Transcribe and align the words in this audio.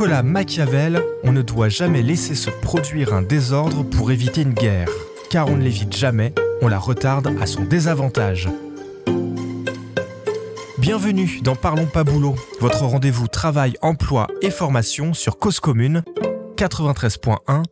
Nicolas 0.00 0.22
Machiavel, 0.22 1.04
on 1.24 1.32
ne 1.32 1.42
doit 1.42 1.68
jamais 1.68 2.00
laisser 2.00 2.34
se 2.34 2.48
produire 2.48 3.12
un 3.12 3.20
désordre 3.20 3.82
pour 3.82 4.10
éviter 4.10 4.40
une 4.40 4.54
guerre, 4.54 4.88
car 5.28 5.48
on 5.48 5.58
ne 5.58 5.62
l'évite 5.62 5.94
jamais, 5.94 6.34
on 6.62 6.68
la 6.68 6.78
retarde 6.78 7.36
à 7.38 7.44
son 7.44 7.64
désavantage. 7.64 8.48
Bienvenue 10.78 11.42
dans 11.42 11.54
Parlons 11.54 11.84
pas 11.84 12.02
boulot, 12.02 12.34
votre 12.60 12.82
rendez-vous 12.86 13.28
travail, 13.28 13.74
emploi 13.82 14.28
et 14.40 14.48
formation 14.48 15.12
sur 15.12 15.38
Cause 15.38 15.60
Commune 15.60 16.02
93.1 16.56 17.62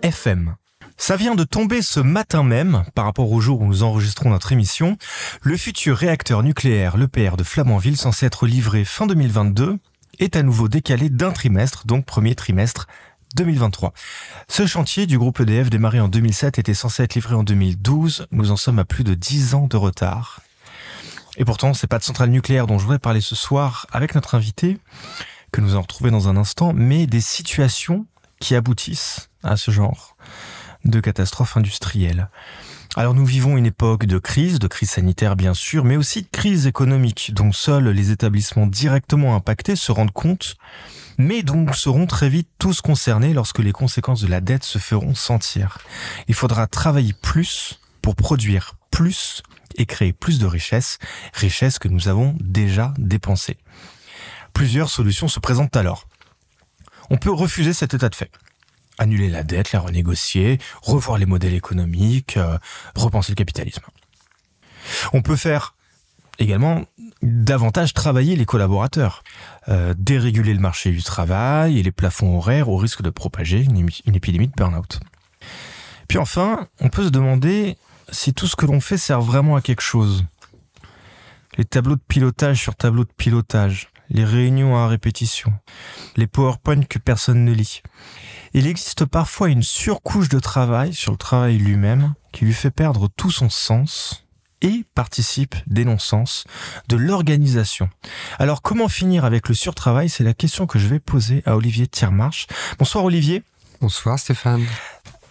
FM. 0.00 0.54
Ça 0.96 1.16
vient 1.16 1.34
de 1.34 1.44
tomber 1.44 1.82
ce 1.82 2.00
matin 2.00 2.42
même, 2.42 2.84
par 2.94 3.04
rapport 3.04 3.30
au 3.30 3.40
jour 3.42 3.60
où 3.60 3.66
nous 3.66 3.82
enregistrons 3.82 4.30
notre 4.30 4.52
émission, 4.52 4.96
le 5.42 5.58
futur 5.58 5.98
réacteur 5.98 6.42
nucléaire, 6.42 6.96
l'EPR 6.96 7.36
de 7.36 7.44
Flamanville, 7.44 7.98
censé 7.98 8.24
être 8.24 8.46
livré 8.46 8.86
fin 8.86 9.06
2022, 9.06 9.78
est 10.20 10.36
à 10.36 10.42
nouveau 10.42 10.68
décalé 10.68 11.10
d'un 11.10 11.32
trimestre, 11.32 11.86
donc 11.86 12.04
premier 12.04 12.34
trimestre 12.34 12.86
2023. 13.36 13.92
Ce 14.48 14.66
chantier 14.66 15.06
du 15.06 15.18
groupe 15.18 15.40
EDF 15.40 15.70
démarré 15.70 15.98
en 15.98 16.08
2007 16.08 16.58
était 16.58 16.74
censé 16.74 17.02
être 17.02 17.14
livré 17.14 17.34
en 17.34 17.42
2012. 17.42 18.26
Nous 18.30 18.50
en 18.50 18.56
sommes 18.56 18.78
à 18.78 18.84
plus 18.84 19.04
de 19.04 19.14
10 19.14 19.54
ans 19.54 19.66
de 19.66 19.76
retard. 19.76 20.40
Et 21.36 21.44
pourtant, 21.44 21.74
c'est 21.74 21.86
pas 21.86 21.98
de 21.98 22.04
centrale 22.04 22.30
nucléaire 22.30 22.66
dont 22.66 22.78
je 22.78 22.84
voudrais 22.84 22.98
parler 22.98 23.20
ce 23.20 23.34
soir 23.34 23.86
avec 23.92 24.14
notre 24.14 24.34
invité, 24.34 24.78
que 25.52 25.60
nous 25.60 25.72
allons 25.72 25.82
retrouver 25.82 26.10
dans 26.10 26.28
un 26.28 26.36
instant, 26.36 26.72
mais 26.74 27.06
des 27.06 27.20
situations 27.20 28.06
qui 28.40 28.54
aboutissent 28.54 29.30
à 29.42 29.56
ce 29.56 29.70
genre 29.70 30.16
de 30.84 31.00
catastrophes 31.00 31.56
industrielles. 31.56 32.28
Alors 32.96 33.14
nous 33.14 33.24
vivons 33.24 33.56
une 33.56 33.66
époque 33.66 34.06
de 34.06 34.18
crise, 34.18 34.58
de 34.58 34.66
crise 34.66 34.90
sanitaire 34.90 35.36
bien 35.36 35.54
sûr, 35.54 35.84
mais 35.84 35.96
aussi 35.96 36.22
de 36.22 36.28
crise 36.28 36.66
économique 36.66 37.30
dont 37.32 37.52
seuls 37.52 37.88
les 37.88 38.10
établissements 38.10 38.66
directement 38.66 39.36
impactés 39.36 39.76
se 39.76 39.92
rendent 39.92 40.10
compte, 40.10 40.56
mais 41.16 41.42
dont 41.42 41.72
seront 41.72 42.06
très 42.06 42.28
vite 42.28 42.48
tous 42.58 42.80
concernés 42.80 43.32
lorsque 43.32 43.60
les 43.60 43.70
conséquences 43.70 44.22
de 44.22 44.26
la 44.26 44.40
dette 44.40 44.64
se 44.64 44.78
feront 44.78 45.14
sentir. 45.14 45.78
Il 46.26 46.34
faudra 46.34 46.66
travailler 46.66 47.12
plus 47.12 47.78
pour 48.02 48.16
produire 48.16 48.74
plus 48.90 49.44
et 49.76 49.86
créer 49.86 50.12
plus 50.12 50.40
de 50.40 50.46
richesses, 50.46 50.98
richesses 51.32 51.78
que 51.78 51.88
nous 51.88 52.08
avons 52.08 52.34
déjà 52.40 52.92
dépensées. 52.98 53.58
Plusieurs 54.52 54.90
solutions 54.90 55.28
se 55.28 55.38
présentent 55.38 55.76
alors. 55.76 56.08
On 57.08 57.18
peut 57.18 57.30
refuser 57.30 57.72
cet 57.72 57.94
état 57.94 58.08
de 58.08 58.16
fait 58.16 58.32
annuler 59.00 59.28
la 59.28 59.42
dette, 59.42 59.72
la 59.72 59.80
renégocier, 59.80 60.58
revoir 60.82 61.18
les 61.18 61.26
modèles 61.26 61.54
économiques, 61.54 62.36
euh, 62.36 62.58
repenser 62.94 63.32
le 63.32 63.36
capitalisme. 63.36 63.82
On 65.12 65.22
peut 65.22 65.36
faire 65.36 65.74
également 66.38 66.84
davantage 67.22 67.92
travailler 67.92 68.36
les 68.36 68.44
collaborateurs, 68.44 69.22
euh, 69.68 69.94
déréguler 69.96 70.54
le 70.54 70.60
marché 70.60 70.90
du 70.90 71.02
travail 71.02 71.78
et 71.78 71.82
les 71.82 71.92
plafonds 71.92 72.36
horaires 72.36 72.68
au 72.68 72.76
risque 72.76 73.02
de 73.02 73.10
propager 73.10 73.62
une, 73.62 73.88
une 74.06 74.14
épidémie 74.14 74.48
de 74.48 74.54
burn-out. 74.56 75.00
Puis 76.08 76.18
enfin, 76.18 76.66
on 76.80 76.88
peut 76.88 77.04
se 77.04 77.10
demander 77.10 77.76
si 78.10 78.34
tout 78.34 78.46
ce 78.46 78.56
que 78.56 78.66
l'on 78.66 78.80
fait 78.80 78.98
sert 78.98 79.20
vraiment 79.20 79.56
à 79.56 79.62
quelque 79.62 79.82
chose. 79.82 80.24
Les 81.56 81.64
tableaux 81.64 81.96
de 81.96 82.02
pilotage 82.06 82.60
sur 82.60 82.74
tableaux 82.74 83.04
de 83.04 83.12
pilotage, 83.16 83.88
les 84.10 84.24
réunions 84.24 84.76
à 84.76 84.88
répétition, 84.88 85.52
les 86.16 86.26
PowerPoint 86.26 86.82
que 86.82 86.98
personne 86.98 87.44
ne 87.44 87.52
lit, 87.52 87.82
il 88.52 88.66
existe 88.66 89.04
parfois 89.04 89.48
une 89.48 89.62
surcouche 89.62 90.28
de 90.28 90.40
travail 90.40 90.92
sur 90.92 91.12
le 91.12 91.18
travail 91.18 91.56
lui-même 91.58 92.14
qui 92.32 92.44
lui 92.44 92.52
fait 92.52 92.70
perdre 92.70 93.08
tout 93.16 93.30
son 93.30 93.48
sens 93.48 94.26
et 94.60 94.84
participe 94.94 95.54
des 95.66 95.84
non-sens 95.84 96.44
de 96.88 96.96
l'organisation. 96.96 97.88
Alors 98.38 98.60
comment 98.60 98.88
finir 98.88 99.24
avec 99.24 99.48
le 99.48 99.54
surtravail? 99.54 100.08
C'est 100.08 100.24
la 100.24 100.34
question 100.34 100.66
que 100.66 100.78
je 100.78 100.88
vais 100.88 101.00
poser 101.00 101.42
à 101.46 101.56
Olivier 101.56 101.86
Thiermarche. 101.86 102.46
Bonsoir 102.78 103.04
Olivier. 103.04 103.42
Bonsoir 103.80 104.18
Stéphane. 104.18 104.66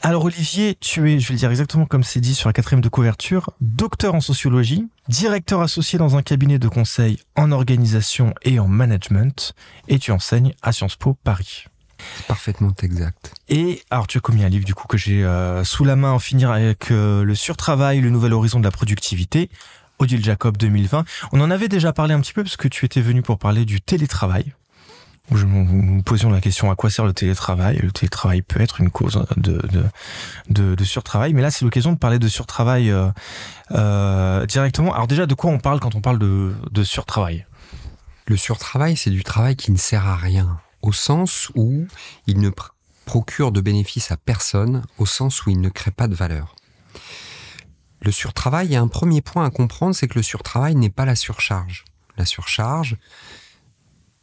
Alors 0.01 0.23
Olivier, 0.23 0.77
tu 0.79 1.11
es, 1.11 1.19
je 1.19 1.27
vais 1.27 1.33
le 1.33 1.39
dire 1.39 1.49
exactement 1.49 1.85
comme 1.85 2.05
c'est 2.05 2.21
dit 2.21 2.33
sur 2.33 2.47
la 2.47 2.53
quatrième 2.53 2.79
de 2.79 2.87
couverture, 2.87 3.51
docteur 3.59 4.15
en 4.15 4.21
sociologie, 4.21 4.87
directeur 5.09 5.59
associé 5.59 5.99
dans 5.99 6.15
un 6.15 6.21
cabinet 6.21 6.57
de 6.57 6.69
conseil 6.69 7.19
en 7.35 7.51
organisation 7.51 8.33
et 8.43 8.59
en 8.59 8.67
management, 8.69 9.53
et 9.89 9.99
tu 9.99 10.13
enseignes 10.13 10.53
à 10.61 10.71
Sciences 10.71 10.95
Po 10.95 11.15
Paris. 11.15 11.65
Parfaitement 12.29 12.73
exact. 12.81 13.33
Et 13.49 13.83
alors 13.89 14.07
tu 14.07 14.19
as 14.19 14.21
commis 14.21 14.45
un 14.45 14.49
livre 14.49 14.63
du 14.63 14.73
coup 14.73 14.87
que 14.87 14.97
j'ai 14.97 15.25
euh, 15.25 15.65
sous 15.65 15.83
la 15.83 15.97
main 15.97 16.13
en 16.13 16.19
finir 16.19 16.49
avec 16.49 16.91
euh, 16.91 17.25
le 17.25 17.35
surtravail, 17.35 17.99
le 17.99 18.09
nouvel 18.09 18.31
horizon 18.31 18.59
de 18.59 18.63
la 18.63 18.71
productivité, 18.71 19.49
Odile 19.99 20.23
Jacob 20.23 20.55
2020. 20.55 21.03
On 21.33 21.41
en 21.41 21.51
avait 21.51 21.67
déjà 21.67 21.91
parlé 21.91 22.13
un 22.13 22.21
petit 22.21 22.31
peu 22.31 22.43
parce 22.43 22.55
que 22.55 22.69
tu 22.69 22.85
étais 22.85 23.01
venu 23.01 23.21
pour 23.21 23.37
parler 23.37 23.65
du 23.65 23.81
télétravail. 23.81 24.53
Où 25.31 25.37
nous 25.37 26.01
posions 26.01 26.31
la 26.31 26.41
question 26.41 26.71
à 26.71 26.75
quoi 26.75 26.89
sert 26.89 27.05
le 27.05 27.13
télétravail? 27.13 27.77
Le 27.77 27.91
télétravail 27.91 28.41
peut 28.41 28.61
être 28.61 28.81
une 28.81 28.89
cause 28.89 29.23
de, 29.37 30.83
surtravail, 30.83 31.33
mais 31.33 31.41
là 31.41 31.51
c'est 31.51 31.63
l'occasion 31.63 31.93
de 31.93 31.97
parler 31.97 32.17
de 32.17 32.27
surtravail 32.27 32.91
euh, 33.71 34.45
directement. 34.47 34.93
Alors 34.93 35.07
déjà, 35.07 35.27
de 35.27 35.33
quoi 35.35 35.51
on 35.51 35.59
parle 35.59 35.79
quand 35.79 35.93
on 35.95 36.01
parle 36.01 36.17
de, 36.19 36.53
de 36.71 36.83
surtravail? 36.83 37.45
Le 38.25 38.37
surtravail, 38.37 38.97
c'est 38.97 39.11
du 39.11 39.23
travail 39.23 39.55
qui 39.55 39.71
ne 39.71 39.77
sert 39.77 40.07
à 40.07 40.15
rien 40.15 40.59
au 40.81 40.93
sens 40.93 41.51
où 41.55 41.87
il 42.27 42.39
ne 42.39 42.51
procure 43.05 43.51
de 43.51 43.61
bénéfices 43.61 44.11
à 44.11 44.17
personne, 44.17 44.83
au 44.97 45.05
sens 45.05 45.45
où 45.45 45.49
il 45.49 45.59
ne 45.61 45.69
crée 45.69 45.91
pas 45.91 46.07
de 46.07 46.15
valeur. 46.15 46.55
Le 48.01 48.11
surtravail, 48.11 48.67
il 48.67 48.73
y 48.73 48.75
a 48.75 48.81
un 48.81 48.87
premier 48.87 49.21
point 49.21 49.45
à 49.45 49.49
comprendre, 49.49 49.93
c'est 49.93 50.07
que 50.07 50.15
le 50.15 50.23
surtravail 50.23 50.75
n'est 50.75 50.89
pas 50.89 51.05
la 51.05 51.15
surcharge. 51.15 51.85
La 52.17 52.25
surcharge 52.25 52.97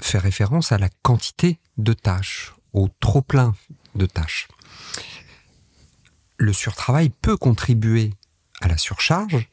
fait 0.00 0.18
référence 0.18 0.72
à 0.72 0.78
la 0.78 0.88
quantité 1.02 1.58
de 1.78 1.92
tâches, 1.92 2.54
au 2.72 2.88
trop-plein 3.00 3.54
de 3.94 4.06
tâches. 4.06 4.48
Le 6.38 6.52
surtravail 6.52 7.10
peut 7.10 7.36
contribuer 7.36 8.12
à 8.60 8.68
la 8.68 8.76
surcharge, 8.76 9.48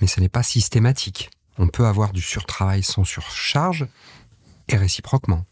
mais 0.00 0.06
ce 0.06 0.20
n'est 0.20 0.28
pas 0.28 0.42
systématique. 0.42 1.30
On 1.58 1.68
peut 1.68 1.86
avoir 1.86 2.12
du 2.12 2.22
surtravail 2.22 2.82
sans 2.82 3.04
surcharge 3.04 3.86
et 4.68 4.76
réciproquement 4.76 5.44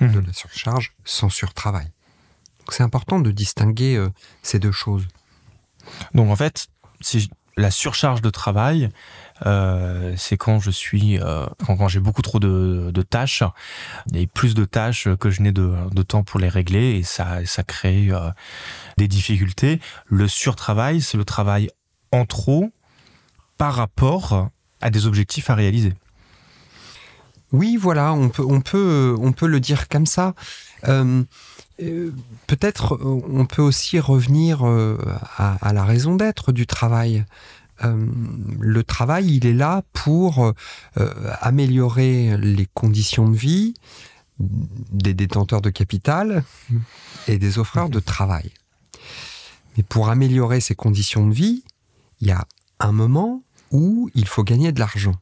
de 0.00 0.06
mhm. 0.06 0.26
la 0.26 0.32
surcharge 0.32 0.92
sans 1.04 1.28
surtravail. 1.28 1.90
c'est 2.70 2.82
important 2.82 3.20
de 3.20 3.30
distinguer 3.30 3.96
euh, 3.96 4.10
ces 4.42 4.58
deux 4.58 4.72
choses. 4.72 5.06
Donc 6.14 6.30
en 6.30 6.36
fait, 6.36 6.68
si 7.00 7.30
la 7.56 7.70
surcharge 7.70 8.22
de 8.22 8.30
travail, 8.30 8.88
euh, 9.46 10.14
c'est 10.16 10.36
quand 10.36 10.60
je 10.60 10.70
suis, 10.70 11.18
euh, 11.20 11.46
quand, 11.66 11.88
j'ai 11.88 12.00
beaucoup 12.00 12.22
trop 12.22 12.38
de, 12.38 13.02
tâches, 13.02 13.42
et 14.14 14.26
plus 14.26 14.54
de 14.54 14.64
tâches 14.64 15.08
que 15.18 15.30
je 15.30 15.42
n'ai 15.42 15.52
de, 15.52 16.02
temps 16.02 16.22
pour 16.22 16.40
les 16.40 16.48
régler, 16.48 16.96
et 16.96 17.02
ça, 17.02 17.44
ça 17.46 17.62
crée 17.62 18.10
des 18.96 19.08
difficultés. 19.08 19.80
Le 20.06 20.28
surtravail, 20.28 21.00
c'est 21.00 21.18
le 21.18 21.24
travail 21.24 21.70
en 22.12 22.26
trop 22.26 22.70
par 23.58 23.74
rapport 23.74 24.50
à 24.80 24.90
des 24.90 25.06
objectifs 25.06 25.50
à 25.50 25.54
réaliser. 25.54 25.94
Oui, 27.52 27.76
voilà, 27.76 28.12
on 28.12 28.30
peut, 28.30 28.42
on 28.42 28.60
peut, 28.60 29.14
on 29.20 29.32
peut 29.32 29.46
le 29.46 29.60
dire 29.60 29.88
comme 29.88 30.06
ça. 30.06 30.34
Euh, 30.88 31.22
euh, 31.82 32.12
peut-être 32.46 32.94
euh, 32.94 33.22
on 33.28 33.46
peut 33.46 33.62
aussi 33.62 33.98
revenir 34.00 34.64
à, 34.64 35.72
la 35.72 35.84
raison 35.84 36.16
d'être 36.16 36.50
du 36.50 36.66
travail. 36.66 37.24
Le 37.84 38.82
travail, 38.84 39.36
il 39.36 39.46
est 39.46 39.54
là 39.54 39.82
pour 39.92 40.52
améliorer 41.40 42.36
les 42.36 42.66
conditions 42.66 43.28
de 43.28 43.36
vie 43.36 43.74
des 44.38 45.14
détenteurs 45.14 45.60
de 45.60 45.70
capital 45.70 46.44
et 47.28 47.38
des 47.38 47.58
offreurs 47.58 47.88
de 47.88 48.00
travail. 48.00 48.50
Mais 49.76 49.82
pour 49.82 50.08
améliorer 50.08 50.60
ces 50.60 50.74
conditions 50.74 51.26
de 51.26 51.34
vie, 51.34 51.64
il 52.20 52.28
y 52.28 52.32
a 52.32 52.44
un 52.80 52.92
moment 52.92 53.42
où 53.70 54.10
il 54.14 54.26
faut 54.26 54.44
gagner 54.44 54.72
de 54.72 54.80
l'argent 54.80 55.14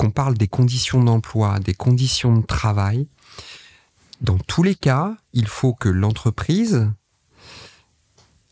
qu'on 0.00 0.10
parle 0.10 0.38
des 0.38 0.48
conditions 0.48 1.04
d'emploi, 1.04 1.60
des 1.60 1.74
conditions 1.74 2.38
de 2.38 2.46
travail, 2.46 3.06
dans 4.22 4.38
tous 4.38 4.62
les 4.62 4.74
cas, 4.74 5.16
il 5.34 5.46
faut 5.46 5.74
que 5.74 5.90
l'entreprise 5.90 6.90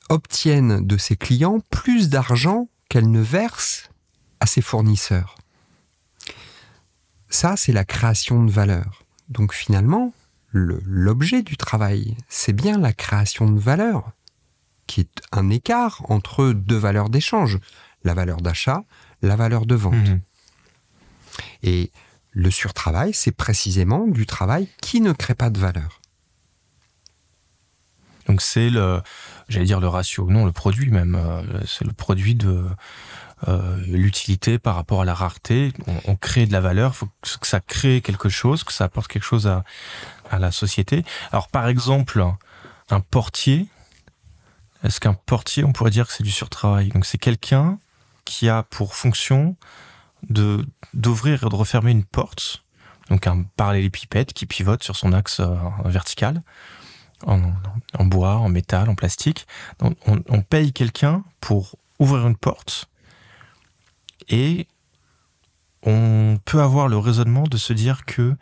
obtienne 0.09 0.87
de 0.87 0.97
ses 0.97 1.17
clients 1.17 1.61
plus 1.71 2.09
d'argent 2.09 2.69
qu'elle 2.89 3.11
ne 3.11 3.21
verse 3.21 3.91
à 4.41 4.47
ses 4.47 4.63
fournisseurs. 4.63 5.37
Ça, 7.31 7.57
c'est 7.57 7.73
la 7.73 7.85
création 7.85 8.45
de 8.45 8.51
valeur. 8.51 9.05
Donc 9.29 9.53
finalement, 9.53 10.15
l'objet 10.53 11.43
du 11.43 11.57
travail, 11.57 12.17
c'est 12.29 12.55
bien 12.55 12.79
la 12.79 12.93
création 12.93 13.51
de 13.51 13.59
valeur, 13.59 14.13
qui 14.87 15.03
est 15.03 15.23
un 15.33 15.51
écart 15.51 16.03
entre 16.09 16.53
deux 16.53 16.79
valeurs 16.79 17.11
d'échange, 17.11 17.59
la 18.05 18.15
valeur 18.15 18.41
d'achat, 18.41 18.85
la 19.21 19.37
valeur 19.37 19.67
de 19.67 19.75
vente. 19.75 19.95
Mmh. 19.95 20.21
Et 21.65 21.91
le 22.33 22.51
surtravail, 22.51 23.13
c'est 23.13 23.33
précisément 23.33 24.07
du 24.07 24.25
travail 24.25 24.69
qui 24.81 25.01
ne 25.01 25.13
crée 25.13 25.35
pas 25.35 25.51
de 25.51 25.59
valeur. 25.59 26.01
Donc 28.27 28.43
c'est 28.43 28.71
le, 28.71 29.03
j'allais 29.49 29.67
dire 29.67 29.81
le 29.81 29.89
ratio, 29.89 30.29
non, 30.29 30.45
le 30.45 30.53
produit 30.53 30.91
même. 30.91 31.15
Euh, 31.15 31.43
c'est 31.67 31.85
le 31.85 31.93
produit 31.93 32.35
de, 32.35 32.65
l'utilité 33.87 34.59
par 34.59 34.75
rapport 34.75 35.03
à 35.03 35.05
la 35.05 35.15
rareté. 35.15 35.73
On, 36.07 36.17
crée 36.17 36.45
de 36.45 36.53
la 36.53 36.61
valeur, 36.61 36.91
il 36.93 36.97
faut 36.97 37.09
que 37.41 37.47
ça 37.47 37.61
crée 37.61 38.01
quelque 38.01 38.29
chose, 38.29 38.65
que 38.65 38.73
ça 38.73 38.85
apporte 38.85 39.07
quelque 39.07 39.23
chose 39.23 39.47
à, 39.47 39.63
à 40.29 40.41
la 40.41 40.51
société. 40.51 41.05
Alors 41.31 41.47
par 41.47 41.69
exemple, 41.69 42.25
un 42.91 43.01
portier, 43.01 43.69
est-ce 44.83 44.99
qu'un 44.99 45.15
portier, 45.15 45.63
on 45.63 45.73
pourrait 45.73 45.93
dire 45.93 46.09
que 46.09 46.13
c'est 46.13 46.25
du 46.25 46.33
surtravail? 46.33 46.89
Donc 46.89 47.07
c'est 47.07 47.19
quelqu'un 47.19 47.79
qui 48.25 48.49
a 48.49 48.63
pour 48.65 48.95
fonction 48.95 49.57
de 50.29 50.67
d'ouvrir 50.95 51.45
et 51.45 51.49
de 51.49 51.55
refermer 51.55 51.91
une 51.91 52.05
porte, 52.05 52.65
donc 53.11 53.27
un 53.27 53.43
parallélépipède 53.57 54.33
qui 54.33 54.47
pivote 54.47 54.83
sur 54.83 54.97
son 54.97 55.13
axe 55.13 55.41
euh, 55.41 55.55
vertical, 55.85 56.43
en, 57.27 58.05
bois, 58.05 58.37
en 58.37 58.49
métal, 58.49 58.89
en 58.89 58.95
plastique. 58.95 59.47
on, 59.81 59.95
on 60.07 60.43
paye 60.43 60.73
quelqu'un 60.73 61.25
pour 61.41 61.77
ouvrir 61.99 62.27
une 62.27 62.37
porte 62.37 62.89
et 64.29 64.67
on 65.83 66.39
peut 66.45 66.61
avoir 66.61 66.89
le 66.89 66.99
raisonnement 66.99 67.45
de 67.45 67.57
se 67.57 67.73
dire 67.73 68.05
que 68.05 68.35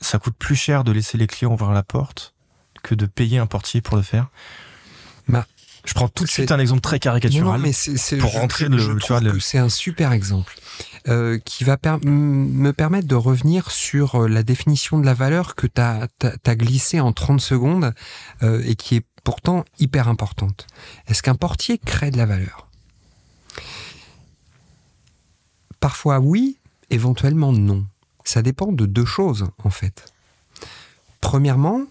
ça 0.00 0.18
coûte 0.18 0.34
plus 0.38 0.56
cher 0.56 0.84
de 0.84 0.92
laisser 0.92 1.18
les 1.18 1.26
clients 1.26 1.52
ouvrir 1.52 1.70
la 1.72 1.82
porte 1.82 2.34
que 2.82 2.94
de 2.94 3.06
payer 3.06 3.38
un 3.38 3.46
portier 3.46 3.80
pour 3.80 3.96
le 3.96 4.02
faire. 4.02 4.28
Bah, 5.28 5.46
je 5.84 5.94
prends 5.94 6.08
tout 6.08 6.24
de 6.24 6.28
suite 6.28 6.52
un 6.52 6.58
exemple 6.58 6.80
très 6.80 6.98
caricatural 6.98 7.60
mais 7.60 7.72
pour 8.18 8.32
rentrer 8.32 8.68
le, 8.68 9.40
C'est 9.40 9.58
un 9.58 9.68
super 9.68 10.12
exemple 10.12 10.54
euh, 11.06 11.38
qui 11.38 11.64
va 11.64 11.78
me 12.04 12.72
permettre 12.72 13.06
de 13.06 13.14
revenir 13.14 13.70
sur 13.70 14.22
euh, 14.22 14.28
la 14.28 14.42
définition 14.42 14.98
de 14.98 15.06
la 15.06 15.14
valeur 15.14 15.54
que 15.54 15.66
tu 15.66 15.80
as, 15.80 16.08
glissée 16.56 17.00
en 17.00 17.12
30 17.12 17.40
secondes 17.40 17.94
euh, 18.42 18.62
et 18.64 18.74
qui 18.74 18.96
est 18.96 19.06
pourtant 19.22 19.64
hyper 19.78 20.08
importante. 20.08 20.66
Est-ce 21.06 21.22
qu'un 21.22 21.34
portier 21.34 21.78
crée 21.78 22.10
de 22.10 22.16
la 22.16 22.26
valeur? 22.26 22.68
Parfois 25.80 26.18
oui, 26.18 26.56
éventuellement 26.90 27.52
non. 27.52 27.86
Ça 28.24 28.42
dépend 28.42 28.72
de 28.72 28.86
deux 28.86 29.06
choses 29.06 29.46
en 29.62 29.70
fait. 29.70 30.12
Premièrement, 31.20 31.82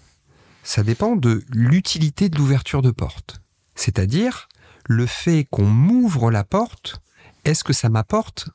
ça 0.64 0.84
dépend 0.84 1.16
de 1.16 1.44
l'utilité 1.50 2.30
de 2.30 2.38
l'ouverture 2.38 2.82
de 2.82 2.92
porte. 2.92 3.40
C'est-à-dire, 3.76 4.50
le 4.86 5.06
fait 5.06 5.48
qu'on 5.50 5.66
m'ouvre 5.66 6.30
la 6.32 6.44
porte, 6.44 7.02
est-ce 7.46 7.64
que 7.64 7.74
ça 7.74 7.90
m'apporte 7.90 8.50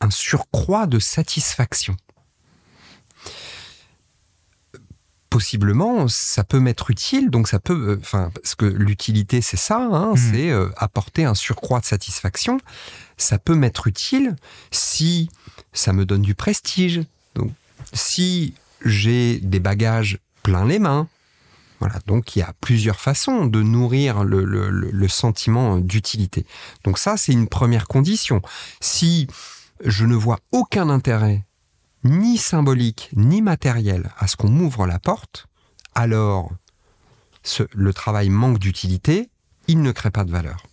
un 0.00 0.10
surcroît 0.10 0.86
de 0.86 0.98
satisfaction 0.98 1.96
Possiblement, 5.30 6.08
ça 6.08 6.44
peut 6.44 6.60
m'être 6.60 6.90
utile, 6.90 7.30
donc 7.30 7.48
ça 7.48 7.58
peut, 7.58 7.90
euh, 7.90 7.98
enfin, 8.00 8.30
parce 8.34 8.54
que 8.54 8.64
l'utilité 8.64 9.42
c'est 9.42 9.58
ça, 9.58 9.78
hein, 9.78 10.12
mmh. 10.12 10.16
c'est 10.16 10.50
euh, 10.50 10.70
apporter 10.76 11.24
un 11.24 11.34
surcroît 11.34 11.80
de 11.80 11.84
satisfaction. 11.84 12.58
Ça 13.18 13.38
peut 13.38 13.54
m'être 13.54 13.86
utile 13.86 14.36
si 14.70 15.28
ça 15.72 15.92
me 15.92 16.06
donne 16.06 16.22
du 16.22 16.34
prestige. 16.34 17.02
Donc, 17.34 17.52
si 17.92 18.54
j'ai 18.84 19.38
des 19.40 19.60
bagages 19.60 20.18
plein 20.42 20.64
les 20.64 20.78
mains, 20.78 21.08
voilà, 21.80 21.96
donc 22.06 22.36
il 22.36 22.38
y 22.38 22.42
a 22.42 22.54
plusieurs 22.60 23.00
façons 23.00 23.46
de 23.46 23.62
nourrir 23.62 24.24
le, 24.24 25.08
sentiment 25.08 25.78
d'utilité. 25.78 26.46
Donc 26.84 26.98
ça, 26.98 27.16
c'est 27.16 27.32
une 27.32 27.48
première 27.48 27.86
condition. 27.86 28.40
Si 28.80 29.28
je 29.84 30.04
ne 30.04 30.14
vois 30.14 30.38
aucun 30.52 30.88
intérêt, 30.88 31.44
ni 32.04 32.38
symbolique, 32.38 33.10
ni 33.14 33.42
matériel, 33.42 34.10
à 34.18 34.26
ce 34.26 34.36
qu'on 34.36 34.50
m'ouvre 34.50 34.86
la 34.86 34.98
porte, 34.98 35.46
alors 35.94 36.50
le 37.72 37.92
travail 37.92 38.28
manque 38.28 38.58
d'utilité, 38.58 39.30
il 39.68 39.82
ne 39.82 39.92
crée 39.92 40.10
pas 40.10 40.24
de 40.24 40.30
valeur. 40.30 40.66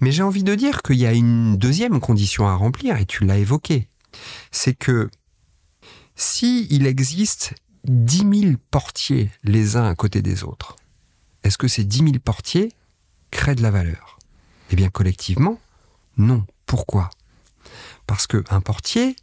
Mais 0.00 0.12
j'ai 0.12 0.22
envie 0.22 0.44
de 0.44 0.54
dire 0.54 0.82
qu'il 0.82 0.96
y 0.96 1.06
a 1.06 1.12
une 1.12 1.56
deuxième 1.56 2.00
condition 2.00 2.46
à 2.46 2.54
remplir, 2.54 2.96
et 2.96 3.06
tu 3.06 3.24
l'as 3.24 3.38
évoqué. 3.38 3.88
C'est 4.50 4.74
que 4.74 5.10
si 6.14 6.66
il 6.70 6.86
existe 6.86 7.54
10 7.84 8.40
000 8.42 8.52
portiers 8.70 9.30
les 9.42 9.76
uns 9.76 9.86
à 9.86 9.94
côté 9.94 10.22
des 10.22 10.44
autres, 10.44 10.76
est-ce 11.42 11.58
que 11.58 11.68
ces 11.68 11.84
10 11.84 11.98
000 11.98 12.10
portiers 12.24 12.72
créent 13.30 13.56
de 13.56 13.62
la 13.62 13.70
valeur? 13.70 14.18
Eh 14.70 14.76
bien, 14.76 14.90
collectivement, 14.90 15.58
non. 16.16 16.44
Pourquoi? 16.66 17.10
Parce 18.12 18.26
qu'un 18.26 18.60
portier, 18.60 19.16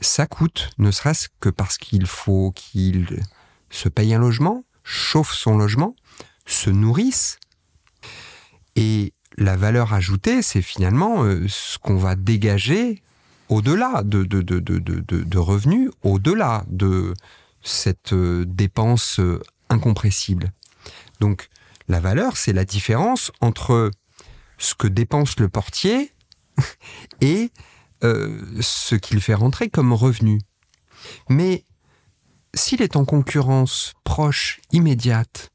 ça 0.00 0.26
coûte, 0.26 0.70
ne 0.78 0.90
serait-ce 0.90 1.28
que 1.38 1.50
parce 1.50 1.76
qu'il 1.76 2.06
faut 2.06 2.50
qu'il 2.56 3.22
se 3.68 3.90
paye 3.90 4.14
un 4.14 4.18
logement, 4.18 4.64
chauffe 4.84 5.34
son 5.34 5.58
logement, 5.58 5.94
se 6.46 6.70
nourrisse. 6.70 7.38
Et 8.74 9.12
la 9.36 9.54
valeur 9.54 9.92
ajoutée, 9.92 10.40
c'est 10.40 10.62
finalement 10.62 11.24
euh, 11.24 11.44
ce 11.46 11.76
qu'on 11.76 11.98
va 11.98 12.16
dégager 12.16 13.02
au-delà 13.50 14.02
de, 14.02 15.36
revenus, 15.36 15.90
au-delà 16.02 16.64
de 16.68 17.12
cette 17.60 18.14
euh, 18.14 18.46
dépense 18.46 19.20
euh, 19.20 19.42
incompressible. 19.68 20.52
Donc 21.20 21.50
la 21.86 22.00
valeur, 22.00 22.38
c'est 22.38 22.54
la 22.54 22.64
différence 22.64 23.30
entre 23.42 23.90
ce 24.56 24.74
que 24.74 24.86
dépense 24.86 25.38
le 25.38 25.50
portier 25.50 26.14
et 27.20 27.50
euh, 28.04 28.38
ce 28.60 28.94
qu'il 28.94 29.20
fait 29.20 29.34
rentrer 29.34 29.68
comme 29.68 29.92
revenu. 29.92 30.40
Mais 31.28 31.64
s'il 32.54 32.82
est 32.82 32.96
en 32.96 33.04
concurrence 33.04 33.94
proche, 34.04 34.60
immédiate, 34.72 35.50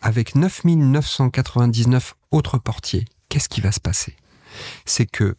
avec 0.00 0.34
9999 0.34 2.14
autres 2.30 2.58
portiers, 2.58 3.04
qu'est-ce 3.28 3.48
qui 3.48 3.60
va 3.60 3.72
se 3.72 3.80
passer? 3.80 4.16
C'est 4.84 5.06
que 5.06 5.36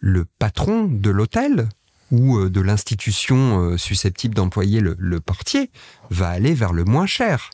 le 0.00 0.24
patron 0.38 0.84
de 0.84 1.10
l'hôtel 1.10 1.68
ou 2.10 2.38
euh, 2.38 2.50
de 2.50 2.60
l'institution 2.60 3.60
euh, 3.60 3.76
susceptible 3.76 4.34
d'employer 4.34 4.80
le, 4.80 5.20
portier 5.20 5.70
va 6.10 6.28
aller 6.28 6.54
vers 6.54 6.72
le 6.72 6.84
moins 6.84 7.06
cher. 7.06 7.50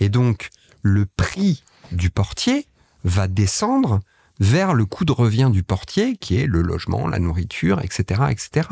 Et 0.00 0.08
donc, 0.08 0.50
le 0.82 1.06
prix 1.06 1.64
du 1.92 2.10
portier 2.10 2.66
va 3.04 3.28
descendre 3.28 4.00
vers 4.40 4.74
le 4.74 4.84
coût 4.84 5.04
de 5.04 5.12
revient 5.12 5.50
du 5.52 5.62
portier, 5.62 6.16
qui 6.16 6.36
est 6.36 6.46
le 6.46 6.62
logement, 6.62 7.08
la 7.08 7.18
nourriture, 7.18 7.80
etc., 7.80 8.24
etc. 8.30 8.68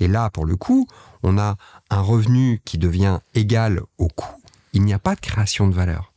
Et 0.00 0.08
là, 0.08 0.30
pour 0.30 0.46
le 0.46 0.56
coup, 0.56 0.86
on 1.22 1.38
a 1.38 1.56
un 1.90 2.00
revenu 2.00 2.60
qui 2.64 2.78
devient 2.78 3.20
égal 3.34 3.80
au 3.98 4.08
coût. 4.08 4.36
Il 4.72 4.84
n'y 4.84 4.92
a 4.92 4.98
pas 4.98 5.14
de 5.14 5.20
création 5.20 5.66
de 5.68 5.74
valeur. 5.74 6.12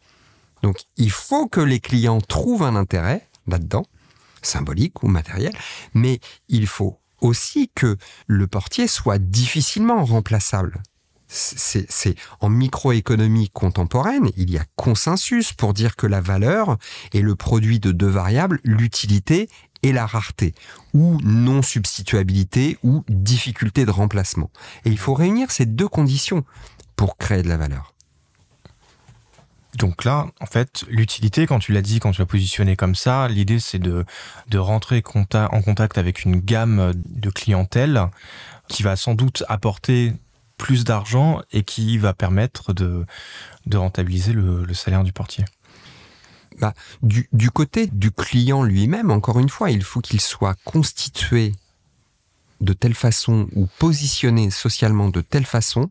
Donc, 0.61 0.81
il 0.97 1.11
faut 1.11 1.47
que 1.47 1.61
les 1.61 1.79
clients 1.79 2.21
trouvent 2.21 2.63
un 2.63 2.75
intérêt 2.75 3.27
là-dedans, 3.47 3.85
symbolique 4.41 5.03
ou 5.03 5.07
matériel, 5.07 5.53
mais 5.93 6.19
il 6.49 6.67
faut 6.67 6.99
aussi 7.19 7.71
que 7.73 7.97
le 8.27 8.47
portier 8.47 8.87
soit 8.87 9.19
difficilement 9.19 10.03
remplaçable. 10.03 10.81
C'est 11.33 12.15
en 12.41 12.49
microéconomie 12.49 13.49
contemporaine, 13.49 14.31
il 14.35 14.51
y 14.51 14.57
a 14.57 14.65
consensus 14.75 15.53
pour 15.53 15.73
dire 15.73 15.95
que 15.95 16.05
la 16.05 16.19
valeur 16.19 16.77
est 17.13 17.21
le 17.21 17.35
produit 17.35 17.79
de 17.79 17.93
deux 17.93 18.09
variables, 18.09 18.59
l'utilité 18.65 19.49
et 19.81 19.93
la 19.93 20.05
rareté, 20.05 20.53
ou 20.93 21.19
non-substituabilité 21.23 22.77
ou 22.83 23.05
difficulté 23.07 23.85
de 23.85 23.91
remplacement. 23.91 24.51
Et 24.83 24.89
il 24.89 24.97
faut 24.97 25.13
réunir 25.13 25.51
ces 25.51 25.65
deux 25.65 25.87
conditions 25.87 26.43
pour 26.97 27.17
créer 27.17 27.43
de 27.43 27.49
la 27.49 27.57
valeur. 27.57 27.93
Donc 29.77 30.03
là, 30.03 30.27
en 30.41 30.45
fait, 30.47 30.83
l'utilité, 30.89 31.47
quand 31.47 31.59
tu 31.59 31.71
l'as 31.71 31.81
dit, 31.81 31.99
quand 32.01 32.11
tu 32.11 32.19
l'as 32.19 32.25
positionné 32.25 32.75
comme 32.75 32.95
ça, 32.95 33.29
l'idée 33.29 33.59
c'est 33.59 33.79
de, 33.79 34.03
de 34.49 34.57
rentrer 34.57 35.01
en 35.05 35.61
contact 35.61 35.97
avec 35.97 36.25
une 36.25 36.41
gamme 36.41 36.91
de 36.93 37.29
clientèle 37.29 38.09
qui 38.67 38.83
va 38.83 38.97
sans 38.97 39.15
doute 39.15 39.43
apporter 39.47 40.13
plus 40.61 40.83
d'argent 40.83 41.41
et 41.51 41.63
qui 41.63 41.97
va 41.97 42.13
permettre 42.13 42.71
de, 42.71 43.03
rentabiliser 43.73 44.31
le, 44.31 44.71
salaire 44.75 45.03
du 45.03 45.11
portier. 45.11 45.43
Bah, 46.59 46.75
du, 47.01 47.27
du 47.33 47.49
côté 47.49 47.87
du 47.87 48.11
client 48.11 48.61
lui-même, 48.61 49.09
encore 49.09 49.39
une 49.39 49.49
fois, 49.49 49.71
il 49.71 49.83
faut 49.83 50.01
qu'il 50.01 50.21
soit 50.21 50.55
constitué 50.63 51.53
de 52.59 52.73
telle 52.73 52.93
façon 52.93 53.47
ou 53.55 53.67
positionné 53.79 54.51
socialement 54.51 55.09
de 55.09 55.21
telle 55.21 55.47
façon 55.47 55.89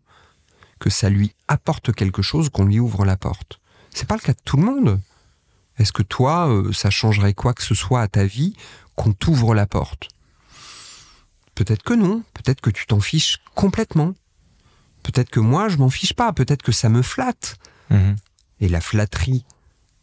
que 0.79 0.89
ça 0.89 1.11
lui 1.11 1.35
apporte 1.49 1.93
quelque 1.93 2.23
chose 2.23 2.49
qu'on 2.49 2.65
lui 2.65 2.79
ouvre 2.79 3.05
la 3.05 3.17
porte. 3.17 3.59
C'est 3.93 4.07
pas 4.07 4.15
le 4.15 4.21
cas 4.21 4.35
de 4.35 4.41
tout 4.45 4.57
le 4.57 4.63
monde. 4.63 5.01
Est-ce 5.79 5.93
que 5.93 6.05
toi, 6.05 6.49
euh, 6.49 6.73
ça 6.73 6.91
changerait 6.91 7.35
quoi 7.35 7.55
que 7.55 7.65
ce 7.65 7.75
soit 7.75 8.03
à 8.03 8.07
ta 8.07 8.25
vie 8.25 8.55
qu'on 8.95 9.13
t'ouvre 9.13 9.53
la 9.53 9.67
porte? 9.67 10.07
Peut-être 11.57 11.83
que 11.83 11.95
non, 11.95 12.23
peut-être 12.35 12.61
que 12.61 12.71
tu 12.71 12.87
t'en 12.87 13.01
fiches 13.01 13.39
complètement. 13.57 14.15
Peut-être 15.03 15.31
que 15.31 15.41
moi, 15.41 15.69
je 15.69 15.77
m'en 15.77 15.91
fiche 15.91 16.15
pas, 16.15 16.33
peut-être 16.33 16.63
que 16.63 16.73
ça 16.73 16.89
me 16.89 17.03
flatte. 17.03 17.57
Mhm. 17.91 18.17
Et 18.61 18.69
la 18.69 18.81
flatterie, 18.81 19.45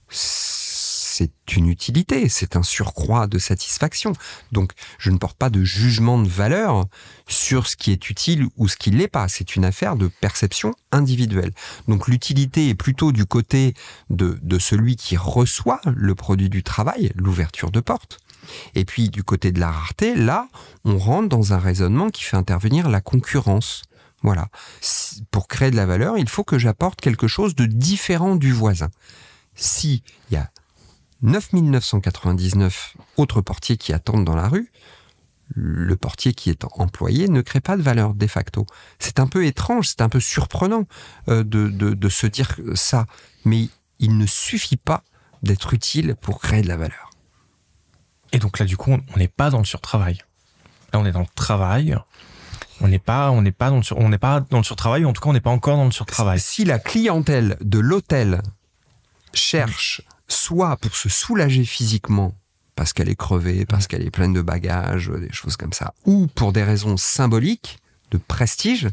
c'est 0.10 1.30
une 1.56 1.68
utilité, 1.68 2.30
c'est 2.30 2.56
un 2.56 2.64
surcroît 2.64 3.28
de 3.28 3.40
satisfaction. 3.40 4.14
Donc, 4.52 4.74
je 5.00 5.10
ne 5.10 5.18
porte 5.18 5.38
pas 5.38 5.50
de 5.50 5.64
jugement 5.64 6.22
de 6.22 6.28
valeur 6.28 6.86
sur 7.28 7.68
ce 7.68 7.76
qui 7.76 7.92
est 7.92 8.10
utile 8.10 8.48
ou 8.58 8.68
ce 8.68 8.78
qui 8.78 8.92
l'est 8.92 9.08
pas. 9.08 9.28
C'est 9.28 9.56
une 9.56 9.66
affaire 9.66 9.96
de 9.96 10.08
perception 10.08 10.76
individuelle. 10.92 11.52
Donc, 11.88 12.08
l'utilité 12.08 12.70
est 12.70 12.76
plutôt 12.76 13.12
du 13.12 13.26
côté 13.26 13.74
de, 14.10 14.38
de 14.42 14.60
celui 14.60 14.96
qui 14.96 15.18
reçoit 15.18 15.82
le 15.86 16.14
produit 16.14 16.50
du 16.50 16.64
travail, 16.64 17.12
l'ouverture 17.16 17.72
de 17.72 17.80
porte. 17.80 18.20
Et 18.76 18.86
puis 18.86 19.10
du 19.10 19.24
côté 19.24 19.52
de 19.52 19.60
la 19.60 19.72
rareté, 19.72 20.16
là, 20.16 20.48
on 20.86 20.98
rentre 20.98 21.30
dans 21.30 21.54
un 21.54 21.58
raisonnement 21.58 22.10
qui 22.10 22.24
fait 22.24 22.38
intervenir 22.38 22.90
la 22.90 23.02
concurrence. 23.02 23.84
Voilà. 24.28 24.50
Pour 25.32 25.48
créer 25.48 25.72
de 25.72 25.78
la 25.78 25.86
valeur, 25.86 26.18
il 26.18 26.28
faut 26.28 26.44
que 26.44 26.60
j'apporte 26.60 27.00
quelque 27.00 27.30
chose 27.30 27.56
de 27.56 27.66
différent 27.66 28.36
du 28.36 28.52
voisin. 28.52 28.90
Si 29.56 30.04
il 30.30 30.34
y 30.34 30.38
a 30.38 30.52
9999 31.22 32.98
autres 33.16 33.40
portiers 33.40 33.78
qui 33.78 33.94
attendent 33.94 34.26
dans 34.26 34.36
la 34.36 34.50
rue, 34.50 34.70
le 35.56 35.96
portier 35.96 36.34
qui 36.34 36.50
est 36.50 36.66
employé 36.74 37.30
ne 37.30 37.40
crée 37.40 37.62
pas 37.62 37.78
de 37.78 37.82
valeur 37.82 38.16
de 38.16 38.28
facto. 38.28 38.66
C'est 39.00 39.22
un 39.22 39.28
peu 39.28 39.46
étrange, 39.46 39.88
c'est 39.88 40.02
un 40.02 40.10
peu 40.10 40.20
surprenant 40.20 40.84
euh, 41.30 41.46
de, 41.46 41.70
de, 41.70 42.10
se 42.10 42.28
dire 42.28 42.60
ça, 42.76 43.06
mais 43.46 43.70
il 44.00 44.18
ne 44.18 44.26
suffit 44.26 44.76
pas 44.76 45.06
d'être 45.42 45.74
utile 45.74 46.16
pour 46.20 46.42
créer 46.42 46.64
de 46.64 46.68
la 46.68 46.76
valeur. 46.76 47.12
Et 48.34 48.40
donc 48.40 48.60
là, 48.60 48.66
du 48.66 48.76
coup, 48.76 48.92
on 48.92 49.18
n'est 49.18 49.30
pas 49.30 49.50
dans 49.50 49.60
le 49.60 49.66
surtravail. 49.66 50.18
Là, 50.92 51.00
on 51.00 51.06
est 51.06 51.14
dans 51.14 51.22
le 51.22 51.34
travail. 51.34 51.98
On 52.82 52.88
n'est 52.88 53.00
pas, 53.00 53.32
on 53.32 53.42
n'est 53.42 53.52
pas 53.52 53.70
dans 53.70 53.78
le 53.78 53.84
on 53.96 54.10
n'est 54.10 54.18
pas 54.18 54.40
dans 54.40 54.58
le 54.58 54.64
surtravail. 54.64 55.06
En 55.06 55.14
tout 55.14 55.22
cas, 55.22 55.30
on 55.30 55.34
n'est 55.34 55.40
pas 55.40 55.50
encore 55.50 55.78
dans 55.78 55.86
le 55.86 55.92
surtravail. 55.92 56.40
Si 56.40 56.66
la 56.66 56.80
clientèle 56.80 57.58
de 57.62 57.80
l'hôtel 57.80 58.42
cherche 59.34 60.02
soit 60.28 60.78
pour 60.78 60.96
se 60.96 61.10
soulager 61.10 61.64
physiquement 61.64 62.34
parce 62.76 62.94
qu'elle 62.94 63.10
est 63.10 63.16
crevée, 63.16 63.66
parce 63.66 63.88
qu'elle 63.88 64.04
est 64.04 64.12
pleine 64.12 64.34
de 64.34 64.42
bagages, 64.42 65.10
des 65.10 65.34
choses 65.34 65.58
comme 65.58 65.74
ça, 65.74 65.94
ou 66.06 66.28
pour 66.28 66.54
des 66.54 66.64
raisons 66.64 66.96
symboliques 66.96 67.80
de 68.12 68.18
prestige, 68.18 68.88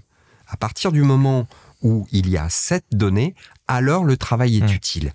à 0.48 0.56
partir 0.56 0.90
du 0.90 1.02
moment 1.02 1.46
où 1.82 2.08
il 2.10 2.28
y 2.30 2.38
a 2.38 2.48
cette 2.48 2.86
donnée, 2.92 3.34
alors 3.68 4.04
le 4.04 4.16
travail 4.16 4.56
est 4.56 4.62
mmh. 4.62 4.74
utile. 4.74 5.12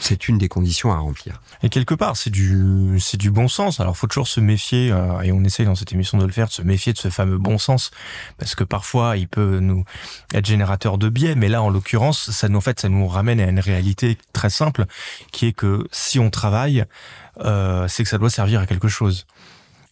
C'est 0.00 0.28
une 0.28 0.38
des 0.38 0.48
conditions 0.48 0.92
à 0.92 0.98
remplir. 0.98 1.40
Et 1.62 1.68
quelque 1.68 1.94
part, 1.94 2.16
c'est 2.16 2.30
du, 2.30 2.98
c'est 3.00 3.16
du 3.16 3.30
bon 3.30 3.48
sens. 3.48 3.80
Alors, 3.80 3.96
faut 3.96 4.06
toujours 4.06 4.28
se 4.28 4.40
méfier, 4.40 4.90
euh, 4.90 5.20
et 5.20 5.32
on 5.32 5.42
essaye 5.44 5.66
dans 5.66 5.74
cette 5.74 5.92
émission 5.92 6.18
de 6.18 6.24
le 6.24 6.32
faire, 6.32 6.48
de 6.48 6.52
se 6.52 6.62
méfier 6.62 6.92
de 6.92 6.98
ce 6.98 7.08
fameux 7.08 7.38
bon 7.38 7.58
sens, 7.58 7.90
parce 8.38 8.54
que 8.54 8.64
parfois, 8.64 9.16
il 9.16 9.28
peut 9.28 9.60
nous 9.60 9.84
être 10.32 10.46
générateur 10.46 10.98
de 10.98 11.08
biais. 11.08 11.34
Mais 11.34 11.48
là, 11.48 11.62
en 11.62 11.70
l'occurrence, 11.70 12.30
ça 12.30 12.48
nous, 12.48 12.58
en 12.58 12.60
fait, 12.60 12.80
ça 12.80 12.88
nous 12.88 13.06
ramène 13.06 13.40
à 13.40 13.48
une 13.48 13.60
réalité 13.60 14.18
très 14.32 14.50
simple, 14.50 14.86
qui 15.32 15.46
est 15.46 15.52
que 15.52 15.86
si 15.92 16.18
on 16.18 16.30
travaille, 16.30 16.84
euh, 17.40 17.88
c'est 17.88 18.02
que 18.02 18.08
ça 18.08 18.18
doit 18.18 18.30
servir 18.30 18.60
à 18.60 18.66
quelque 18.66 18.88
chose. 18.88 19.26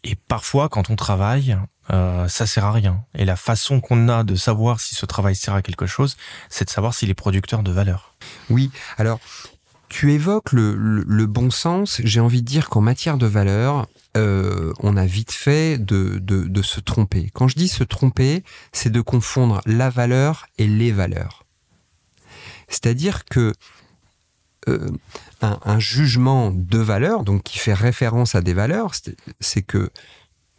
Et 0.04 0.16
parfois, 0.16 0.68
quand 0.68 0.90
on 0.90 0.96
travaille, 0.96 1.56
euh, 1.90 2.26
ça 2.28 2.46
sert 2.46 2.64
à 2.64 2.72
rien. 2.72 3.04
Et 3.14 3.24
la 3.24 3.36
façon 3.36 3.80
qu'on 3.80 4.08
a 4.08 4.24
de 4.24 4.34
savoir 4.34 4.80
si 4.80 4.94
ce 4.94 5.06
travail 5.06 5.36
sert 5.36 5.54
à 5.54 5.62
quelque 5.62 5.86
chose, 5.86 6.16
c'est 6.48 6.64
de 6.64 6.70
savoir 6.70 6.94
s'il 6.94 7.10
est 7.10 7.14
producteur 7.14 7.62
de 7.62 7.70
valeur. 7.70 8.14
Oui. 8.50 8.70
Alors, 8.98 9.20
tu 9.92 10.10
évoques 10.14 10.52
le, 10.52 11.26
bon 11.26 11.50
sens. 11.50 12.00
J'ai 12.02 12.20
envie 12.20 12.40
de 12.40 12.46
dire 12.46 12.70
qu'en 12.70 12.80
matière 12.80 13.18
de 13.18 13.26
valeur, 13.26 13.86
euh, 14.16 14.72
on 14.80 14.96
a 14.96 15.04
vite 15.04 15.32
fait 15.32 15.76
de, 15.76 16.62
se 16.62 16.80
tromper. 16.80 17.30
Quand 17.34 17.46
je 17.46 17.56
dis 17.56 17.68
se 17.68 17.84
tromper, 17.84 18.42
c'est 18.72 18.90
de 18.90 19.02
confondre 19.02 19.60
la 19.66 19.90
valeur 19.90 20.46
et 20.56 20.66
les 20.66 20.92
valeurs. 20.92 21.44
C'est-à-dire 22.68 23.26
que 23.26 23.52
euh, 24.68 24.90
un, 25.42 25.78
jugement 25.78 26.50
de 26.50 26.78
valeur, 26.78 27.22
donc 27.22 27.42
qui 27.42 27.58
fait 27.58 27.74
référence 27.74 28.34
à 28.34 28.40
des 28.40 28.54
valeurs, 28.54 28.92
c'est 29.40 29.62
que 29.62 29.90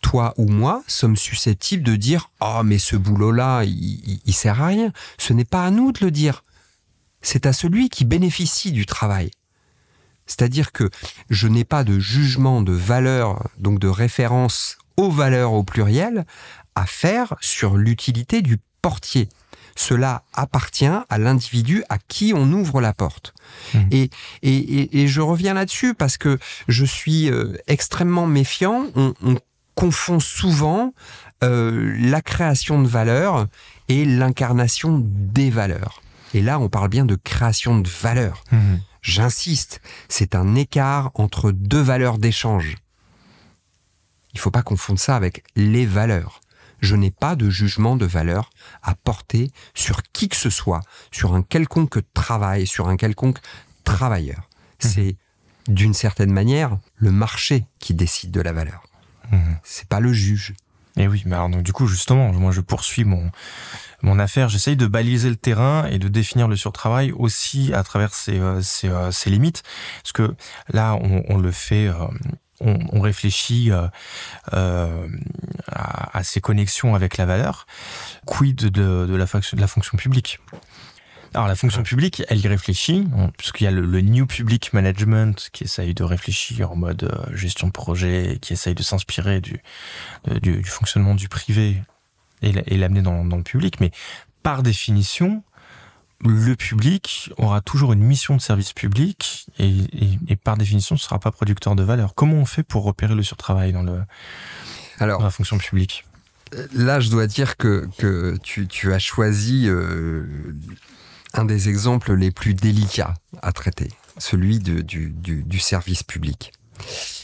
toi 0.01 0.35
ou 0.37 0.45
moi 0.47 0.83
sommes 0.87 1.17
susceptibles 1.17 1.83
de 1.83 1.95
dire 1.95 2.29
ah 2.39 2.61
mais 2.63 2.77
ce 2.77 2.97
boulot 2.97 3.31
là 3.31 3.63
il, 3.63 4.19
il 4.23 4.33
sert 4.33 4.61
à 4.61 4.67
rien. 4.67 4.93
Ce 5.17 5.33
n'est 5.33 5.45
pas 5.45 5.65
à 5.65 5.71
nous 5.71 5.91
de 5.91 6.05
le 6.05 6.11
dire 6.11 6.43
c'est 7.24 7.48
à 7.48 7.53
celui 7.53 7.89
qui 7.89 8.06
bénéficie 8.06 8.72
du 8.72 8.86
travail. 8.86 9.32
C'est-à-dire 10.27 10.72
que 10.72 10.89
je 11.30 11.48
n'ai 11.48 11.63
pas 11.63 11.84
de 11.84 12.00
jugement 12.00 12.62
de 12.62 12.72
valeur, 12.72 13.50
donc 13.58 13.80
de 13.80 13.88
référence 13.88 14.77
aux 14.96 15.10
valeurs 15.10 15.53
au 15.53 15.63
pluriel, 15.63 16.25
à 16.75 16.86
faire 16.86 17.36
sur 17.42 17.77
l'utilité 17.77 18.42
du 18.42 18.58
portier. 18.82 19.27
Cela 19.75 20.24
appartient 20.34 20.86
à 20.86 21.18
l'individu 21.18 21.84
à 21.89 21.98
qui 21.98 22.34
on 22.36 22.51
ouvre 22.51 22.80
la 22.80 22.94
porte. 22.94 23.34
Mmh. 23.74 23.80
Et, 23.92 24.10
et, 24.44 25.08
je 25.08 25.22
reviens 25.22 25.56
là-dessus 25.56 25.96
parce 25.96 26.18
que 26.18 26.38
je 26.68 26.86
suis 26.86 27.30
euh, 27.32 27.58
extrêmement 27.68 28.27
méfiant. 28.27 28.86
On, 28.96 29.36
confond 29.75 30.20
souvent 30.20 30.94
euh, 31.44 31.96
la 32.00 32.22
création 32.22 32.80
de 32.80 32.88
valeur 32.88 33.48
et 33.89 34.06
l'incarnation 34.06 35.01
des 35.03 35.50
valeurs. 35.50 36.03
Et 36.33 36.41
là, 36.41 36.59
on 36.59 36.69
parle 36.69 36.89
bien 36.89 37.05
de 37.05 37.15
création 37.15 37.79
de 37.79 37.89
valeur. 37.89 38.43
Mhm. 38.51 38.81
J'insiste, 39.01 39.81
c'est 40.07 40.35
un 40.35 40.55
écart 40.55 41.11
entre 41.15 41.51
deux 41.51 41.81
valeurs 41.81 42.17
d'échange. 42.17 42.77
Il 44.33 44.37
ne 44.37 44.39
faut 44.39 44.51
pas 44.51 44.63
confondre 44.63 44.99
ça 44.99 45.15
avec 45.15 45.43
les 45.55 45.85
valeurs. 45.85 46.41
Je 46.79 46.95
n'ai 46.95 47.11
pas 47.11 47.35
de 47.35 47.49
jugement 47.49 47.95
de 47.95 48.05
valeur 48.05 48.49
à 48.81 48.95
porter 48.95 49.51
sur 49.73 50.01
qui 50.11 50.27
que 50.27 50.35
ce 50.35 50.49
soit, 50.49 50.81
sur 51.11 51.33
un 51.35 51.43
quelconque 51.43 51.99
travail, 52.13 52.65
sur 52.65 52.87
un 52.87 52.97
quelconque 52.97 53.39
travailleur. 53.83 54.49
Mhm. 54.83 54.89
C'est 54.89 55.15
d'une 55.67 55.93
certaine 55.93 56.31
manière 56.31 56.77
le 56.95 57.11
marché 57.11 57.65
qui 57.79 57.93
décide 57.93 58.31
de 58.31 58.41
la 58.41 58.53
valeur. 58.53 58.83
Mhm. 59.31 59.57
C'est 59.63 59.87
pas 59.87 59.99
le 59.99 60.11
juge. 60.11 60.53
Et 60.97 61.07
oui, 61.07 61.23
mais 61.25 61.35
alors 61.35 61.50
donc 61.50 61.63
du 61.63 61.73
coup 61.73 61.88
justement, 61.88 62.31
moi 62.33 62.51
je 62.51 62.62
poursuis 62.62 63.03
mon 63.03 63.31
mon 64.03 64.19
affaire, 64.19 64.50
j'essaye 64.50 64.75
de 64.75 64.85
baliser 64.85 65.29
le 65.29 65.38
terrain 65.38 65.88
et 65.89 65.97
de 65.97 66.09
définir 66.09 66.50
le 66.50 66.57
surtravail 66.57 67.13
aussi 67.13 67.73
à 67.73 67.83
travers 67.83 68.13
ses, 68.13 68.38
euh, 68.38 68.62
euh, 68.83 69.12
limites, 69.27 69.63
parce 70.03 70.12
que 70.12 70.35
là 70.71 70.97
on, 71.01 71.38
le 71.38 71.51
fait. 71.51 71.88
Euh, 71.88 71.93
on, 72.59 73.01
réfléchit 73.01 73.71
à, 74.51 76.23
ses 76.23 76.41
connexions 76.41 76.95
avec 76.95 77.17
la 77.17 77.25
valeur. 77.25 77.65
Quid 78.25 78.55
de, 78.55 79.05
de 79.05 79.15
la 79.15 79.67
fonction 79.67 79.97
publique? 79.97 80.39
Alors 81.33 81.47
la 81.47 81.55
fonction 81.55 81.83
publique, 81.83 82.23
elle 82.29 82.39
y 82.39 82.47
réfléchit, 82.47 83.07
puisqu'il 83.37 83.63
y 83.63 83.67
a 83.67 83.71
le, 83.71 84.01
New 84.01 84.25
Public 84.25 84.73
Management 84.73 85.49
qui 85.51 85.63
essaye 85.63 85.93
de 85.93 86.03
réfléchir 86.03 86.71
en 86.71 86.75
mode 86.75 87.03
euh, 87.03 87.35
gestion 87.35 87.67
de 87.67 87.71
projet, 87.71 88.37
qui 88.41 88.53
essaye 88.53 88.75
de 88.75 88.83
s'inspirer 88.83 89.41
du, 89.41 89.61
du, 90.41 90.63
fonctionnement 90.63 91.15
du 91.15 91.29
privé 91.29 91.81
et 92.41 92.77
l'amener 92.77 93.01
dans, 93.01 93.23
dans, 93.25 93.37
le 93.37 93.43
public. 93.43 93.79
Mais 93.79 93.91
par 94.43 94.63
définition, 94.63 95.43
le 96.25 96.55
public 96.55 97.31
aura 97.37 97.61
toujours 97.61 97.93
une 97.93 98.03
mission 98.03 98.35
de 98.35 98.41
service 98.41 98.73
public 98.73 99.47
et, 99.59 99.71
et, 100.27 100.35
par 100.35 100.57
définition, 100.57 100.97
ce 100.97 101.05
sera 101.05 101.19
pas 101.19 101.31
producteur 101.31 101.75
de 101.75 101.83
valeur. 101.83 102.15
Comment 102.15 102.35
on 102.35 102.45
fait 102.45 102.63
pour 102.63 102.83
repérer 102.83 103.15
le 103.15 103.23
surtravail 103.23 103.73
dans, 103.73 103.83
le, 103.83 104.01
Alors, 104.99 105.19
dans 105.19 105.25
la 105.25 105.31
fonction 105.31 105.57
publique? 105.57 106.05
Là, 106.73 106.99
je 106.99 107.09
dois 107.09 107.27
dire 107.27 107.57
que, 107.57 107.89
que 107.97 108.37
tu, 108.43 108.67
tu 108.67 108.93
as 108.93 108.99
choisi 108.99 109.67
euh, 109.67 110.25
un 111.33 111.45
des 111.45 111.69
exemples 111.69 112.13
les 112.13 112.31
plus 112.31 112.53
délicats 112.53 113.15
à 113.41 113.51
traiter, 113.51 113.89
celui 114.17 114.59
de, 114.59 114.81
du, 114.81 115.09
du, 115.09 115.59
service 115.59 116.03
public. 116.03 116.53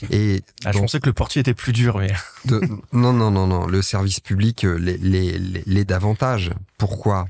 Et 0.09 0.41
ah, 0.65 0.71
je 0.71 0.79
pensais 0.79 0.99
que 0.99 1.07
le 1.07 1.13
portier 1.13 1.41
était 1.41 1.53
plus 1.53 1.73
dur, 1.73 1.97
mais 1.99 2.13
non, 2.93 3.13
non, 3.13 3.31
non, 3.31 3.47
non. 3.47 3.67
Le 3.67 3.81
service 3.81 4.19
public 4.19 4.63
euh, 4.63 4.77
l'est 4.77 5.85
davantage. 5.85 6.51
Pourquoi? 6.77 7.27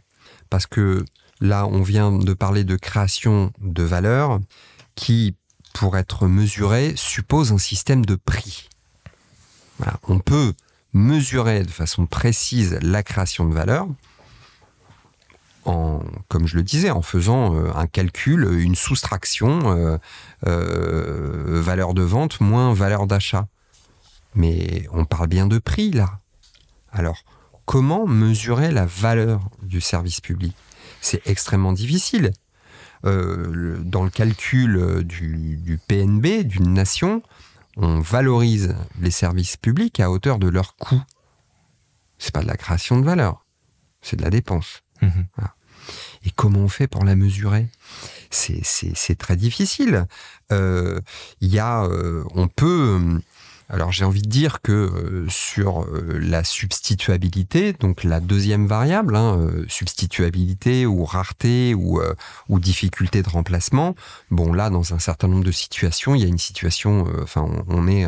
Parce 0.50 0.67
que 0.67 1.05
là, 1.41 1.65
on 1.67 1.81
vient 1.81 2.12
de 2.12 2.33
parler 2.33 2.63
de 2.63 2.75
création 2.75 3.51
de 3.62 3.83
valeur 3.83 4.39
qui, 4.95 5.36
pour 5.74 5.98
être 5.98 6.27
mesurée, 6.27 6.93
suppose 6.95 7.51
un 7.51 7.57
système 7.57 8.05
de 8.05 8.15
prix. 8.15 8.69
Voilà. 9.77 10.00
On 10.07 10.19
peut 10.19 10.53
mesurer 10.93 11.63
de 11.63 11.71
façon 11.71 12.05
précise 12.05 12.77
la 12.81 13.03
création 13.03 13.48
de 13.48 13.53
valeur 13.53 13.88
comme 16.28 16.48
je 16.48 16.56
le 16.56 16.64
disais, 16.64 16.90
en 16.90 17.02
faisant 17.02 17.56
euh, 17.56 17.72
un 17.76 17.88
calcul, 17.88 18.48
une 18.60 18.76
soustraction, 18.76 19.76
euh, 19.76 19.98
euh, 20.48 21.62
valeur 21.62 21.94
de 21.94 22.02
vente 22.02 22.40
moins 22.42 22.74
valeur 22.74 23.08
d'achat. 23.08 23.48
Mais 24.36 24.88
on 24.92 25.06
parle 25.06 25.28
bien 25.28 25.48
de 25.48 25.58
prix 25.58 25.92
là. 25.92 26.20
Alors, 26.92 27.24
comment 27.66 28.08
mesurer 28.08 28.72
la 28.72 28.86
valeur 28.86 29.50
du 29.64 29.82
service 29.82 30.22
public? 30.22 30.56
C'est 31.02 31.26
extrêmement 31.28 31.74
difficile. 31.74 32.32
dans 33.04 34.04
le 34.04 34.10
calcul 34.10 35.04
du, 35.04 35.58
du 35.58 35.78
PNB 35.78 36.44
d'une 36.44 36.74
nation, 36.74 37.24
on 37.78 38.02
valorise 38.02 38.76
les 39.00 39.12
services 39.12 39.56
publics 39.56 40.00
à 40.00 40.12
hauteur 40.12 40.38
de 40.38 40.50
leur 40.50 40.76
coût. 40.76 41.02
C'est 42.18 42.34
pas 42.34 42.42
de 42.42 42.48
la 42.48 42.58
création 42.58 43.00
de 43.00 43.06
valeur, 43.06 43.46
c'est 44.02 44.18
de 44.18 44.24
la 44.24 44.30
dépense. 44.30 44.84
Mhm. 45.02 45.26
Et 46.29 46.31
comment 46.36 46.59
on 46.59 46.67
fait 46.67 46.86
pour 46.86 47.03
la 47.05 47.15
mesurer? 47.15 47.65
C'est 48.29 49.17
très 49.17 49.36
difficile. 49.36 50.05
Euh, 50.51 51.00
euh, 51.41 52.24
on 52.36 52.48
peut 52.48 53.00
Alors 53.72 53.92
j'ai 53.92 54.04
envie 54.04 54.24
de 54.24 54.30
dire 54.30 54.62
que 54.62 54.72
euh, 54.72 55.26
sur 55.30 55.84
euh, 55.84 56.18
la 56.20 56.44
substituabilité, 56.44 57.74
donc 57.74 58.04
la 58.04 58.20
deuxième 58.20 58.66
variable, 58.66 59.16
hein, 59.16 59.38
euh, 59.38 59.66
substituabilité 59.68 60.88
ou 60.88 61.06
rareté 61.06 61.76
ou, 61.76 62.02
difficulté 62.60 63.22
de 63.22 63.30
remplacement, 63.30 63.96
bon 64.32 64.52
là 64.54 64.70
dans 64.70 64.94
un 64.94 65.00
certain 65.00 65.28
nombre 65.28 65.44
de 65.44 65.52
situations, 65.52 66.16
il 66.16 66.22
y 66.22 66.26
a 66.26 66.28
une 66.28 66.40
situation, 66.40 67.08
enfin 67.22 67.48
on, 67.68 67.88
est 67.88 68.06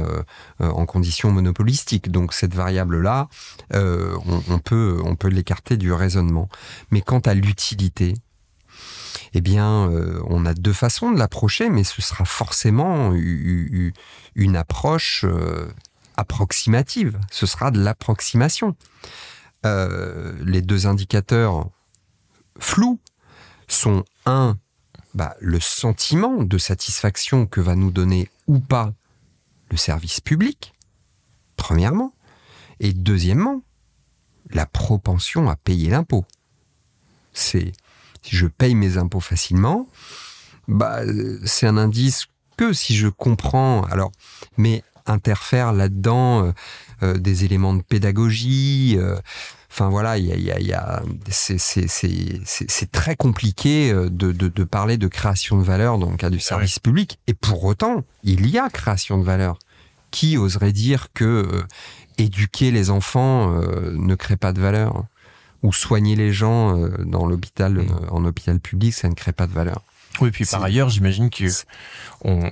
en 0.59 0.85
condition 0.85 1.31
monopolistique, 1.31 2.11
donc 2.11 2.33
cette 2.33 2.53
variable-là, 2.53 3.29
on 3.73 4.59
peut 4.59 5.29
l'écarter 5.29 5.77
du 5.77 5.93
raisonnement. 5.93 6.49
Mais 6.91 7.01
quant 7.01 7.19
à 7.19 7.33
l'utilité, 7.33 8.15
eh 9.33 9.41
bien, 9.41 9.89
euh, 9.89 10.21
on 10.27 10.45
a 10.45 10.53
deux 10.53 10.73
façons 10.73 11.11
de 11.11 11.17
l'approcher, 11.17 11.69
mais 11.69 11.83
ce 11.83 12.01
sera 12.01 12.25
forcément 12.25 13.13
une 13.13 14.55
approche 14.55 15.23
euh, 15.23 15.71
approximative. 16.17 17.19
Ce 17.31 17.45
sera 17.45 17.71
de 17.71 17.81
l'approximation. 17.81 18.75
Euh, 19.65 20.33
les 20.43 20.61
deux 20.61 20.85
indicateurs 20.87 21.69
flous 22.59 22.99
sont 23.67 24.03
un, 24.25 24.57
bah, 25.13 25.35
le 25.39 25.59
sentiment 25.59 26.43
de 26.43 26.57
satisfaction 26.57 27.45
que 27.45 27.61
va 27.61 27.75
nous 27.75 27.91
donner 27.91 28.29
ou 28.47 28.59
pas 28.59 28.93
le 29.69 29.77
service 29.77 30.19
public, 30.19 30.73
premièrement, 31.55 32.13
et 32.81 32.91
deuxièmement, 32.91 33.61
la 34.49 34.65
propension 34.65 35.49
à 35.49 35.55
payer 35.55 35.89
l'impôt. 35.89 36.25
C'est 37.31 37.71
si 38.21 38.35
je 38.35 38.47
paye 38.47 38.75
mes 38.75 38.97
impôts 38.97 39.19
facilement, 39.19 39.87
bah, 40.67 41.01
c'est 41.45 41.67
un 41.67 41.77
indice 41.77 42.27
que 42.57 42.73
si 42.73 42.95
je 42.95 43.07
comprends, 43.07 43.83
alors, 43.83 44.11
mais 44.57 44.83
interfère 45.05 45.73
là-dedans 45.73 46.45
euh, 46.45 46.51
euh, 47.03 47.17
des 47.17 47.45
éléments 47.45 47.73
de 47.73 47.81
pédagogie. 47.81 48.95
Euh, 48.97 49.17
enfin 49.69 49.89
voilà, 49.89 50.17
il 50.17 50.25
y 50.25 50.51
a, 50.51 50.59
y 50.59 50.73
a, 50.73 51.01
c'est 51.29 52.91
très 52.91 53.15
compliqué 53.15 53.93
de, 53.93 54.07
de, 54.31 54.47
de, 54.47 54.63
parler 54.63 54.97
de 54.97 55.07
création 55.07 55.57
de 55.57 55.63
valeur 55.63 55.97
dans 55.97 56.11
le 56.11 56.17
cas 56.17 56.29
du 56.29 56.37
ah 56.37 56.41
service 56.41 56.79
public. 56.79 57.19
Et 57.27 57.33
pour 57.33 57.63
autant, 57.63 58.03
il 58.23 58.47
y 58.47 58.57
a 58.57 58.69
création 58.69 59.17
de 59.17 59.23
valeur. 59.23 59.57
Qui 60.11 60.37
oserait 60.37 60.73
dire 60.73 61.07
que 61.13 61.63
éduquer 62.17 62.71
les 62.71 62.89
enfants 62.89 63.49
ne 63.93 64.15
crée 64.15 64.35
pas 64.35 64.51
de 64.51 64.59
valeur? 64.59 65.05
Ou 65.63 65.73
soigner 65.73 66.15
les 66.15 66.33
gens 66.33 66.77
euh, 66.77 66.89
dans 67.05 67.25
l'hôpital, 67.25 67.77
euh, 67.77 67.83
en 68.09 68.25
hôpital 68.25 68.59
public, 68.59 68.93
ça 68.93 69.09
ne 69.09 69.13
crée 69.13 69.33
pas 69.33 69.47
de 69.47 69.53
valeur. 69.53 69.81
Oui, 70.19 70.29
puis 70.31 70.45
par 70.45 70.63
ailleurs, 70.63 70.89
j'imagine 70.89 71.29
que 71.29 71.45
on, 72.23 72.51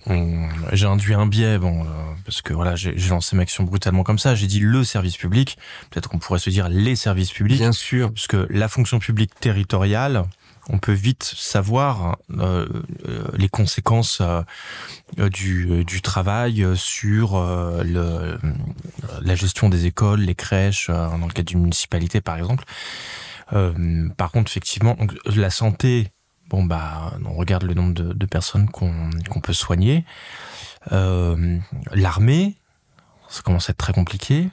j'ai 0.72 0.86
induit 0.86 1.13
un 1.13 1.28
biais, 1.28 1.58
bon, 1.58 1.84
euh, 1.84 1.88
parce 2.25 2.42
que 2.42 2.54
voilà, 2.54 2.75
j'ai 2.75 2.96
lancé 3.10 3.36
ma 3.36 3.44
action 3.44 3.63
brutalement 3.63 4.04
comme 4.04 4.18
ça. 4.18 4.34
J'ai 4.34 4.48
dit 4.48 4.60
le 4.60 4.84
service 4.84 5.18
public. 5.18 5.58
Peut-être 5.89 6.10
qu'on 6.10 6.20
pourrait 6.20 6.39
se 6.39 6.50
dire 6.50 6.70
les 6.70 6.96
services 6.96 7.32
publics. 7.32 7.60
Bien 7.60 7.74
sûr, 7.74 8.12
parce 8.13 8.28
que 8.28 8.48
la 8.50 8.70
fonction 8.70 9.00
publique 9.00 9.38
territoriale, 9.39 10.24
on 10.69 10.77
peut 10.77 10.93
vite 10.93 11.23
savoir 11.23 12.17
euh, 12.38 12.67
euh, 13.07 13.27
les 13.33 13.49
conséquences 13.49 14.21
euh, 14.21 15.29
du, 15.29 16.01
travail 16.01 16.65
sur 16.75 17.38
la 19.21 19.35
gestion 19.35 19.69
des 19.69 19.85
écoles, 19.85 20.21
les 20.21 20.35
crèches, 20.35 20.89
dans 20.89 21.25
le 21.25 21.33
cadre 21.33 21.47
d'une 21.47 21.61
municipalité 21.61 22.21
par 22.21 22.38
exemple. 22.38 22.63
par 24.17 24.31
contre, 24.31 24.49
effectivement, 24.51 24.95
la 25.25 25.49
santé, 25.49 26.07
bon 26.49 26.63
bah, 26.63 27.13
on 27.25 27.33
regarde 27.33 27.63
le 27.63 27.73
nombre 27.73 27.93
de, 27.93 28.25
personnes 28.25 28.69
qu'on 28.69 29.41
peut 29.41 29.53
soigner. 29.53 30.05
L'armée, 30.91 32.55
ça 33.27 33.41
commence 33.41 33.69
à 33.69 33.71
être 33.71 33.77
très 33.77 33.93
compliqué. 33.93 34.49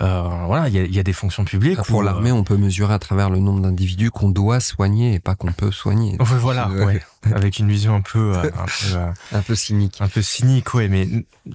Euh, 0.00 0.44
voilà, 0.46 0.68
il 0.68 0.94
y 0.94 0.98
a, 0.98 1.02
des 1.02 1.12
fonctions 1.12 1.44
publiques. 1.44 1.82
pour 1.82 2.02
l'armée, 2.02 2.30
on 2.30 2.44
peut 2.44 2.56
mesurer 2.56 2.92
à 2.94 2.98
travers 2.98 3.30
le 3.30 3.38
nombre 3.38 3.60
d'individus 3.60 4.10
qu'on 4.10 4.28
doit 4.28 4.60
soigner 4.60 5.14
et 5.14 5.18
pas 5.18 5.34
qu'on 5.34 5.52
peut 5.52 5.72
soigner. 5.72 6.16
voilà, 6.20 6.70
avec 7.34 7.58
une 7.58 7.68
vision 7.68 7.94
un 7.96 8.00
peu, 8.00 8.36
euh, 8.36 8.50
un 8.58 8.66
peu, 8.66 8.94
euh, 8.94 9.10
un 9.32 9.42
peu 9.42 9.54
cynique. 9.54 9.98
Un 10.00 10.08
peu 10.08 10.22
cynique, 10.22 10.74
ouais, 10.74 10.88
mais 10.88 11.08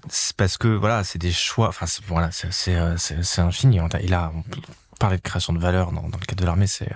c'est 0.09 0.35
parce 0.35 0.57
que 0.57 0.67
voilà, 0.67 1.03
c'est 1.03 1.19
des 1.19 1.31
choix. 1.31 1.69
Enfin, 1.69 1.85
voilà, 2.07 2.31
c'est 2.31 3.39
infini. 3.39 3.79
Et 3.99 4.07
là, 4.07 4.31
on 4.35 4.43
parler 4.99 5.17
de 5.17 5.21
création 5.21 5.53
de 5.53 5.59
valeur 5.59 5.91
dans, 5.91 6.03
le 6.03 6.25
cadre 6.25 6.41
de 6.41 6.45
l'armée, 6.45 6.67
c'est 6.67 6.87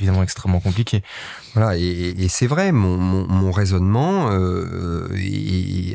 évidemment 0.00 0.22
extrêmement 0.22 0.60
compliqué. 0.60 1.02
Voilà, 1.54 1.76
et, 1.76 2.26
c'est 2.28 2.46
vrai, 2.46 2.72
mon, 2.72 2.98
mon, 2.98 3.52
raisonnement 3.52 4.28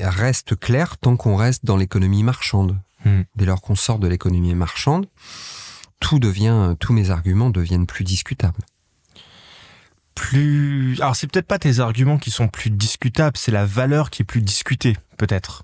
reste 0.03 0.60
clair 0.60 0.97
tant 0.97 1.15
qu'on 1.15 1.36
reste 1.36 1.65
dans 1.65 1.77
l'économie 1.77 2.23
marchande. 2.23 2.77
Hmm. 3.07 3.23
Dès 3.35 3.45
lors 3.45 3.61
qu'on 3.61 3.75
sort 3.75 3.99
de 3.99 4.07
l'économie 4.07 4.53
marchande, 4.53 5.07
tout 5.99 6.19
devient, 6.19 6.75
tous 6.79 6.93
mes 6.93 7.09
arguments 7.09 7.49
deviennent 7.49 7.87
plus 7.87 8.03
discutables. 8.03 8.63
Plus, 10.15 10.99
alors 10.99 11.15
c'est 11.15 11.27
peut-être 11.27 11.47
pas 11.47 11.59
tes 11.59 11.79
arguments 11.79 12.17
qui 12.17 12.31
sont 12.31 12.47
plus 12.47 12.71
discutables, 12.71 13.37
c'est 13.37 13.51
la 13.51 13.65
valeur 13.65 14.09
qui 14.09 14.23
est 14.23 14.25
plus 14.25 14.41
discutée, 14.41 14.97
peut-être. 15.17 15.63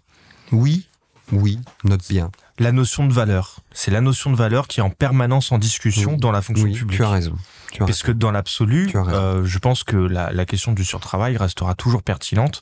Oui, 0.52 0.88
oui, 1.32 1.60
note 1.84 2.08
bien. 2.08 2.32
La 2.60 2.72
notion 2.72 3.08
de 3.08 3.14
valeur, 3.14 3.58
c'est 3.72 3.90
la 3.90 4.02
notion 4.02 4.30
de 4.30 4.36
valeur 4.36 4.68
qui 4.68 4.80
est 4.80 4.84
en 4.84 4.92
permanence 4.92 5.52
en 5.52 5.58
discussion 5.58 6.18
dans 6.18 6.32
la 6.32 6.42
fonction 6.42 6.72
publique. 6.72 6.98
Tu 6.98 7.04
as 7.04 7.10
raison. 7.10 7.36
Parce 7.80 8.04
que 8.04 8.12
dans 8.12 8.32
l'absolu, 8.32 8.92
euh, 8.96 9.44
je 9.46 9.60
pense 9.60 9.84
que 9.84 9.98
la, 9.98 10.32
la, 10.32 10.46
question 10.46 10.74
du 10.74 10.86
surtravail 10.86 11.38
restera 11.38 11.74
toujours 11.74 12.04
pertinente. 12.04 12.62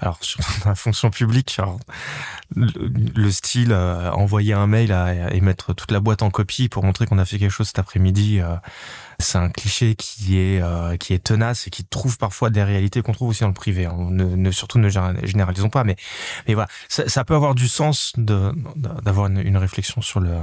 Alors, 0.00 0.18
sur 0.22 0.40
la 0.64 0.74
fonction 0.74 1.10
publique, 1.10 1.58
le, 2.54 3.30
style 3.30 3.72
euh, 3.72 4.10
envoyer 4.12 4.54
un 4.54 4.66
mail 4.66 4.92
à, 4.92 5.34
et 5.34 5.40
mettre 5.40 5.74
toute 5.74 5.90
la 5.90 6.00
boîte 6.00 6.22
en 6.22 6.30
copie 6.30 6.68
pour 6.68 6.84
montrer 6.84 7.06
qu'on 7.06 7.18
a 7.18 7.24
fait 7.24 7.38
quelque 7.38 7.50
chose 7.50 7.68
cet 7.68 7.78
après-midi, 7.78 8.40
euh, 8.40 8.56
c'est 9.18 9.38
un 9.38 9.48
cliché 9.48 9.94
qui 9.94 10.38
est 10.38 10.60
euh, 10.60 10.96
qui 10.96 11.14
est 11.14 11.18
tenace 11.22 11.66
et 11.66 11.70
qui 11.70 11.84
trouve 11.84 12.18
parfois 12.18 12.50
des 12.50 12.62
réalités 12.62 13.02
qu'on 13.02 13.12
trouve 13.12 13.28
aussi 13.28 13.42
dans 13.42 13.48
le 13.48 13.54
privé. 13.54 13.86
Hein. 13.86 13.96
Ne, 14.10 14.50
surtout 14.50 14.78
ne 14.78 14.88
généralisons 14.88 15.70
pas, 15.70 15.84
mais 15.84 15.96
mais 16.46 16.54
voilà, 16.54 16.68
ça, 16.88 17.24
peut 17.24 17.34
avoir 17.34 17.54
du 17.54 17.68
sens 17.68 18.12
d'avoir 18.16 19.26
une, 19.26 19.38
une 19.38 19.56
réflexion 19.56 20.00
sur 20.02 20.20
le 20.20 20.36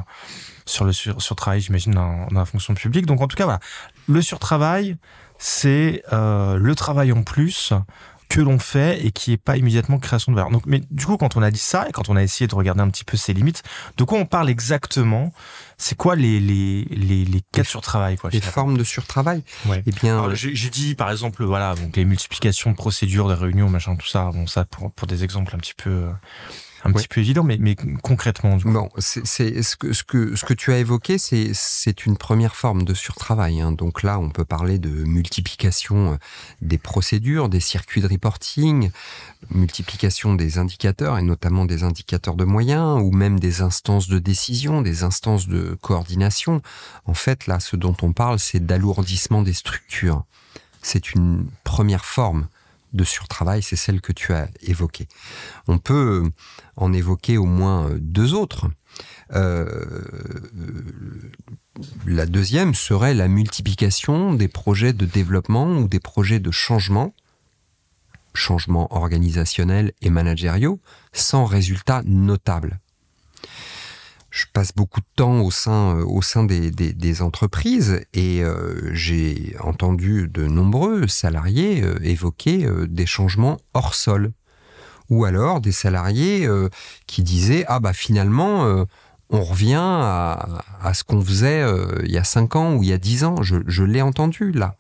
sur 0.66 0.86
le 0.86 0.92
sur, 0.92 1.22
surtravail, 1.22 1.62
j'imagine, 1.62 1.94
dans, 1.94 2.28
dans, 2.28 2.40
la 2.40 2.46
fonction 2.46 2.74
publique. 2.74 3.06
Donc 3.06 3.22
en 3.22 3.28
tout 3.28 3.36
cas, 3.36 3.46
voilà, 3.46 3.60
le 4.08 4.22
surtravail, 4.22 4.98
c'est 5.38 6.04
euh, 6.14 6.58
le 6.58 6.76
travail 6.76 7.12
en 7.12 7.24
plus 7.24 7.74
que 8.34 8.42
l'on 8.42 8.58
fait 8.58 9.06
et 9.06 9.12
qui 9.12 9.32
est 9.32 9.38
pas 9.38 9.58
immédiatement 9.58 10.00
création 10.00 10.32
de 10.32 10.38
valeur. 10.38 10.50
Donc, 10.50 10.64
mais 10.66 10.82
du 10.90 11.06
coup, 11.06 11.18
quand 11.18 11.38
on 11.38 11.44
a 11.44 11.52
dit 11.52 11.60
ça 11.60 11.88
et 11.88 11.92
quand 11.92 12.10
on 12.10 12.16
a 12.16 12.24
essayé 12.24 12.48
de 12.48 12.56
regarder 12.56 12.82
un 12.82 12.90
petit 12.90 13.04
peu 13.04 13.16
ses 13.16 13.32
limites, 13.32 13.62
de 13.96 14.04
quoi 14.04 14.18
on 14.18 14.26
parle 14.26 14.50
exactement? 14.50 15.32
C'est 15.78 15.96
quoi 15.96 16.16
les 16.16 16.40
les 16.40 16.86
les, 16.86 17.26
les 17.26 17.42
cas 17.52 17.62
de 17.62 17.68
surtravail 17.68 18.18
quoi 18.18 18.32
Les 18.32 18.42
formes 18.42 18.76
de 18.76 18.84
surtravail? 18.84 19.44
Ouais. 19.68 19.84
Eh 19.86 19.92
bien, 19.92 20.34
j'ai 20.34 20.70
dit 20.72 20.96
par 20.96 21.12
exemple, 21.12 21.44
voilà, 21.44 21.76
donc 21.76 21.96
les 21.96 22.06
multiplications 22.06 22.72
de 22.72 22.76
procédures, 22.76 23.30
de 23.30 23.36
réunions, 23.36 23.70
machin, 23.70 23.96
tout 23.96 24.08
ça. 24.08 24.32
Bon, 24.34 24.48
ça 24.48 24.66
pour 24.66 24.92
pour 24.92 25.08
des 25.08 25.24
exemples 25.24 25.56
un 25.56 25.60
petit 25.60 25.76
peu 25.76 26.08
un 26.84 26.92
petit 26.92 27.08
peu 27.08 27.22
évident, 27.22 27.44
mais, 27.44 27.58
mais 27.60 27.76
concrètement. 28.02 28.58
Du 28.58 28.66
coup. 28.66 28.72
Bon, 28.72 28.90
c'est 28.98 29.64
ce 29.64 29.76
que, 29.76 29.94
ce, 29.94 30.04
que, 30.04 30.36
ce 30.36 30.46
que 30.46 30.54
tu 30.54 30.72
as 30.74 30.80
évoqué, 30.80 31.18
c'est 31.18 32.06
une 32.06 32.18
première 32.18 32.56
forme 32.56 32.84
de 32.84 32.94
surtravail. 32.94 33.62
Hein. 33.62 33.72
Donc 33.72 34.04
là, 34.04 34.20
on 34.20 34.30
peut 34.30 34.46
parler 34.46 34.80
de 34.80 34.90
multiplication 34.90 36.14
euh, 36.14 36.16
des 36.62 36.78
procédures, 36.78 37.48
des 37.50 37.60
circuits 37.60 38.02
de 38.02 38.08
reporting, 38.08 38.92
multiplication 39.50 40.36
des 40.36 40.58
indicateurs, 40.58 41.18
et 41.18 41.22
notamment 41.22 41.66
des 41.66 41.84
indicateurs 41.84 42.36
de 42.36 42.44
moyens, 42.44 43.02
ou 43.02 43.12
même 43.12 43.40
des 43.40 43.62
instances 43.62 44.08
de 44.08 44.20
décision, 44.20 44.82
des 44.82 45.04
instances 45.04 45.48
de 45.48 45.78
coordination. 45.82 46.62
En 47.06 47.14
fait, 47.14 47.48
là, 47.48 47.60
ce 47.60 47.76
dont 47.76 47.96
on 48.02 48.12
parle, 48.12 48.40
c'est 48.40 48.66
d'alourdissement 48.66 49.42
des 49.42 49.54
structures. 49.54 50.26
C'est 50.82 51.14
une 51.14 51.46
première 51.64 52.04
forme 52.04 52.48
de 52.94 53.04
surtravail, 53.04 53.62
c'est 53.62 53.76
celle 53.76 54.02
que 54.02 54.14
tu 54.14 54.34
as 54.34 54.50
évoquée. 54.62 55.08
On 55.68 55.78
peut 55.78 56.24
en 56.76 56.94
évoquer 56.94 57.38
au 57.38 57.46
moins 57.46 57.90
deux 58.00 58.34
autres. 58.34 58.68
Euh, 59.34 59.86
la 62.06 62.26
deuxième 62.26 62.76
serait 62.76 63.14
la 63.14 63.28
multiplication 63.28 64.34
des 64.34 64.48
projets 64.48 64.94
de 64.94 65.06
développement 65.06 65.78
ou 65.78 65.88
des 65.88 66.00
projets 66.00 66.40
de 66.40 66.52
changement, 66.52 67.14
changement 68.36 68.94
organisationnel 68.96 69.94
et 70.02 70.10
managériaux, 70.10 70.80
sans 71.14 71.46
résultat 71.46 72.04
notable 72.06 72.80
je 74.34 74.46
passe 74.52 74.74
beaucoup 74.74 75.00
de 75.00 75.06
temps 75.16 75.42
au 75.42 75.52
sein, 75.52 75.96
euh, 75.96 76.06
au 76.06 76.24
sein 76.24 76.44
des, 76.44 76.72
des, 76.72 77.22
entreprises 77.22 78.02
et 78.16 78.44
euh, 78.44 78.92
j'ai 78.92 79.56
entendu 79.60 80.28
de 80.28 80.48
nombreux 80.48 81.08
salariés 81.08 81.84
euh, 81.84 82.00
évoquer 82.02 82.68
des 82.88 83.06
changements 83.06 83.60
hors 83.76 83.94
sol. 83.94 84.32
Ou 85.10 85.26
alors 85.26 85.62
des 85.62 85.72
salariés 85.72 86.50
qui 87.06 87.22
disaient 87.22 87.66
Ah, 87.68 87.80
bah 87.80 87.94
finalement, 87.94 88.86
on 89.30 89.44
revient 89.44 89.76
à, 89.76 90.64
à 90.82 90.94
ce 90.94 91.04
qu'on 91.04 91.22
faisait 91.22 91.64
il 92.04 92.10
y 92.10 92.18
a 92.18 92.24
5 92.24 92.56
ans 92.56 92.74
ou 92.76 92.84
il 92.84 92.90
y 92.90 92.94
a 92.94 92.98
10 92.98 93.26
ans. 93.26 93.44
Je, 93.44 93.58
je 93.68 93.84
l'ai 93.84 94.02
entendu 94.02 94.52
là. 94.52 94.78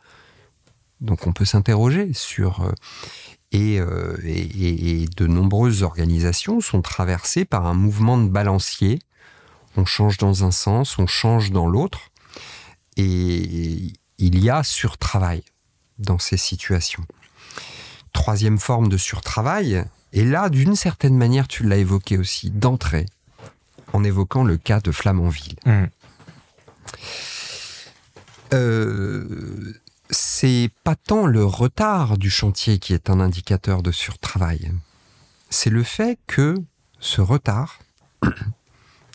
Donc 1.02 1.28
on 1.28 1.34
peut 1.34 1.46
s'interroger 1.46 2.14
sur. 2.14 2.72
Et, 3.52 3.76
et, 3.76 5.04
et, 5.04 5.06
de 5.06 5.28
nombreuses 5.28 5.84
organisations 5.84 6.62
sont 6.62 6.82
traversées 6.82 7.46
par 7.46 7.68
un 7.68 7.76
mouvement 7.76 8.18
de 8.18 8.30
balancier. 8.30 9.00
On 9.76 9.86
change 9.86 10.18
dans 10.18 10.44
un 10.44 10.52
sens, 10.52 10.98
on 10.98 11.08
change 11.08 11.52
dans 11.52 11.68
l'autre. 11.68 12.12
Et 12.98 13.94
il 14.18 14.40
y 14.40 14.50
a 14.50 14.64
surtravail 14.64 15.44
dans 16.00 16.20
ces 16.20 16.38
situations. 16.38 17.06
Troisième 18.14 18.60
forme 18.60 18.90
de 18.90 18.98
surtravail, 18.98 19.86
et 20.12 20.24
là, 20.24 20.50
d'une 20.50 20.76
certaine 20.76 21.18
manière, 21.18 21.48
tu 21.48 21.64
l'as 21.64 21.78
évoqué 21.78 22.18
aussi, 22.18 22.52
d'entrée, 22.52 23.08
en 23.94 24.04
évoquant 24.04 24.44
le 24.44 24.58
cas 24.58 24.80
de 24.80 24.92
Flamanville. 24.92 25.56
Mmh. 25.66 25.86
Euh, 28.54 29.74
c'est 30.12 30.70
pas 30.84 30.96
tant 30.96 31.26
le 31.26 31.44
retard 31.44 32.20
du 32.20 32.30
chantier 32.30 32.78
qui 32.78 32.94
est 32.94 33.10
un 33.10 33.20
indicateur 33.20 33.82
de 33.82 33.92
surtravail. 33.92 34.72
C'est 35.50 35.72
le 35.72 35.84
fait 35.84 36.20
que 36.28 36.56
ce 37.00 37.22
retard 37.22 37.80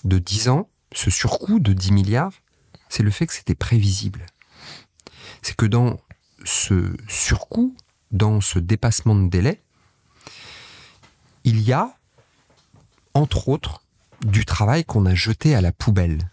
de 0.04 0.18
10 0.18 0.48
ans, 0.48 0.68
ce 0.92 1.10
surcoût 1.10 1.60
de 1.60 1.72
10 1.72 1.92
milliards, 1.92 2.32
c'est 2.88 3.02
le 3.02 3.10
fait 3.10 3.26
que 3.26 3.34
c'était 3.34 3.54
prévisible. 3.54 4.26
C'est 5.42 5.56
que 5.56 5.66
dans 5.66 5.98
ce 6.44 6.96
surcoût, 7.08 7.76
dans 8.10 8.40
ce 8.40 8.58
dépassement 8.58 9.14
de 9.14 9.28
délai, 9.28 9.60
il 11.44 11.60
y 11.60 11.72
a, 11.72 11.94
entre 13.14 13.48
autres, 13.48 13.82
du 14.24 14.44
travail 14.44 14.84
qu'on 14.84 15.06
a 15.06 15.14
jeté 15.14 15.54
à 15.54 15.60
la 15.60 15.72
poubelle. 15.72 16.30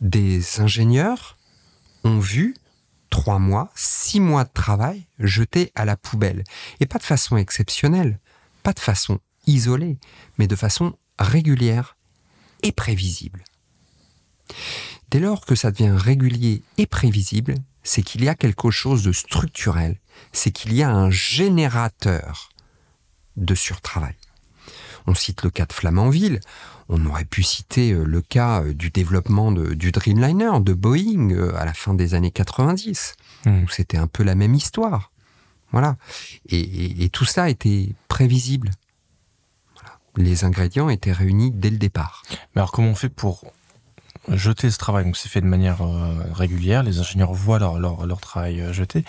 Des 0.00 0.60
ingénieurs 0.60 1.36
ont 2.04 2.18
vu 2.18 2.54
trois 3.10 3.38
mois, 3.38 3.70
six 3.74 4.20
mois 4.20 4.44
de 4.44 4.50
travail 4.52 5.04
jetés 5.18 5.72
à 5.74 5.84
la 5.84 5.96
poubelle. 5.96 6.44
Et 6.80 6.86
pas 6.86 6.98
de 6.98 7.04
façon 7.04 7.36
exceptionnelle, 7.36 8.18
pas 8.62 8.72
de 8.72 8.80
façon 8.80 9.20
isolée, 9.46 9.98
mais 10.38 10.46
de 10.46 10.56
façon 10.56 10.96
régulière 11.18 11.96
et 12.62 12.72
prévisible. 12.72 13.44
Dès 15.10 15.20
lors 15.20 15.44
que 15.44 15.54
ça 15.54 15.70
devient 15.70 15.94
régulier 15.96 16.62
et 16.78 16.86
prévisible, 16.86 17.54
c'est 17.82 18.02
qu'il 18.02 18.24
y 18.24 18.28
a 18.28 18.34
quelque 18.34 18.70
chose 18.70 19.02
de 19.02 19.12
structurel, 19.12 19.98
c'est 20.32 20.50
qu'il 20.50 20.74
y 20.74 20.82
a 20.82 20.90
un 20.90 21.10
générateur 21.10 22.50
de 23.36 23.54
surtravail. 23.54 24.14
On 25.06 25.14
cite 25.14 25.42
le 25.42 25.50
cas 25.50 25.66
de 25.66 25.72
Flamanville, 25.72 26.40
on 26.88 27.06
aurait 27.06 27.24
pu 27.24 27.42
citer 27.42 27.92
euh, 27.92 28.04
le 28.04 28.20
cas 28.20 28.62
euh, 28.62 28.74
du 28.74 28.90
développement 28.90 29.52
du 29.52 29.92
Dreamliner 29.92 30.60
de 30.60 30.74
Boeing 30.74 31.30
euh, 31.30 31.56
à 31.56 31.64
la 31.64 31.72
fin 31.72 31.94
des 31.94 32.14
années 32.14 32.32
90, 32.32 33.14
hmm. 33.46 33.62
où 33.62 33.68
c'était 33.68 33.96
un 33.96 34.08
peu 34.08 34.24
la 34.24 34.34
même 34.34 34.54
histoire. 34.54 35.12
Voilà. 35.72 35.96
Et, 36.48 37.08
tout 37.10 37.24
ça 37.24 37.48
était 37.48 37.90
prévisible. 38.08 38.70
Les 40.16 40.44
ingrédients 40.44 40.88
étaient 40.88 41.12
réunis 41.12 41.50
dès 41.52 41.70
le 41.70 41.78
départ. 41.78 42.22
Mais 42.54 42.60
alors 42.60 42.72
comment 42.72 42.88
on 42.88 42.94
fait 42.94 43.08
pour 43.08 43.44
jeter 44.28 44.70
ce 44.70 44.78
travail? 44.78 45.04
Donc 45.04 45.16
c'est 45.16 45.28
fait 45.28 45.40
de 45.40 45.46
manière 45.46 45.78
régulière, 46.34 46.82
les 46.82 46.98
ingénieurs 46.98 47.32
voient 47.32 47.58
leur, 47.58 47.78
leur, 47.78 48.20
travail 48.20 48.62
jeté. 48.72 49.04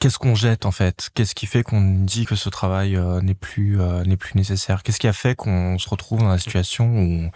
Qu'est-ce 0.00 0.18
qu'on 0.18 0.34
jette 0.34 0.64
en 0.64 0.70
fait? 0.70 1.10
Qu'est-ce 1.12 1.34
qui 1.34 1.44
fait 1.44 1.62
qu'on 1.62 1.82
dit 1.82 2.24
que 2.24 2.34
ce 2.34 2.48
travail 2.48 2.96
euh, 2.96 3.20
n'est 3.20 3.34
plus 3.34 3.78
euh, 3.78 4.02
n'est 4.04 4.16
plus 4.16 4.34
nécessaire? 4.34 4.82
Qu'est-ce 4.82 4.98
qui 4.98 5.06
a 5.06 5.12
fait 5.12 5.34
qu'on 5.34 5.78
se 5.78 5.86
retrouve 5.90 6.20
dans 6.20 6.28
la 6.28 6.38
situation 6.38 6.86
où, 6.86 7.30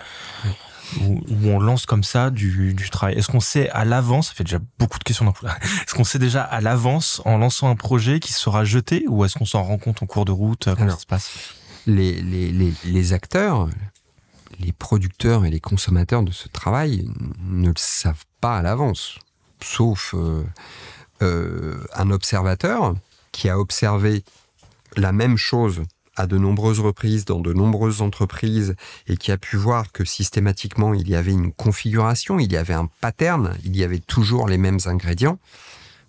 où, 1.00 1.20
on 1.44 1.60
lance 1.60 1.86
comme 1.86 2.04
ça 2.04 2.30
du, 2.30 2.74
du 2.74 2.90
travail 2.90 3.16
Est-ce 3.16 3.28
qu'on 3.28 3.40
sait 3.40 3.68
à 3.70 3.84
l'avance 3.84 4.28
Ça 4.28 4.34
fait 4.34 4.44
déjà 4.44 4.58
beaucoup 4.78 4.98
de 4.98 5.04
questions. 5.04 5.32
Est-ce 5.62 5.94
qu'on 5.94 6.04
sait 6.04 6.18
déjà 6.18 6.42
à 6.42 6.60
l'avance 6.60 7.22
en 7.24 7.38
lançant 7.38 7.68
un 7.68 7.76
projet 7.76 8.20
qui 8.20 8.32
sera 8.32 8.64
jeté 8.64 9.04
ou 9.08 9.24
est-ce 9.24 9.36
qu'on 9.38 9.44
s'en 9.46 9.62
rend 9.62 9.78
compte 9.78 10.02
en 10.02 10.06
cours 10.06 10.24
de 10.24 10.32
route 10.32 10.68
Comment 10.76 10.90
ça 10.90 10.98
se 10.98 11.06
passe? 11.06 11.30
les, 11.86 12.20
les, 12.22 12.50
les, 12.50 12.72
les 12.84 13.12
acteurs, 13.12 13.68
les 14.58 14.72
producteurs 14.72 15.44
et 15.44 15.50
les 15.50 15.60
consommateurs 15.60 16.22
de 16.22 16.32
ce 16.32 16.48
travail 16.48 17.08
ne 17.44 17.68
le 17.68 17.74
savent 17.76 18.24
pas 18.40 18.58
à 18.58 18.62
l'avance, 18.62 19.18
sauf 19.62 20.14
euh, 20.14 20.44
euh, 21.22 21.84
un 21.94 22.10
observateur 22.10 22.94
qui 23.32 23.48
a 23.48 23.58
observé 23.58 24.24
la 24.96 25.12
même 25.12 25.36
chose 25.36 25.82
à 26.16 26.26
de 26.26 26.38
nombreuses 26.38 26.80
reprises 26.80 27.24
dans 27.24 27.40
de 27.40 27.52
nombreuses 27.52 28.02
entreprises 28.02 28.74
et 29.06 29.16
qui 29.16 29.32
a 29.32 29.38
pu 29.38 29.56
voir 29.56 29.92
que 29.92 30.04
systématiquement 30.04 30.94
il 30.94 31.08
y 31.08 31.14
avait 31.14 31.32
une 31.32 31.52
configuration, 31.52 32.38
il 32.38 32.52
y 32.52 32.56
avait 32.56 32.74
un 32.74 32.88
pattern, 33.00 33.56
il 33.64 33.76
y 33.76 33.84
avait 33.84 33.98
toujours 33.98 34.48
les 34.48 34.58
mêmes 34.58 34.80
ingrédients, 34.86 35.38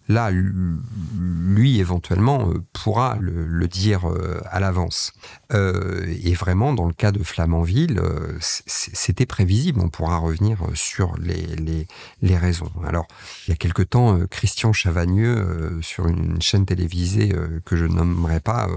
là, 0.07 0.31
lui, 0.31 1.79
éventuellement, 1.79 2.49
euh, 2.49 2.63
pourra 2.73 3.17
le, 3.19 3.67
dire 3.67 4.07
euh, 4.07 4.39
à 4.51 4.59
l'avance. 4.59 5.11
Euh, 5.53 6.05
et 6.23 6.33
vraiment, 6.33 6.73
dans 6.73 6.85
le 6.85 6.93
cas 6.93 7.11
de 7.11 7.23
Flamanville, 7.23 8.01
c'était 8.39 9.25
prévisible. 9.25 9.79
On 9.81 9.89
pourra 9.89 10.17
revenir 10.17 10.59
sur 10.75 11.15
les, 11.17 11.87
les, 12.21 12.37
raisons. 12.37 12.71
Alors, 12.85 13.07
il 13.47 13.51
y 13.51 13.53
a 13.53 13.55
quelque 13.55 13.81
temps, 13.81 14.19
Christian 14.29 14.73
Chavagneux, 14.73 15.79
sur 15.81 16.07
une 16.07 16.41
chaîne 16.41 16.65
télévisée 16.65 17.33
que 17.65 17.75
je 17.75 17.85
nommerai 17.85 18.39
pas, 18.39 18.67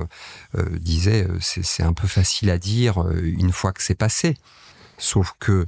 disait 0.81 1.27
c'est 1.41 1.83
un 1.83 1.93
peu 1.93 2.07
facile 2.07 2.51
à 2.51 2.59
dire 2.59 3.05
une 3.23 3.53
fois 3.53 3.73
que 3.73 3.83
c'est 3.83 3.95
passé. 3.95 4.35
Sauf 4.97 5.35
que 5.39 5.67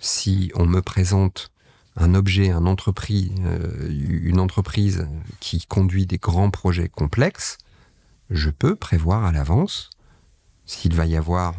si 0.00 0.50
on 0.54 0.66
me 0.66 0.82
présente 0.82 1.50
un 2.00 2.14
objet, 2.14 2.50
euh, 2.50 3.88
une 3.88 4.40
entreprise 4.40 5.06
qui 5.38 5.66
conduit 5.66 6.06
des 6.06 6.18
grands 6.18 6.50
projets 6.50 6.88
complexes, 6.88 7.58
je 8.30 8.50
peux 8.50 8.74
prévoir 8.74 9.24
à 9.24 9.32
l'avance 9.32 9.90
s'il 10.64 10.94
va 10.94 11.04
y 11.04 11.16
avoir 11.16 11.54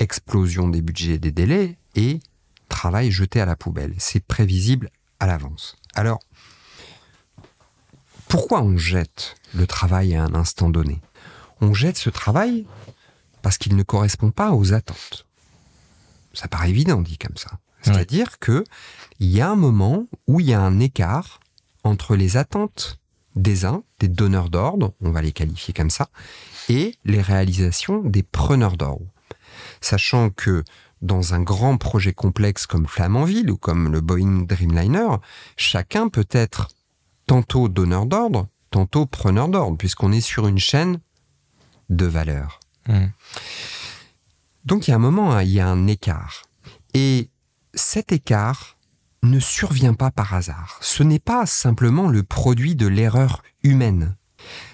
explosion 0.00 0.68
des 0.68 0.82
budgets 0.82 1.14
et 1.14 1.18
des 1.18 1.32
délais 1.32 1.78
et 1.94 2.20
travail 2.68 3.10
jeté 3.10 3.40
à 3.40 3.46
la 3.46 3.56
poubelle. 3.56 3.94
C'est 3.98 4.24
prévisible 4.24 4.90
à 5.18 5.26
l'avance. 5.26 5.76
Alors, 5.94 6.20
pourquoi 8.28 8.62
on 8.62 8.76
jette 8.76 9.36
le 9.54 9.66
travail 9.66 10.14
à 10.14 10.24
un 10.24 10.34
instant 10.34 10.68
donné? 10.68 11.00
On 11.60 11.72
jette 11.72 11.96
ce 11.96 12.10
travail 12.10 12.66
parce 13.40 13.56
qu'il 13.56 13.76
ne 13.76 13.82
correspond 13.82 14.30
pas 14.30 14.52
aux 14.52 14.74
attentes. 14.74 15.24
Ça 16.34 16.48
paraît 16.48 16.70
évident 16.70 17.00
dit 17.00 17.16
comme 17.16 17.36
ça. 17.36 17.58
C'est-à-dire 17.84 18.38
que 18.38 18.64
il 19.20 19.28
y 19.28 19.40
a 19.40 19.50
un 19.50 19.56
moment 19.56 20.06
où 20.26 20.40
il 20.40 20.46
y 20.46 20.54
a 20.54 20.60
un 20.60 20.80
écart 20.80 21.40
entre 21.82 22.16
les 22.16 22.36
attentes 22.36 22.98
des 23.36 23.64
uns, 23.64 23.82
des 23.98 24.08
donneurs 24.08 24.48
d'ordre, 24.48 24.94
on 25.00 25.10
va 25.10 25.20
les 25.20 25.32
qualifier 25.32 25.74
comme 25.74 25.90
ça, 25.90 26.08
et 26.68 26.96
les 27.04 27.20
réalisations 27.20 28.00
des 28.02 28.22
preneurs 28.22 28.76
d'ordre. 28.76 29.06
Sachant 29.80 30.30
que 30.30 30.64
dans 31.02 31.34
un 31.34 31.42
grand 31.42 31.76
projet 31.76 32.12
complexe 32.12 32.66
comme 32.66 32.86
Flamanville 32.86 33.50
ou 33.50 33.56
comme 33.56 33.92
le 33.92 34.00
Boeing 34.00 34.46
Dreamliner, 34.46 35.16
chacun 35.56 36.08
peut 36.08 36.28
être 36.30 36.68
tantôt 37.26 37.68
donneur 37.68 38.06
d'ordre, 38.06 38.48
tantôt 38.70 39.04
preneur 39.04 39.48
d'ordre, 39.48 39.76
puisqu'on 39.76 40.12
est 40.12 40.20
sur 40.20 40.46
une 40.46 40.58
chaîne 40.58 41.00
de 41.90 42.06
valeur. 42.06 42.60
Mmh. 42.88 43.06
Donc 44.64 44.86
il 44.86 44.90
y 44.90 44.94
a 44.94 44.96
un 44.96 45.00
moment, 45.00 45.32
hein, 45.32 45.42
il 45.42 45.50
y 45.50 45.60
a 45.60 45.68
un 45.68 45.86
écart. 45.86 46.44
Et 46.94 47.28
cet 47.74 48.12
écart 48.12 48.76
ne 49.22 49.40
survient 49.40 49.94
pas 49.94 50.10
par 50.10 50.34
hasard. 50.34 50.78
Ce 50.80 51.02
n'est 51.02 51.18
pas 51.18 51.46
simplement 51.46 52.08
le 52.08 52.22
produit 52.22 52.74
de 52.76 52.86
l'erreur 52.86 53.42
humaine. 53.62 54.16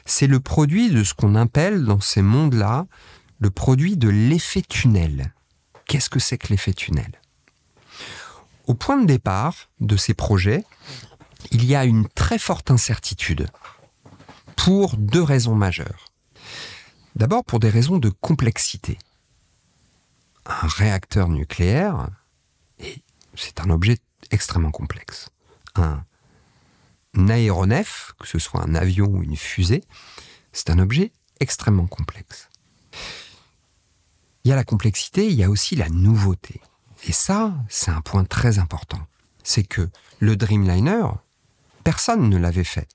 C'est 0.05 0.27
le 0.27 0.41
produit 0.41 0.91
de 0.91 1.05
ce 1.05 1.15
qu'on 1.15 1.37
appelle 1.37 1.85
dans 1.85 2.01
ces 2.01 2.23
mondes-là 2.23 2.87
le 3.39 3.51
produit 3.51 3.97
de 3.97 4.09
l'effet 4.09 4.63
tunnel. 4.63 5.33
Qu'est-ce 5.87 6.11
que 6.11 6.19
c'est 6.19 6.39
que 6.39 6.49
l'effet 6.49 6.73
tunnel? 6.73 7.13
Au 8.67 8.75
point 8.75 9.01
de 9.01 9.07
départ 9.07 9.71
de 9.81 9.97
ces 9.97 10.15
projets, 10.15 10.65
il 11.51 11.65
y 11.65 11.75
a 11.75 11.85
une 11.85 12.09
très 12.09 12.39
forte 12.39 12.71
incertitude 12.71 13.49
pour 14.57 14.97
deux 14.97 15.23
raisons 15.23 15.55
majeures. 15.55 16.07
D'abord 17.17 17.45
pour 17.45 17.61
des 17.61 17.71
raisons 17.71 17.99
de 17.99 18.11
complexité. 18.11 18.99
Un 20.47 20.67
réacteur 20.67 21.29
nucléaire, 21.29 22.09
c'est 23.35 23.61
un 23.61 23.71
objet 23.71 23.99
extrêmement 24.31 24.71
complexe. 24.71 25.31
Un, 25.77 26.03
aéronef, 27.29 28.13
que 28.19 28.27
ce 28.27 28.39
soit 28.39 28.63
un 28.63 28.75
avion 28.75 29.07
ou 29.07 29.23
une 29.23 29.37
fusée, 29.37 29.85
c'est 30.53 30.71
un 30.71 30.79
objet 30.79 31.11
extrêmement 31.41 31.87
complexe. 31.87 32.49
Il 34.45 34.49
y 34.49 34.53
a 34.53 34.57
la 34.57 34.65
complexité, 34.65 35.27
il 35.27 35.35
y 35.35 35.45
a 35.45 35.51
aussi 35.51 35.77
la 35.77 35.89
nouveauté. 35.89 36.61
Et 37.05 37.13
ça, 37.13 37.55
c'est 37.69 37.91
un 37.91 38.01
point 38.01 38.25
très 38.25 38.59
important. 38.59 39.01
C'est 39.43 39.65
que 39.65 39.89
le 40.19 40.37
Dreamliner, 40.37 41.07
personne 41.83 42.29
ne 42.29 42.37
l'avait 42.37 42.65
fait. 42.65 42.89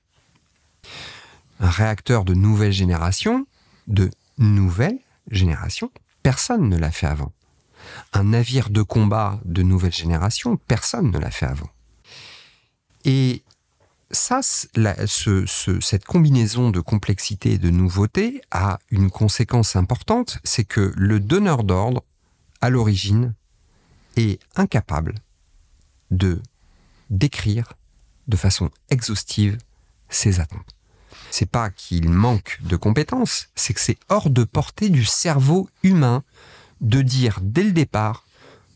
Un 1.60 1.70
réacteur 1.70 2.24
de 2.24 2.34
nouvelle 2.34 2.72
génération, 2.72 3.46
de 3.86 4.10
nouvelle 4.38 4.98
génération, 5.30 5.90
personne 6.22 6.68
ne 6.68 6.76
l'a 6.76 6.90
fait 6.90 7.06
avant 7.06 7.32
un 8.12 8.24
navire 8.24 8.70
de 8.70 8.82
combat 8.82 9.40
de 9.44 9.62
nouvelle 9.62 9.92
génération, 9.92 10.56
personne 10.56 11.10
ne 11.10 11.18
l'a 11.18 11.30
fait 11.30 11.46
avant. 11.46 11.70
Et 13.04 13.42
ça, 14.10 14.40
cette 14.42 16.04
combinaison 16.04 16.70
de 16.70 16.80
complexité 16.80 17.52
et 17.52 17.58
de 17.58 17.70
nouveauté 17.70 18.40
a 18.50 18.78
une 18.90 19.10
conséquence 19.10 19.76
importante, 19.76 20.38
c'est 20.44 20.64
que 20.64 20.92
le 20.96 21.20
donneur 21.20 21.64
d'ordre, 21.64 22.04
à 22.60 22.70
l'origine, 22.70 23.34
est 24.16 24.40
incapable 24.54 25.14
de 26.10 26.40
décrire 27.10 27.72
de 28.28 28.36
façon 28.36 28.70
exhaustive 28.90 29.58
ses 30.08 30.40
attentes. 30.40 30.66
C'est 31.30 31.50
pas 31.50 31.70
qu'il 31.70 32.08
manque 32.08 32.58
de 32.62 32.76
compétences, 32.76 33.48
c'est 33.54 33.74
que 33.74 33.80
c'est 33.80 33.98
hors 34.08 34.30
de 34.30 34.44
portée 34.44 34.88
du 34.88 35.04
cerveau 35.04 35.68
humain 35.82 36.22
de 36.80 37.02
dire 37.02 37.38
dès 37.42 37.64
le 37.64 37.72
départ, 37.72 38.26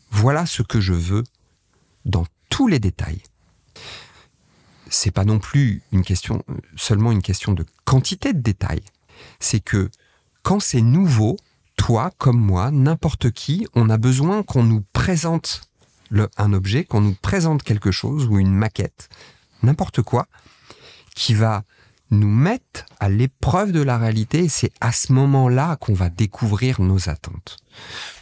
voilà 0.09 0.45
ce 0.45 0.61
que 0.61 0.81
je 0.81 0.93
veux 0.93 1.23
dans 2.05 2.25
tous 2.49 2.67
les 2.67 2.79
détails. 2.79 3.21
C'est 4.89 5.11
pas 5.11 5.23
non 5.23 5.39
plus 5.39 5.81
une 5.91 6.03
question, 6.03 6.43
seulement 6.75 7.11
une 7.11 7.21
question 7.21 7.53
de 7.53 7.65
quantité 7.85 8.33
de 8.33 8.41
détails. 8.41 8.83
C'est 9.39 9.61
que 9.61 9.89
quand 10.43 10.59
c'est 10.59 10.81
nouveau, 10.81 11.37
toi 11.77 12.11
comme 12.17 12.39
moi, 12.39 12.71
n'importe 12.71 13.31
qui, 13.31 13.67
on 13.73 13.89
a 13.89 13.97
besoin 13.97 14.43
qu'on 14.43 14.63
nous 14.63 14.83
présente 14.93 15.61
un 16.37 16.53
objet, 16.53 16.83
qu'on 16.83 17.01
nous 17.01 17.15
présente 17.21 17.63
quelque 17.63 17.91
chose 17.91 18.25
ou 18.25 18.37
une 18.37 18.53
maquette, 18.53 19.07
n'importe 19.63 20.01
quoi, 20.01 20.27
qui 21.15 21.33
va 21.33 21.63
nous 22.11 22.29
mettre 22.29 22.85
à 22.99 23.09
l'épreuve 23.09 23.71
de 23.71 23.81
la 23.81 23.97
réalité. 23.97 24.49
C'est 24.49 24.71
à 24.81 24.91
ce 24.91 25.13
moment-là 25.13 25.77
qu'on 25.77 25.93
va 25.93 26.09
découvrir 26.09 26.81
nos 26.81 27.09
attentes. 27.09 27.57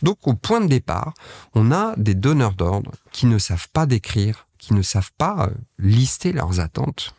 Donc 0.02 0.28
au 0.28 0.34
point 0.36 0.62
de 0.62 0.67
départ, 0.67 1.13
on 1.54 1.71
a 1.71 1.95
des 1.97 2.15
donneurs 2.15 2.54
d'ordre 2.54 2.91
qui 3.12 3.25
ne 3.25 3.38
savent 3.38 3.69
pas 3.73 3.86
décrire, 3.86 4.47
qui 4.58 4.73
ne 4.73 4.82
savent 4.82 5.12
pas 5.17 5.47
euh, 5.47 5.54
lister 5.80 6.32
leurs 6.32 6.60
attentes 6.60 7.15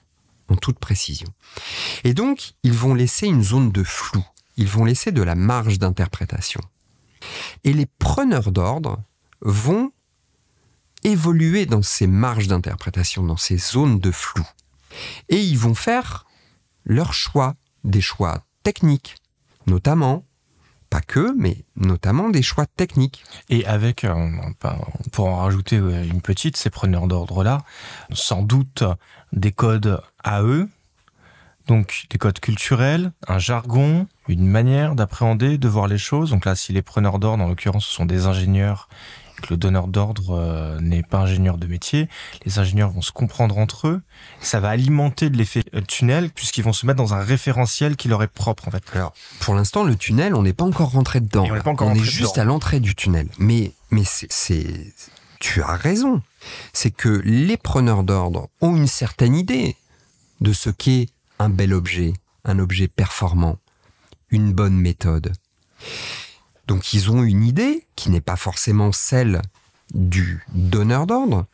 en 0.48 0.56
toute 0.56 0.78
précision. 0.78 1.28
Et 2.04 2.14
donc, 2.14 2.52
ils 2.62 2.72
vont 2.72 2.94
laisser 2.94 3.26
une 3.26 3.42
zone 3.42 3.70
de 3.70 3.84
flou, 3.84 4.24
ils 4.56 4.68
vont 4.68 4.84
laisser 4.84 5.12
de 5.12 5.22
la 5.22 5.34
marge 5.34 5.78
d'interprétation. 5.78 6.60
Et 7.64 7.72
les 7.72 7.86
preneurs 7.86 8.50
d'ordre 8.50 9.00
vont 9.40 9.92
évoluer 11.04 11.66
dans 11.66 11.82
ces 11.82 12.06
marges 12.06 12.48
d'interprétation, 12.48 13.22
dans 13.22 13.36
ces 13.36 13.58
zones 13.58 14.00
de 14.00 14.10
flou. 14.10 14.46
Et 15.28 15.40
ils 15.40 15.58
vont 15.58 15.74
faire 15.74 16.26
leurs 16.90 17.14
choix, 17.14 17.54
des 17.84 18.00
choix 18.00 18.42
techniques, 18.64 19.16
notamment, 19.66 20.24
pas 20.90 21.00
que, 21.00 21.32
mais 21.38 21.64
notamment 21.76 22.30
des 22.30 22.42
choix 22.42 22.66
techniques. 22.66 23.22
Et 23.48 23.64
avec, 23.64 24.02
euh, 24.02 24.28
pour 25.12 25.28
en 25.28 25.36
rajouter 25.36 25.76
euh, 25.76 26.04
une 26.04 26.20
petite, 26.20 26.56
ces 26.56 26.68
preneurs 26.68 27.06
d'ordre-là, 27.06 27.58
sans 28.12 28.42
doute 28.42 28.82
des 29.32 29.52
codes 29.52 30.02
à 30.24 30.42
eux, 30.42 30.68
donc 31.68 32.06
des 32.10 32.18
codes 32.18 32.40
culturels, 32.40 33.12
un 33.28 33.38
jargon, 33.38 34.08
une 34.26 34.46
manière 34.46 34.96
d'appréhender, 34.96 35.58
de 35.58 35.68
voir 35.68 35.86
les 35.86 35.98
choses. 35.98 36.30
Donc 36.30 36.44
là, 36.44 36.56
si 36.56 36.72
les 36.72 36.82
preneurs 36.82 37.20
d'ordre, 37.20 37.44
en 37.44 37.48
l'occurrence, 37.48 37.86
ce 37.86 37.94
sont 37.94 38.06
des 38.06 38.26
ingénieurs 38.26 38.88
le 39.48 39.56
donneur 39.56 39.86
d'ordre 39.86 40.36
euh, 40.38 40.80
n'est 40.80 41.02
pas 41.02 41.18
ingénieur 41.20 41.56
de 41.56 41.66
métier. 41.66 42.08
Les 42.44 42.58
ingénieurs 42.58 42.90
vont 42.90 43.02
se 43.02 43.12
comprendre 43.12 43.58
entre 43.58 43.88
eux. 43.88 44.02
Ça 44.40 44.60
va 44.60 44.70
alimenter 44.70 45.30
de 45.30 45.36
l'effet 45.36 45.64
euh, 45.74 45.80
tunnel 45.80 46.30
puisqu'ils 46.30 46.64
vont 46.64 46.72
se 46.72 46.86
mettre 46.86 46.98
dans 46.98 47.14
un 47.14 47.22
référentiel 47.22 47.96
qui 47.96 48.08
leur 48.08 48.22
est 48.22 48.28
propre 48.28 48.68
en 48.68 48.70
fait. 48.70 48.82
Alors, 48.94 49.12
pour 49.40 49.54
l'instant, 49.54 49.84
le 49.84 49.96
tunnel, 49.96 50.34
on 50.34 50.42
n'est 50.42 50.52
pas 50.52 50.64
encore 50.64 50.90
rentré 50.90 51.20
dedans. 51.20 51.46
on 51.48 51.54
est, 51.54 51.62
pas 51.62 51.70
encore 51.70 51.88
on 51.88 51.94
est 51.94 52.02
juste 52.02 52.38
à 52.38 52.44
l'entrée 52.44 52.80
du 52.80 52.94
tunnel. 52.94 53.28
Mais, 53.38 53.72
mais 53.90 54.02
c'est, 54.04 54.92
tu 55.38 55.62
as 55.62 55.76
raison. 55.76 56.22
C'est 56.72 56.90
que 56.90 57.22
les 57.24 57.56
preneurs 57.56 58.02
d'ordre 58.02 58.48
ont 58.60 58.76
une 58.76 58.86
certaine 58.86 59.34
idée 59.34 59.76
de 60.40 60.52
ce 60.52 60.70
qu'est 60.70 61.08
un 61.38 61.48
bel 61.48 61.72
objet, 61.72 62.12
un 62.44 62.58
objet 62.58 62.88
performant, 62.88 63.58
une 64.30 64.52
bonne 64.52 64.76
méthode. 64.76 65.32
Donc 66.70 66.94
ils 66.94 67.10
ont 67.10 67.24
une 67.24 67.42
idée 67.42 67.84
qui 67.96 68.10
n'est 68.10 68.20
pas 68.20 68.36
forcément 68.36 68.92
celle 68.92 69.42
du 69.92 70.46
donneur 70.54 71.08
d'ordre. 71.08 71.46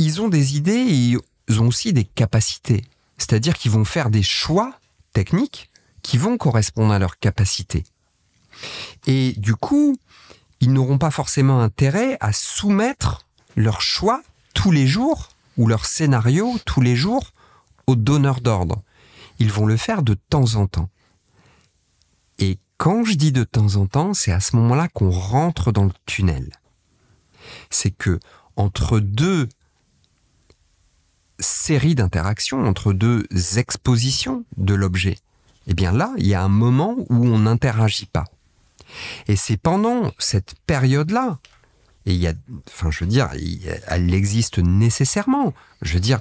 Ils 0.00 0.20
ont 0.20 0.26
des 0.26 0.56
idées 0.56 0.72
et 0.72 1.16
ils 1.46 1.60
ont 1.60 1.68
aussi 1.68 1.92
des 1.92 2.02
capacités. 2.02 2.84
C'est-à-dire 3.16 3.56
qu'ils 3.56 3.70
vont 3.70 3.84
faire 3.84 4.10
des 4.10 4.24
choix 4.24 4.74
techniques 5.12 5.70
qui 6.02 6.18
vont 6.18 6.36
correspondre 6.36 6.92
à 6.92 6.98
leurs 6.98 7.20
capacités. 7.20 7.84
Et 9.06 9.34
du 9.36 9.54
coup, 9.54 9.96
ils 10.58 10.72
n'auront 10.72 10.98
pas 10.98 11.12
forcément 11.12 11.60
intérêt 11.60 12.16
à 12.18 12.32
soumettre 12.32 13.24
leurs 13.54 13.82
choix 13.82 14.24
tous 14.52 14.72
les 14.72 14.88
jours 14.88 15.28
ou 15.58 15.68
leur 15.68 15.86
scénario 15.86 16.58
tous 16.66 16.80
les 16.80 16.96
jours 16.96 17.30
au 17.86 17.94
donneur 17.94 18.40
d'ordre. 18.40 18.82
Ils 19.38 19.52
vont 19.52 19.66
le 19.66 19.76
faire 19.76 20.02
de 20.02 20.14
temps 20.14 20.56
en 20.56 20.66
temps. 20.66 20.90
Quand 22.78 23.04
je 23.04 23.14
dis 23.14 23.32
de 23.32 23.42
temps 23.42 23.74
en 23.74 23.86
temps, 23.86 24.14
c'est 24.14 24.30
à 24.30 24.38
ce 24.38 24.54
moment-là 24.56 24.86
qu'on 24.88 25.10
rentre 25.10 25.72
dans 25.72 25.84
le 25.84 25.90
tunnel. 26.06 26.48
C'est 27.70 27.90
que 27.90 28.20
entre 28.54 29.00
deux 29.00 29.48
séries 31.40 31.96
d'interactions, 31.96 32.64
entre 32.64 32.92
deux 32.92 33.26
expositions 33.56 34.44
de 34.56 34.74
l'objet, 34.74 35.18
eh 35.66 35.74
bien 35.74 35.90
là, 35.90 36.12
il 36.18 36.26
y 36.26 36.34
a 36.34 36.42
un 36.42 36.48
moment 36.48 36.94
où 37.08 37.26
on 37.26 37.40
n'interagit 37.40 38.06
pas. 38.06 38.24
Et 39.26 39.34
c'est 39.34 39.56
pendant 39.56 40.12
cette 40.18 40.54
période-là, 40.66 41.38
et 42.06 42.14
il 42.14 42.20
y 42.20 42.28
a, 42.28 42.32
enfin, 42.68 42.90
je 42.90 43.04
veux 43.04 43.10
dire, 43.10 43.28
elle 43.88 44.14
existe 44.14 44.58
nécessairement. 44.58 45.52
Je 45.82 45.94
veux 45.94 46.00
dire, 46.00 46.20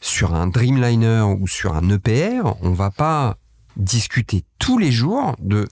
sur 0.00 0.34
un 0.34 0.48
Dreamliner 0.48 1.22
ou 1.22 1.46
sur 1.46 1.74
un 1.76 1.88
EPR, 1.88 2.56
on 2.60 2.72
va 2.72 2.90
pas 2.90 3.38
discuter 3.76 4.44
tous 4.58 4.76
les 4.76 4.92
jours 4.92 5.34
de 5.38 5.66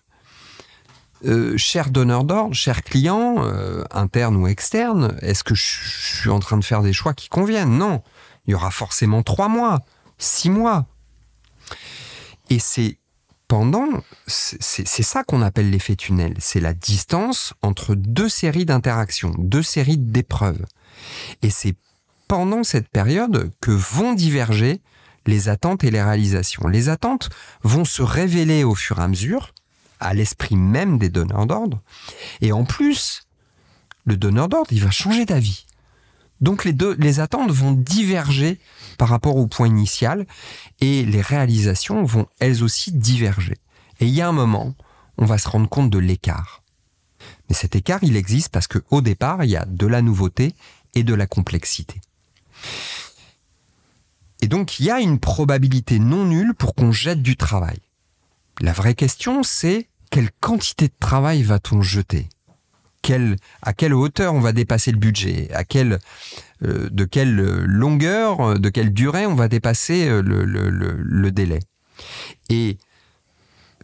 euh, 1.25 1.57
cher 1.57 1.91
donneur 1.91 2.25
d'ordre, 2.25 2.55
cher 2.55 2.83
client, 2.83 3.45
euh, 3.45 3.85
interne 3.91 4.37
ou 4.37 4.47
externe, 4.47 5.17
est-ce 5.23 5.45
que 5.45 5.55
je 5.55 5.63
suis 5.63 6.31
en 6.31 6.41
train 6.41 6.57
de 6.57 6.65
faire 6.65 6.83
des 6.83 6.93
choix 6.93 7.15
qui 7.15 7.29
conviennent? 7.29 7.79
Non. 7.79 8.03
Il 8.47 8.53
y 8.53 8.55
aura 8.55 8.71
forcément 8.71 9.23
trois 9.23 9.49
mois, 9.49 9.81
six 10.19 10.51
mois. 10.51 10.87
Et 12.51 12.59
c'est 12.59 12.99
pendant, 13.47 13.87
c'est 14.27 15.03
ça 15.03 15.25
qu'on 15.25 15.43
appelle 15.43 15.71
l'effet 15.71 15.95
tunnel. 15.95 16.35
C'est 16.39 16.61
la 16.61 16.73
distance 16.73 17.55
entre 17.63 17.95
deux 17.95 18.29
séries 18.29 18.65
d'interactions, 18.65 19.35
deux 19.39 19.63
séries 19.63 19.99
d'épreuves. 19.99 20.65
Et 21.43 21.51
c'est 21.51 21.75
pendant 22.29 22.65
cette 22.65 22.89
période 22.89 23.51
que 23.61 23.71
vont 23.71 24.15
diverger 24.15 24.81
les 25.27 25.49
attentes 25.49 25.85
et 25.85 25.91
les 25.91 26.03
réalisations. 26.03 26.67
Les 26.67 26.89
attentes 26.89 27.29
vont 27.63 27.85
se 27.85 28.03
révéler 28.03 28.65
au 28.65 28.75
fur 28.75 28.99
et 28.99 29.03
à 29.03 29.09
mesure, 29.09 29.53
à 30.03 30.15
l'esprit 30.15 30.57
même 30.57 30.99
des 30.99 31.09
donneurs 31.09 31.47
d'ordre. 31.47 31.81
Et 32.41 32.53
en 32.53 32.65
plus, 32.65 33.23
le 34.05 34.17
donneur 34.17 34.49
d'ordre, 34.49 34.73
il 34.73 34.83
va 34.83 34.91
changer 34.91 35.25
d'avis. 35.25 35.65
Donc 36.41 36.65
les, 36.65 37.21
attentes 37.21 37.53
vont 37.53 37.71
diverger 37.71 38.59
par 38.99 39.09
rapport 39.09 39.37
au 39.37 39.47
point 39.47 39.69
initial 39.69 40.27
et 40.81 41.05
les 41.05 41.21
réalisations 41.21 42.03
vont 42.03 42.27
elles 42.41 42.65
aussi 42.65 42.91
diverger. 42.91 43.57
Et 44.01 44.07
il 44.07 44.13
y 44.13 44.21
a 44.21 44.29
un 44.29 44.33
moment, 44.33 44.75
on 45.19 45.25
va 45.25 45.39
se 45.39 45.49
rendre 45.49 45.69
compte 45.69 45.91
de 45.91 45.99
l'écart. 45.99 46.63
Mais 47.49 47.55
cet 47.55 47.77
écart, 47.77 48.01
il 48.03 48.17
existe 48.17 48.49
parce 48.49 48.67
qu'au 48.67 49.01
départ, 49.01 49.45
il 49.45 49.51
y 49.51 49.57
a 49.57 49.65
de 49.65 49.87
la 49.87 50.03
nouveauté 50.03 50.53
et 50.97 51.05
de 51.05 51.15
la 51.15 51.29
complexité. 51.29 52.01
Et 54.41 54.49
donc, 54.49 54.81
il 54.81 54.87
y 54.87 54.91
a 54.91 54.99
une 54.99 55.21
probabilité 55.21 56.01
non 56.01 56.25
nulle 56.25 56.55
pour 56.55 56.75
qu'on 56.75 56.91
jette 56.91 57.23
du 57.23 57.37
travail. 57.37 57.79
La 58.61 58.73
vraie 58.73 58.97
question, 58.97 59.45
c'est 59.45 59.87
quelle 60.13 60.31
quantité 60.41 60.89
de 60.89 60.95
travail 61.01 61.43
va-t-on 61.43 61.81
jeter? 61.81 62.29
À 63.63 63.73
quelle 63.73 63.95
hauteur 63.95 64.35
on 64.35 64.41
va 64.41 64.53
dépasser 64.53 64.93
le 64.93 64.99
budget? 64.99 65.49
Euh, 65.75 65.99
De 66.91 67.05
quelle 67.05 67.35
longueur, 67.65 68.61
de 68.61 68.69
quelle 68.69 68.93
durée 68.93 69.25
on 69.27 69.35
va 69.35 69.49
dépasser 69.49 70.07
euh, 70.09 70.23
le 70.23 71.31
délai? 71.33 71.61
Et 72.51 72.77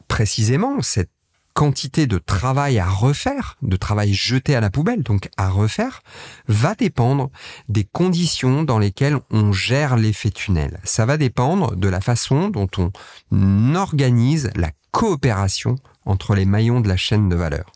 précisément, 0.06 0.82
cette 0.82 1.10
quantité 1.54 2.06
de 2.06 2.18
travail 2.18 2.78
à 2.78 2.86
refaire, 2.86 3.56
de 3.62 3.76
travail 3.76 4.12
jeté 4.12 4.54
à 4.54 4.60
la 4.60 4.70
poubelle, 4.70 5.02
donc 5.02 5.30
à 5.38 5.48
refaire, 5.48 6.02
va 6.46 6.74
dépendre 6.74 7.30
des 7.70 7.84
conditions 7.84 8.64
dans 8.64 8.78
lesquelles 8.78 9.18
on 9.30 9.50
gère 9.52 9.96
l'effet 9.96 10.30
tunnel. 10.30 10.78
Ça 10.84 11.06
va 11.06 11.16
dépendre 11.16 11.74
de 11.74 11.88
la 11.88 12.02
façon 12.02 12.50
dont 12.50 12.68
on 12.76 13.74
organise 13.74 14.50
la 14.56 14.70
coopération 14.92 15.76
entre 16.08 16.34
les 16.34 16.46
maillons 16.46 16.80
de 16.80 16.88
la 16.88 16.96
chaîne 16.96 17.28
de 17.28 17.36
valeur. 17.36 17.72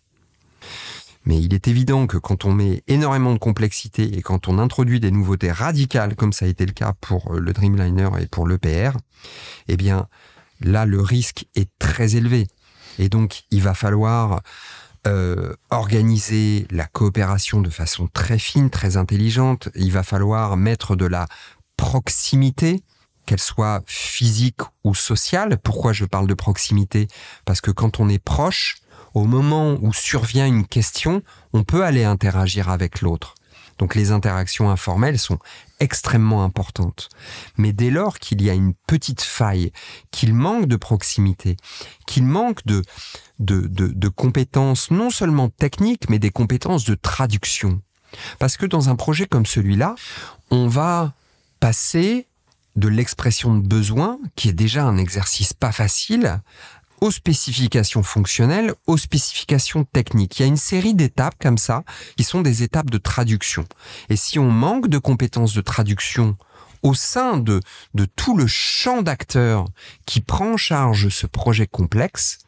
Mais 1.24 1.40
il 1.40 1.54
est 1.54 1.68
évident 1.68 2.06
que 2.06 2.16
quand 2.16 2.44
on 2.44 2.52
met 2.52 2.82
énormément 2.88 3.32
de 3.32 3.38
complexité 3.38 4.16
et 4.16 4.22
quand 4.22 4.48
on 4.48 4.58
introduit 4.58 4.98
des 4.98 5.12
nouveautés 5.12 5.52
radicales, 5.52 6.16
comme 6.16 6.32
ça 6.32 6.46
a 6.46 6.48
été 6.48 6.66
le 6.66 6.72
cas 6.72 6.94
pour 7.00 7.32
euh, 7.34 7.38
le 7.38 7.52
Dreamliner 7.52 8.08
et 8.20 8.26
pour 8.26 8.48
l'EPR, 8.48 8.96
eh 9.68 9.76
bien, 9.76 10.08
là, 10.60 10.84
le 10.84 11.00
risque 11.00 11.46
est 11.54 11.70
très 11.78 12.16
élevé. 12.16 12.48
Et 12.98 13.08
donc, 13.08 13.44
il 13.52 13.62
va 13.62 13.74
falloir 13.74 14.42
euh, 15.06 15.54
organiser 15.70 16.66
la 16.70 16.86
coopération 16.86 17.60
de 17.60 17.70
façon 17.70 18.08
très 18.12 18.38
fine, 18.38 18.70
très 18.70 18.96
intelligente. 18.96 19.68
Il 19.76 19.92
va 19.92 20.02
falloir 20.02 20.56
mettre 20.56 20.96
de 20.96 21.06
la 21.06 21.28
proximité 21.76 22.82
qu'elle 23.26 23.40
soit 23.40 23.82
physique 23.86 24.60
ou 24.84 24.94
sociale. 24.94 25.58
Pourquoi 25.62 25.92
je 25.92 26.04
parle 26.04 26.26
de 26.26 26.34
proximité? 26.34 27.08
Parce 27.44 27.60
que 27.60 27.70
quand 27.70 28.00
on 28.00 28.08
est 28.08 28.22
proche, 28.22 28.76
au 29.14 29.24
moment 29.24 29.76
où 29.80 29.92
survient 29.92 30.46
une 30.46 30.66
question, 30.66 31.22
on 31.52 31.64
peut 31.64 31.84
aller 31.84 32.04
interagir 32.04 32.68
avec 32.68 33.00
l'autre. 33.00 33.34
Donc 33.78 33.94
les 33.94 34.12
interactions 34.12 34.70
informelles 34.70 35.18
sont 35.18 35.38
extrêmement 35.80 36.44
importantes. 36.44 37.08
Mais 37.56 37.72
dès 37.72 37.90
lors 37.90 38.18
qu'il 38.18 38.42
y 38.42 38.50
a 38.50 38.54
une 38.54 38.74
petite 38.86 39.22
faille, 39.22 39.72
qu'il 40.10 40.34
manque 40.34 40.66
de 40.66 40.76
proximité, 40.76 41.56
qu'il 42.06 42.24
manque 42.24 42.64
de, 42.66 42.82
de, 43.40 43.66
de, 43.66 44.08
compétences 44.08 44.90
non 44.90 45.10
seulement 45.10 45.48
techniques, 45.48 46.08
mais 46.08 46.18
des 46.18 46.30
compétences 46.30 46.84
de 46.84 46.94
traduction. 46.94 47.80
Parce 48.38 48.56
que 48.56 48.66
dans 48.66 48.88
un 48.88 48.94
projet 48.94 49.26
comme 49.26 49.46
celui-là, 49.46 49.94
on 50.50 50.68
va 50.68 51.14
passer 51.58 52.28
de 52.76 52.88
l'expression 52.88 53.54
de 53.54 53.66
besoin, 53.66 54.18
qui 54.36 54.48
est 54.48 54.54
déjà 54.54 54.84
un 54.84 54.96
exercice 54.96 55.52
pas 55.52 55.72
facile, 55.72 56.40
aux 57.00 57.10
spécifications 57.10 58.04
fonctionnelles, 58.04 58.74
aux 58.86 58.96
spécifications 58.96 59.84
techniques. 59.84 60.38
Il 60.38 60.42
y 60.42 60.44
a 60.44 60.48
une 60.48 60.56
série 60.56 60.94
d'étapes 60.94 61.34
comme 61.40 61.58
ça 61.58 61.82
qui 62.16 62.22
sont 62.22 62.42
des 62.42 62.62
étapes 62.62 62.90
de 62.90 62.98
traduction. 62.98 63.66
Et 64.08 64.16
si 64.16 64.38
on 64.38 64.50
manque 64.50 64.86
de 64.86 64.98
compétences 64.98 65.52
de 65.52 65.60
traduction 65.60 66.36
au 66.82 66.94
sein 66.94 67.38
de, 67.38 67.60
de 67.94 68.04
tout 68.04 68.36
le 68.36 68.46
champ 68.46 69.02
d'acteurs 69.02 69.66
qui 70.06 70.20
prend 70.20 70.52
en 70.52 70.56
charge 70.56 71.08
ce 71.08 71.26
projet 71.26 71.66
complexe, 71.66 72.38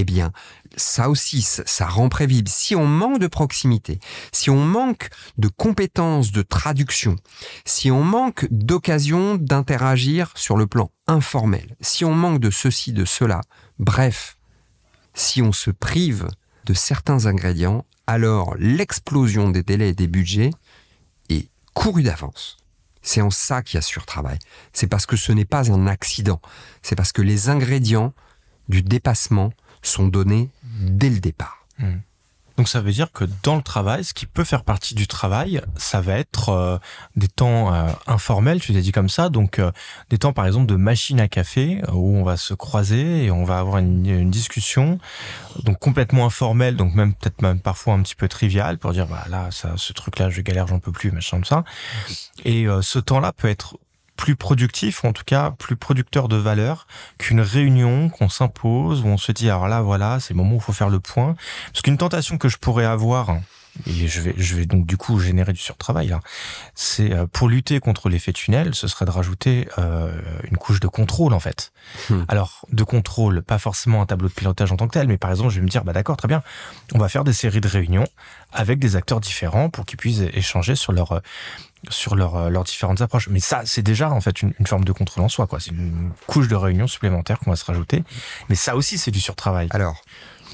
eh 0.00 0.04
bien, 0.04 0.32
ça 0.76 1.10
aussi, 1.10 1.42
ça 1.42 1.86
rend 1.86 2.08
prévisible. 2.08 2.48
Si 2.48 2.74
on 2.74 2.86
manque 2.86 3.18
de 3.18 3.26
proximité, 3.26 4.00
si 4.32 4.50
on 4.50 4.64
manque 4.64 5.10
de 5.36 5.48
compétences 5.48 6.32
de 6.32 6.42
traduction, 6.42 7.16
si 7.64 7.90
on 7.90 8.02
manque 8.02 8.46
d'occasion 8.50 9.36
d'interagir 9.36 10.32
sur 10.36 10.56
le 10.56 10.66
plan 10.66 10.90
informel, 11.06 11.76
si 11.80 12.04
on 12.04 12.14
manque 12.14 12.40
de 12.40 12.50
ceci, 12.50 12.92
de 12.92 13.04
cela, 13.04 13.42
bref, 13.78 14.38
si 15.14 15.42
on 15.42 15.52
se 15.52 15.70
prive 15.70 16.28
de 16.64 16.74
certains 16.74 17.26
ingrédients, 17.26 17.84
alors 18.06 18.54
l'explosion 18.58 19.50
des 19.50 19.62
délais 19.62 19.90
et 19.90 19.94
des 19.94 20.08
budgets 20.08 20.50
est 21.28 21.48
courue 21.74 22.02
d'avance. 22.02 22.56
C'est 23.02 23.20
en 23.20 23.30
ça 23.30 23.62
qu'il 23.62 23.76
y 23.76 23.78
a 23.78 23.82
surtravail. 23.82 24.38
C'est 24.72 24.86
parce 24.86 25.06
que 25.06 25.16
ce 25.16 25.32
n'est 25.32 25.44
pas 25.44 25.70
un 25.72 25.86
accident. 25.86 26.40
C'est 26.82 26.96
parce 26.96 27.12
que 27.12 27.22
les 27.22 27.48
ingrédients 27.48 28.12
du 28.68 28.82
dépassement 28.82 29.52
sont 29.82 30.08
donnés 30.08 30.48
dès 30.80 31.10
le 31.10 31.20
départ. 31.20 31.66
Hmm. 31.78 31.98
Donc 32.60 32.68
ça 32.68 32.82
veut 32.82 32.92
dire 32.92 33.10
que 33.10 33.24
dans 33.42 33.56
le 33.56 33.62
travail, 33.62 34.04
ce 34.04 34.12
qui 34.12 34.26
peut 34.26 34.44
faire 34.44 34.64
partie 34.64 34.94
du 34.94 35.06
travail, 35.06 35.62
ça 35.76 36.02
va 36.02 36.18
être 36.18 36.50
euh, 36.50 36.76
des 37.16 37.26
temps 37.26 37.72
euh, 37.72 37.88
informels, 38.06 38.60
tu 38.60 38.74
l'as 38.74 38.82
dit 38.82 38.92
comme 38.92 39.08
ça, 39.08 39.30
donc 39.30 39.58
euh, 39.58 39.72
des 40.10 40.18
temps 40.18 40.34
par 40.34 40.46
exemple 40.46 40.66
de 40.66 40.76
machine 40.76 41.20
à 41.20 41.28
café 41.28 41.80
où 41.90 42.18
on 42.18 42.22
va 42.22 42.36
se 42.36 42.52
croiser 42.52 43.24
et 43.24 43.30
on 43.30 43.44
va 43.44 43.60
avoir 43.60 43.78
une, 43.78 44.30
discussion, 44.30 44.98
donc 45.62 45.78
complètement 45.78 46.26
informelle, 46.26 46.76
donc 46.76 46.94
même 46.94 47.14
peut-être 47.14 47.40
même 47.40 47.60
parfois 47.60 47.94
un 47.94 48.02
petit 48.02 48.14
peu 48.14 48.28
trivial 48.28 48.76
pour 48.76 48.92
dire 48.92 49.06
bah 49.06 49.24
là 49.30 49.48
ça, 49.50 49.72
ce 49.76 49.94
truc-là 49.94 50.28
je 50.28 50.42
galère, 50.42 50.66
j'en 50.66 50.80
peux 50.80 50.92
plus, 50.92 51.12
machin 51.12 51.38
comme 51.38 51.46
ça. 51.46 51.64
Et 52.44 52.66
ce 52.82 52.98
temps-là 52.98 53.32
peut 53.32 53.48
être 53.48 53.78
plus 54.20 54.36
productif, 54.36 55.02
ou 55.02 55.06
en 55.06 55.14
tout 55.14 55.24
cas 55.24 55.50
plus 55.52 55.76
producteur 55.76 56.28
de 56.28 56.36
valeur 56.36 56.86
qu'une 57.16 57.40
réunion 57.40 58.10
qu'on 58.10 58.28
s'impose, 58.28 59.00
où 59.00 59.06
on 59.06 59.16
se 59.16 59.32
dit, 59.32 59.48
alors 59.48 59.66
là, 59.66 59.80
voilà, 59.80 60.20
c'est 60.20 60.34
le 60.34 60.36
moment 60.36 60.52
où 60.52 60.56
il 60.56 60.60
faut 60.60 60.74
faire 60.74 60.90
le 60.90 61.00
point. 61.00 61.36
Parce 61.72 61.80
qu'une 61.80 61.96
tentation 61.96 62.36
que 62.36 62.50
je 62.50 62.58
pourrais 62.58 62.84
avoir, 62.84 63.38
et 63.86 64.08
je 64.08 64.20
vais, 64.20 64.34
je 64.36 64.56
vais 64.56 64.66
donc 64.66 64.84
du 64.84 64.96
coup 64.96 65.18
générer 65.20 65.52
du 65.52 65.58
surtravail 65.60 66.08
là. 66.08 66.20
C'est 66.74 67.12
euh, 67.12 67.26
pour 67.26 67.48
lutter 67.48 67.80
contre 67.80 68.08
l'effet 68.08 68.32
tunnel, 68.32 68.74
ce 68.74 68.88
serait 68.88 69.04
de 69.04 69.10
rajouter 69.10 69.68
euh, 69.78 70.12
une 70.50 70.56
couche 70.56 70.80
de 70.80 70.88
contrôle 70.88 71.32
en 71.32 71.40
fait. 71.40 71.72
Hmm. 72.10 72.24
Alors 72.28 72.66
de 72.72 72.82
contrôle, 72.82 73.42
pas 73.42 73.58
forcément 73.58 74.02
un 74.02 74.06
tableau 74.06 74.28
de 74.28 74.34
pilotage 74.34 74.72
en 74.72 74.76
tant 74.76 74.86
que 74.86 74.92
tel, 74.92 75.06
mais 75.06 75.18
par 75.18 75.30
exemple 75.30 75.50
je 75.50 75.60
vais 75.60 75.64
me 75.64 75.70
dire 75.70 75.84
bah 75.84 75.92
d'accord 75.92 76.16
très 76.16 76.28
bien, 76.28 76.42
on 76.94 76.98
va 76.98 77.08
faire 77.08 77.24
des 77.24 77.32
séries 77.32 77.60
de 77.60 77.68
réunions 77.68 78.06
avec 78.52 78.80
des 78.80 78.96
acteurs 78.96 79.20
différents 79.20 79.70
pour 79.70 79.86
qu'ils 79.86 79.98
puissent 79.98 80.24
échanger 80.32 80.74
sur 80.74 80.92
leur 80.92 81.12
euh, 81.12 81.20
sur 81.88 82.14
leur, 82.14 82.50
leurs 82.50 82.64
différentes 82.64 83.00
approches. 83.00 83.28
Mais 83.28 83.40
ça, 83.40 83.62
c'est 83.64 83.82
déjà 83.82 84.10
en 84.10 84.20
fait 84.20 84.42
une, 84.42 84.52
une, 84.58 84.66
forme 84.66 84.84
de 84.84 84.92
contrôle 84.92 85.24
en 85.24 85.28
soi. 85.28 85.46
quoi. 85.46 85.60
C'est 85.60 85.70
une 85.70 86.12
couche 86.26 86.48
de 86.48 86.54
réunion 86.54 86.86
supplémentaire 86.86 87.38
qu'on 87.38 87.50
va 87.50 87.56
se 87.56 87.64
rajouter. 87.64 88.04
Mais 88.48 88.54
ça 88.54 88.76
aussi, 88.76 88.98
c'est 88.98 89.10
du 89.10 89.20
surtravail. 89.20 89.68
Alors, 89.70 90.02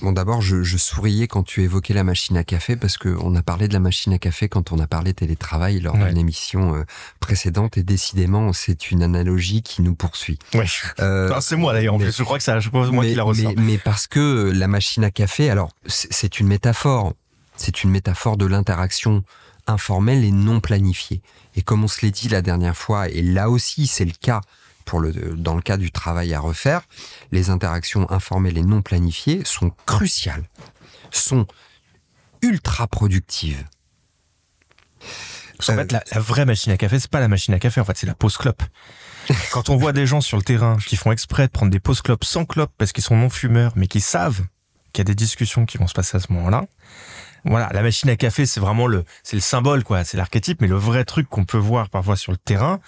Bon, 0.02 0.12
d'abord, 0.12 0.42
je, 0.42 0.76
souriais 0.76 1.26
quand 1.26 1.42
tu 1.42 1.62
évoquais 1.62 1.94
la 1.94 2.04
machine 2.04 2.36
à 2.36 2.44
café 2.44 2.76
parce 2.76 2.98
qu'on 2.98 3.34
a 3.34 3.42
parlé 3.42 3.66
de 3.66 3.72
la 3.72 3.80
machine 3.80 4.12
à 4.12 4.18
café 4.18 4.48
quand 4.48 4.72
on 4.72 4.78
a 4.78 4.86
parlé 4.86 5.14
télétravail 5.14 5.80
lors 5.80 5.96
d'une 5.96 6.18
émission 6.18 6.76
euh, 6.76 6.84
précédente 7.20 7.78
et 7.78 7.82
décidément, 7.82 8.52
c'est 8.52 8.90
une 8.90 9.02
analogie 9.02 9.62
qui 9.62 9.82
nous 9.82 9.94
poursuit. 9.94 10.38
Oui. 10.54 10.66
Euh, 11.00 11.32
c'est 11.40 11.56
moi 11.56 11.72
d'ailleurs. 11.72 11.94
En 11.94 11.98
plus, 11.98 12.16
je 12.16 12.22
crois 12.22 12.38
que 12.38 12.44
c'est 12.44 12.72
moi 12.72 13.04
qui 13.04 13.14
la 13.14 13.22
ressens. 13.22 13.54
Mais, 13.56 13.62
mais, 13.62 13.78
parce 13.78 14.06
que 14.06 14.52
la 14.54 14.68
machine 14.68 15.04
à 15.04 15.10
café, 15.10 15.50
alors 15.50 15.70
c'est 15.86 16.40
une 16.40 16.48
métaphore. 16.48 17.14
C'est 17.56 17.84
une 17.84 17.90
métaphore 17.90 18.36
de 18.36 18.44
l'interaction 18.44 19.24
informelle 19.66 20.24
et 20.24 20.30
non 20.30 20.60
planifiée. 20.60 21.22
Et 21.54 21.62
comme 21.62 21.84
on 21.84 21.88
se 21.88 22.02
l'est 22.02 22.10
dit 22.10 22.28
la 22.28 22.42
dernière 22.42 22.76
fois, 22.76 23.08
et 23.08 23.22
là 23.22 23.50
aussi 23.50 23.86
c'est 23.86 24.04
le 24.04 24.12
cas 24.12 24.40
pour 24.84 25.00
le, 25.00 25.12
dans 25.12 25.54
le 25.54 25.62
cas 25.62 25.76
du 25.76 25.90
travail 25.90 26.32
à 26.32 26.40
refaire, 26.40 26.82
les 27.32 27.50
interactions 27.50 28.10
informelles 28.10 28.56
et 28.56 28.62
non 28.62 28.80
planifiées 28.82 29.42
sont 29.44 29.72
cruciales, 29.84 30.44
sont 31.10 31.46
ultra 32.40 32.86
productives. 32.86 33.64
en 35.58 35.62
fait, 35.62 35.92
la, 35.92 36.02
vraie 36.20 36.46
machine 36.46 36.72
à 36.72 36.76
café, 36.76 37.00
c'est 37.00 37.10
pas 37.10 37.20
la 37.20 37.28
machine 37.28 37.52
à 37.52 37.58
café, 37.58 37.80
en 37.80 37.84
fait, 37.84 37.96
c'est 37.96 38.06
la 38.06 38.14
pause 38.14 38.36
clope. 38.36 38.62
Quand 39.52 39.68
on 39.70 39.76
voit 39.76 39.92
des 39.92 40.06
gens 40.06 40.20
sur 40.20 40.36
le 40.36 40.44
terrain 40.44 40.76
qui 40.86 40.96
font 40.96 41.10
exprès 41.10 41.48
de 41.48 41.52
prendre 41.52 41.72
des 41.72 41.80
pauses 41.80 42.00
clopes 42.00 42.24
sans 42.24 42.44
clope 42.44 42.70
parce 42.78 42.92
qu'ils 42.92 43.04
sont 43.04 43.16
non 43.16 43.28
fumeurs, 43.28 43.72
mais 43.74 43.88
qui 43.88 44.00
savent 44.00 44.42
qu'il 44.92 45.00
y 45.00 45.02
a 45.02 45.04
des 45.04 45.16
discussions 45.16 45.66
qui 45.66 45.78
vont 45.78 45.88
se 45.88 45.94
passer 45.94 46.16
à 46.16 46.20
ce 46.20 46.32
moment-là, 46.32 46.66
voilà, 47.46 47.70
la 47.72 47.82
machine 47.82 48.10
à 48.10 48.16
café, 48.16 48.44
c'est 48.44 48.60
vraiment 48.60 48.86
le, 48.86 49.04
c'est 49.22 49.36
le 49.36 49.40
symbole, 49.40 49.84
quoi. 49.84 50.04
C'est 50.04 50.16
l'archétype, 50.16 50.60
mais 50.60 50.66
le 50.66 50.76
vrai 50.76 51.04
truc 51.04 51.28
qu'on 51.28 51.44
peut 51.44 51.58
voir 51.58 51.88
parfois 51.90 52.16
sur 52.16 52.32
le 52.32 52.38
terrain, 52.38 52.80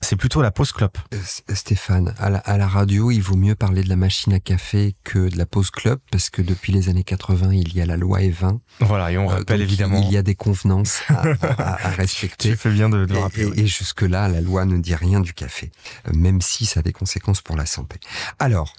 c'est 0.00 0.16
plutôt 0.16 0.40
la 0.40 0.50
pause 0.50 0.72
clope. 0.72 0.98
Euh, 1.14 1.54
Stéphane, 1.54 2.14
à 2.18 2.30
la, 2.30 2.66
radio, 2.66 3.10
il 3.10 3.20
vaut 3.20 3.36
mieux 3.36 3.54
parler 3.54 3.82
de 3.82 3.88
la 3.88 3.96
machine 3.96 4.32
à 4.32 4.40
café 4.40 4.94
que 5.04 5.28
de 5.28 5.36
la 5.36 5.44
pause 5.44 5.70
clope, 5.70 6.00
parce 6.10 6.30
que 6.30 6.40
depuis 6.40 6.72
les 6.72 6.88
années 6.88 7.04
80, 7.04 7.52
il 7.52 7.74
y 7.74 7.80
a 7.80 7.86
la 7.86 7.96
loi 7.96 8.20
E20. 8.20 8.58
Voilà, 8.80 9.12
et 9.12 9.18
on 9.18 9.30
euh, 9.30 9.34
rappelle 9.34 9.60
évidemment. 9.60 10.00
Il 10.02 10.10
y 10.10 10.16
a 10.16 10.22
des 10.22 10.34
convenances 10.34 11.02
à, 11.08 11.76
respecter. 11.90 12.50
tu 12.52 12.56
fais 12.56 12.70
bien 12.70 12.88
de, 12.88 12.96
le 12.96 13.18
rappeler. 13.18 13.50
Et, 13.56 13.66
jusque-là, 13.66 14.28
la 14.28 14.40
loi 14.40 14.64
ne 14.64 14.78
dit 14.78 14.94
rien 14.94 15.20
du 15.20 15.34
café, 15.34 15.70
même 16.14 16.40
si 16.40 16.64
ça 16.64 16.80
a 16.80 16.82
des 16.82 16.92
conséquences 16.92 17.42
pour 17.42 17.56
la 17.56 17.66
santé. 17.66 17.98
Alors, 18.38 18.72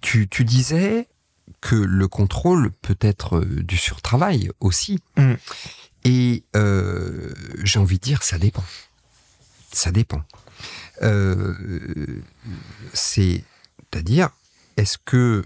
tu, 0.00 0.28
tu 0.28 0.44
disais, 0.44 1.06
que 1.60 1.76
le 1.76 2.08
contrôle 2.08 2.70
peut 2.82 2.98
être 3.00 3.38
euh, 3.38 3.62
du 3.62 3.76
surtravail 3.76 4.50
aussi. 4.60 4.98
Mm. 5.16 5.34
Et 6.04 6.44
euh, 6.56 7.32
j'ai 7.62 7.78
envie 7.78 7.98
de 7.98 8.04
dire, 8.04 8.22
ça 8.22 8.38
dépend. 8.38 8.64
Ça 9.72 9.90
dépend. 9.90 10.22
Euh, 11.02 11.54
c'est-à-dire, 12.92 14.30
est-ce 14.76 14.98
que 15.04 15.44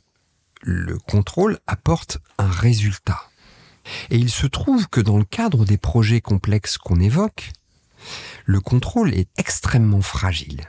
le 0.63 0.99
contrôle 0.99 1.59
apporte 1.67 2.19
un 2.39 2.51
résultat? 2.51 3.23
Et 4.11 4.17
il 4.17 4.31
se 4.31 4.47
trouve 4.47 4.89
que 4.89 5.01
dans 5.01 5.19
le 5.19 5.25
cadre 5.25 5.65
des 5.65 5.77
projets 5.77 6.21
complexes 6.21 6.79
qu'on 6.79 7.01
évoque, 7.01 7.51
le 8.47 8.61
contrôle 8.61 9.13
est 9.15 9.29
extrêmement 9.37 10.03
fragile 10.03 10.67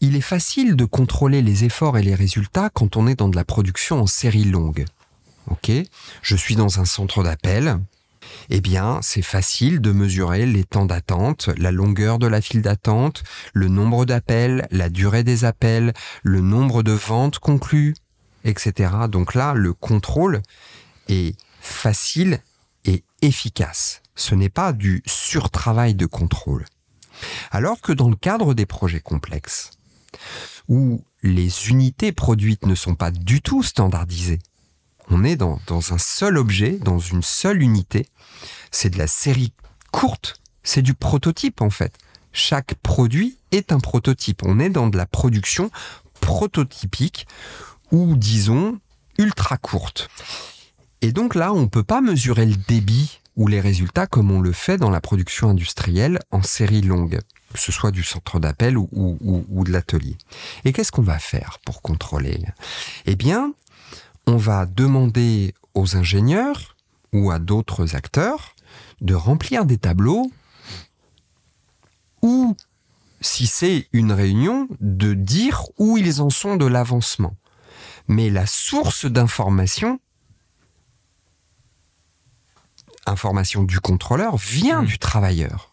il 0.00 0.16
est 0.16 0.20
facile 0.20 0.76
de 0.76 0.84
contrôler 0.84 1.42
les 1.42 1.64
efforts 1.64 1.98
et 1.98 2.02
les 2.02 2.14
résultats 2.14 2.70
quand 2.72 2.96
on 2.96 3.06
est 3.06 3.16
dans 3.16 3.28
de 3.28 3.36
la 3.36 3.44
production 3.44 4.00
en 4.00 4.06
série 4.06 4.44
longue. 4.44 4.84
Ok? 5.48 5.70
Je 6.22 6.36
suis 6.36 6.56
dans 6.56 6.80
un 6.80 6.84
centre 6.84 7.22
d'appel. 7.22 7.78
Eh 8.50 8.60
bien, 8.60 9.00
c'est 9.02 9.22
facile 9.22 9.80
de 9.80 9.92
mesurer 9.92 10.46
les 10.46 10.64
temps 10.64 10.84
d'attente, 10.84 11.48
la 11.56 11.72
longueur 11.72 12.18
de 12.18 12.26
la 12.26 12.40
file 12.40 12.62
d'attente, 12.62 13.22
le 13.54 13.68
nombre 13.68 14.04
d'appels, 14.04 14.68
la 14.70 14.90
durée 14.90 15.24
des 15.24 15.44
appels, 15.44 15.94
le 16.22 16.40
nombre 16.40 16.82
de 16.82 16.92
ventes 16.92 17.38
conclues, 17.38 17.94
etc. 18.44 18.90
Donc 19.08 19.34
là, 19.34 19.54
le 19.54 19.72
contrôle 19.72 20.42
est 21.08 21.36
facile 21.60 22.40
et 22.84 23.02
efficace. 23.22 24.02
Ce 24.14 24.34
n'est 24.34 24.50
pas 24.50 24.72
du 24.72 25.02
surtravail 25.06 25.94
de 25.94 26.06
contrôle. 26.06 26.64
Alors 27.50 27.80
que 27.80 27.92
dans 27.92 28.08
le 28.08 28.16
cadre 28.16 28.54
des 28.54 28.66
projets 28.66 29.00
complexes, 29.00 29.70
où 30.68 31.02
les 31.22 31.68
unités 31.68 32.12
produites 32.12 32.66
ne 32.66 32.74
sont 32.74 32.94
pas 32.94 33.10
du 33.10 33.40
tout 33.40 33.62
standardisées. 33.62 34.38
On 35.10 35.24
est 35.24 35.36
dans, 35.36 35.58
un 35.70 35.98
seul 35.98 36.36
objet, 36.36 36.72
dans 36.72 36.98
une 36.98 37.22
seule 37.22 37.62
unité. 37.62 38.06
C'est 38.70 38.90
de 38.90 38.98
la 38.98 39.06
série 39.06 39.52
courte, 39.90 40.40
c'est 40.62 40.82
du 40.82 40.94
prototype 40.94 41.62
en 41.62 41.70
fait. 41.70 41.96
Chaque 42.32 42.74
produit 42.74 43.38
est 43.50 43.72
un 43.72 43.80
prototype. 43.80 44.42
On 44.44 44.60
est 44.60 44.68
dans 44.68 44.88
de 44.88 44.98
la 44.98 45.06
production 45.06 45.70
prototypique 46.20 47.26
ou 47.90 48.16
disons 48.16 48.78
ultra 49.18 49.56
courte. 49.56 50.08
Et 51.00 51.12
donc 51.12 51.34
là, 51.34 51.52
on 51.52 51.62
ne 51.62 51.66
peut 51.66 51.84
pas 51.84 52.00
mesurer 52.00 52.44
le 52.44 52.56
débit 52.68 53.20
ou 53.36 53.46
les 53.46 53.60
résultats 53.60 54.06
comme 54.06 54.30
on 54.30 54.40
le 54.40 54.52
fait 54.52 54.76
dans 54.76 54.90
la 54.90 55.00
production 55.00 55.48
industrielle 55.48 56.18
en 56.30 56.42
série 56.42 56.82
longue. 56.82 57.18
Que 57.52 57.58
ce 57.58 57.72
soit 57.72 57.90
du 57.90 58.02
centre 58.02 58.38
d'appel 58.38 58.76
ou, 58.76 58.88
ou, 58.92 59.64
de 59.64 59.72
l'atelier. 59.72 60.16
Et 60.64 60.72
qu'est-ce 60.72 60.92
qu'on 60.92 61.02
va 61.02 61.18
faire 61.18 61.58
pour 61.64 61.82
contrôler? 61.82 62.42
Eh 63.06 63.16
bien, 63.16 63.54
on 64.26 64.36
va 64.36 64.66
demander 64.66 65.54
aux 65.74 65.96
ingénieurs 65.96 66.76
ou 67.12 67.30
à 67.30 67.38
d'autres 67.38 67.96
acteurs 67.96 68.54
de 69.00 69.14
remplir 69.14 69.64
des 69.64 69.78
tableaux 69.78 70.30
ou, 72.20 72.56
si 73.20 73.46
c'est 73.46 73.88
une 73.92 74.12
réunion, 74.12 74.68
de 74.80 75.14
dire 75.14 75.64
où 75.78 75.96
ils 75.96 76.20
en 76.20 76.30
sont 76.30 76.56
de 76.56 76.66
l'avancement. 76.66 77.34
Mais 78.08 78.28
la 78.28 78.46
source 78.46 79.06
d'information, 79.06 80.00
information 83.06 83.62
du 83.62 83.80
contrôleur, 83.80 84.36
vient 84.36 84.82
mmh. 84.82 84.86
du 84.86 84.98
travailleur. 84.98 85.67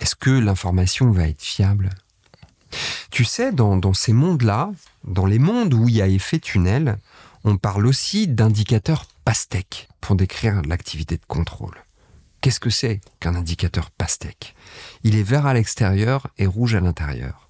Est-ce 0.00 0.14
que 0.14 0.30
l'information 0.30 1.10
va 1.10 1.28
être 1.28 1.42
fiable? 1.42 1.90
Tu 3.10 3.24
sais, 3.24 3.52
dans, 3.52 3.94
ces 3.94 4.12
mondes-là, 4.12 4.72
dans 5.04 5.26
les 5.26 5.38
mondes 5.38 5.74
où 5.74 5.88
il 5.88 5.96
y 5.96 6.02
a 6.02 6.08
effet 6.08 6.38
tunnel, 6.38 6.98
on 7.44 7.56
parle 7.56 7.86
aussi 7.86 8.26
d'indicateurs 8.26 9.06
pastèques 9.24 9.88
pour 10.00 10.16
décrire 10.16 10.62
l'activité 10.62 11.16
de 11.16 11.24
contrôle. 11.26 11.76
Qu'est-ce 12.40 12.60
que 12.60 12.70
c'est 12.70 13.00
qu'un 13.20 13.34
indicateur 13.34 13.90
pastèque? 13.90 14.54
Il 15.02 15.16
est 15.16 15.22
vert 15.22 15.46
à 15.46 15.54
l'extérieur 15.54 16.28
et 16.36 16.46
rouge 16.46 16.74
à 16.74 16.80
l'intérieur. 16.80 17.48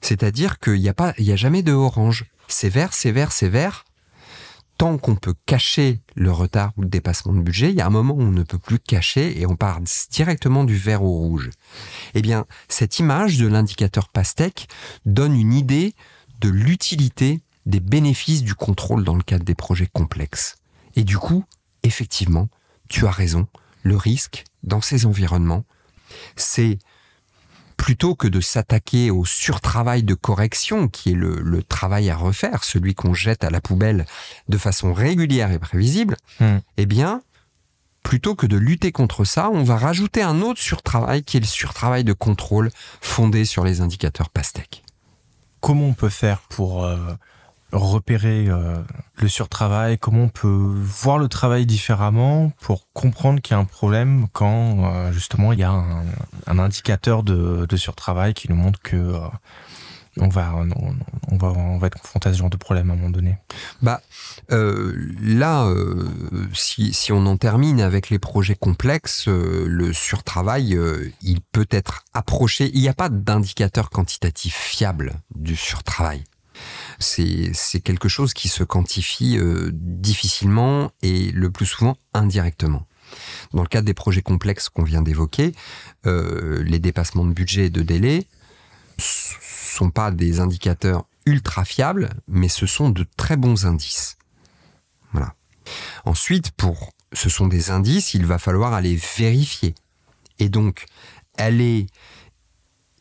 C'est-à-dire 0.00 0.58
qu'il 0.58 0.80
n'y 0.80 0.88
a, 0.88 0.94
a 0.98 1.36
jamais 1.36 1.62
de 1.62 1.72
orange. 1.72 2.24
C'est 2.48 2.68
vert, 2.68 2.92
c'est 2.92 3.12
vert, 3.12 3.32
c'est 3.32 3.48
vert. 3.48 3.84
Tant 4.82 4.98
qu'on 4.98 5.14
peut 5.14 5.36
cacher 5.46 6.00
le 6.16 6.32
retard 6.32 6.72
ou 6.76 6.82
le 6.82 6.88
dépassement 6.88 7.32
de 7.32 7.40
budget, 7.40 7.70
il 7.70 7.76
y 7.76 7.80
a 7.80 7.86
un 7.86 7.90
moment 7.90 8.14
où 8.14 8.20
on 8.20 8.32
ne 8.32 8.42
peut 8.42 8.58
plus 8.58 8.80
cacher 8.80 9.40
et 9.40 9.46
on 9.46 9.54
part 9.54 9.78
directement 10.10 10.64
du 10.64 10.76
vert 10.76 11.04
au 11.04 11.18
rouge. 11.18 11.50
Eh 12.14 12.20
bien, 12.20 12.46
cette 12.68 12.98
image 12.98 13.38
de 13.38 13.46
l'indicateur 13.46 14.08
pastèque 14.08 14.66
donne 15.06 15.36
une 15.36 15.52
idée 15.52 15.94
de 16.40 16.48
l'utilité 16.48 17.42
des 17.64 17.78
bénéfices 17.78 18.42
du 18.42 18.56
contrôle 18.56 19.04
dans 19.04 19.14
le 19.14 19.22
cadre 19.22 19.44
des 19.44 19.54
projets 19.54 19.86
complexes. 19.86 20.56
Et 20.96 21.04
du 21.04 21.16
coup, 21.16 21.44
effectivement, 21.84 22.48
tu 22.88 23.06
as 23.06 23.12
raison, 23.12 23.46
le 23.84 23.96
risque 23.96 24.42
dans 24.64 24.80
ces 24.80 25.06
environnements, 25.06 25.64
c'est 26.34 26.80
plutôt 27.82 28.14
que 28.14 28.28
de 28.28 28.40
s'attaquer 28.40 29.10
au 29.10 29.24
surtravail 29.24 30.04
de 30.04 30.14
correction, 30.14 30.86
qui 30.86 31.10
est 31.10 31.14
le, 31.14 31.64
travail 31.64 32.10
à 32.10 32.16
refaire, 32.16 32.62
celui 32.62 32.94
qu'on 32.94 33.12
jette 33.12 33.42
à 33.42 33.50
la 33.50 33.60
poubelle 33.60 34.06
de 34.48 34.56
façon 34.56 34.92
régulière 34.92 35.50
et 35.50 35.58
prévisible, 35.58 36.16
hmm. 36.38 36.58
eh 36.76 36.86
bien, 36.86 37.22
plutôt 38.04 38.36
que 38.36 38.46
de 38.46 38.56
lutter 38.56 38.92
contre 38.92 39.24
ça, 39.24 39.50
on 39.50 39.64
va 39.64 39.76
rajouter 39.76 40.22
un 40.22 40.42
autre 40.42 40.60
surtravail 40.60 41.24
qui 41.24 41.38
est 41.38 41.40
le 41.40 41.46
surtravail 41.46 42.04
de 42.04 42.12
contrôle 42.12 42.70
fondé 43.00 43.44
sur 43.44 43.64
les 43.64 43.80
indicateurs 43.80 44.30
PASTEC. 44.30 44.84
Comment 45.58 45.86
on 45.86 45.94
peut 45.94 46.08
faire 46.08 46.38
pour 46.50 46.84
euh, 46.84 46.96
repérer 47.72 48.46
euh, 48.48 48.76
le 49.16 49.28
surtravail, 49.28 49.98
comment 49.98 50.24
on 50.24 50.28
peut 50.28 50.48
voir 50.48 51.18
le 51.18 51.28
travail 51.28 51.66
différemment 51.66 52.52
pour 52.60 52.86
comprendre 52.92 53.40
qu'il 53.40 53.54
y 53.54 53.56
a 53.56 53.60
un 53.60 53.64
problème 53.64 54.26
quand 54.32 54.84
euh, 54.84 55.12
justement 55.12 55.52
il 55.52 55.58
y 55.58 55.62
a 55.62 55.72
un, 56.46 56.58
indicateur 56.58 57.22
de, 57.22 57.76
surtravail 57.76 58.34
qui 58.34 58.50
nous 58.50 58.56
montre 58.56 58.80
que 58.82 58.96
euh, 58.96 59.18
on 60.18 60.28
va, 60.28 60.54
on, 61.30 61.36
va, 61.38 61.48
on 61.48 61.78
va 61.78 61.86
être 61.86 61.98
confronté 61.98 62.28
à 62.28 62.34
ce 62.34 62.38
genre 62.38 62.50
de 62.50 62.58
problème 62.58 62.90
à 62.90 62.92
un 62.92 62.96
moment 62.96 63.08
donné. 63.08 63.38
Bah 63.80 64.02
là, 64.50 65.72
si, 66.52 66.92
si, 66.92 67.12
on 67.12 67.24
en 67.24 67.38
termine 67.38 67.80
avec 67.80 68.10
les 68.10 68.18
projets 68.18 68.54
complexes, 68.54 69.26
le 69.26 69.94
surtravail, 69.94 70.78
il 71.22 71.40
peut 71.40 71.68
être 71.70 72.04
approché. 72.12 72.70
Il 72.74 72.82
n'y 72.82 72.90
a 72.90 72.92
pas 72.92 73.08
d'indicateur 73.08 73.88
quantitatif 73.88 74.54
fiable 74.54 75.14
du 75.34 75.56
surtravail 75.56 76.22
c'est 77.02 77.80
quelque 77.80 78.08
chose 78.08 78.32
qui 78.34 78.48
se 78.48 78.64
quantifie 78.64 79.38
euh, 79.38 79.70
difficilement 79.72 80.92
et 81.02 81.30
le 81.32 81.50
plus 81.50 81.66
souvent 81.66 81.96
indirectement. 82.14 82.86
Dans 83.52 83.62
le 83.62 83.68
cadre 83.68 83.86
des 83.86 83.94
projets 83.94 84.22
complexes 84.22 84.68
qu'on 84.68 84.84
vient 84.84 85.02
d'évoquer, 85.02 85.52
euh, 86.06 86.62
les 86.64 86.78
dépassements 86.78 87.24
de 87.24 87.32
budget 87.32 87.66
et 87.66 87.70
de 87.70 87.82
délai 87.82 88.26
sont 88.98 89.90
pas 89.90 90.10
des 90.10 90.40
indicateurs 90.40 91.04
ultra 91.26 91.64
fiables, 91.64 92.10
mais 92.28 92.48
ce 92.48 92.66
sont 92.66 92.90
de 92.90 93.06
très 93.16 93.36
bons 93.36 93.66
indices. 93.66 94.16
Voilà. 95.12 95.34
Ensuite, 96.04 96.50
pour 96.52 96.92
ce 97.12 97.28
sont 97.28 97.46
des 97.46 97.70
indices, 97.70 98.14
il 98.14 98.26
va 98.26 98.38
falloir 98.38 98.72
aller 98.72 98.98
vérifier. 99.18 99.74
Et 100.38 100.48
donc, 100.48 100.86
aller 101.36 101.86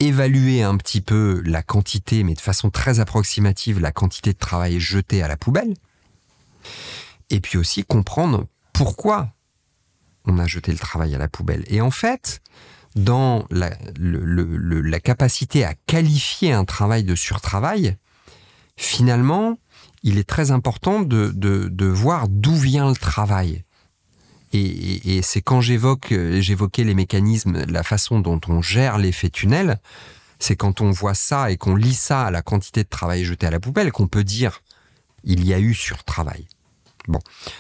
évaluer 0.02 0.64
un 0.64 0.78
petit 0.78 1.00
peu 1.00 1.42
la 1.46 1.62
quantité, 1.62 2.24
mais 2.24 2.34
de 2.34 2.42
façon 2.42 2.70
très 2.70 3.00
approximative, 3.00 3.80
la 3.80 3.92
quantité 3.92 4.34
de 4.34 4.38
travail 4.38 4.80
jeté 4.80 5.22
à 5.22 5.28
la 5.28 5.38
poubelle. 5.38 5.74
Et 7.30 7.40
puis 7.40 7.58
aussi 7.58 7.84
comprendre 7.84 8.48
pourquoi 8.74 9.34
on 10.26 10.40
a 10.40 10.48
jeté 10.48 10.72
le 10.72 10.80
travail 10.80 11.16
à 11.16 11.18
la 11.18 11.28
poubelle. 11.28 11.64
Et 11.68 11.82
en 11.82 11.92
fait, 11.92 12.42
dans 12.96 13.46
la, 13.52 13.70
capacité 15.00 15.64
à 15.64 15.76
qualifier 15.86 16.52
un 16.52 16.66
travail 16.66 17.04
de 17.04 17.16
surtravail, 17.16 17.98
finalement, 18.78 19.60
il 20.04 20.18
est 20.18 20.28
très 20.28 20.52
important 20.52 21.02
de 21.02 21.86
voir 21.86 22.28
d'où 22.28 22.56
vient 22.56 22.90
le 22.90 22.96
travail. 22.96 23.64
Et, 24.54 25.22
c'est 25.22 25.42
quand 25.42 25.62
j'évoque, 25.62 26.12
euh, 26.12 26.42
j'évoquais 26.42 26.84
les 26.84 26.94
mécanismes, 26.94 27.66
la 27.68 27.84
façon 27.84 28.20
dont 28.20 28.40
on 28.48 28.62
gère 28.62 28.98
l'effet 28.98 29.30
tunnel, 29.30 29.80
c'est 30.40 30.56
quand 30.56 30.82
on 30.82 30.92
voit 30.92 31.14
ça 31.14 31.52
et 31.52 31.58
qu'on 31.58 31.76
lit 31.76 31.94
ça 31.94 32.26
à 32.26 32.32
la 32.32 32.42
quantité 32.42 32.84
de 32.84 32.90
travail 32.90 33.24
jeté 33.24 33.48
à 33.48 33.52
la 33.52 33.60
poubelle 33.60 33.92
qu'on 33.92 34.08
peut 34.08 34.24
dire 34.24 34.62
il 35.24 35.46
y 35.46 35.54
a 35.54 35.60
eu 35.60 35.74
sur-travail. 35.74 36.48
Bon, 37.08 37.20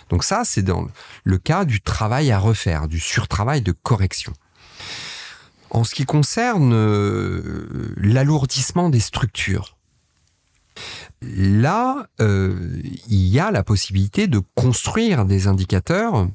donc 0.10 0.24
ça 0.24 0.42
c'est 0.44 0.64
dans 0.64 0.88
le 1.24 1.38
cas 1.38 1.66
du 1.66 1.82
travail 1.82 2.32
à 2.32 2.40
refaire, 2.40 2.88
du 2.88 3.00
surtravail 3.00 3.62
de 3.62 3.72
correction. 3.72 4.34
En 5.70 5.84
ce 5.84 5.96
qui 5.96 6.06
concerne 6.06 6.74
euh, 6.74 7.94
l'alourdissement 7.96 8.90
des 8.90 9.00
structures, 9.00 9.78
là, 11.22 12.08
euh, 12.20 12.82
il 13.08 13.28
y 13.28 13.40
a 13.40 13.52
la 13.52 13.64
possibilité 13.64 14.28
de 14.28 14.42
construire 14.56 15.26
des 15.26 15.48
indicateurs 15.48 16.28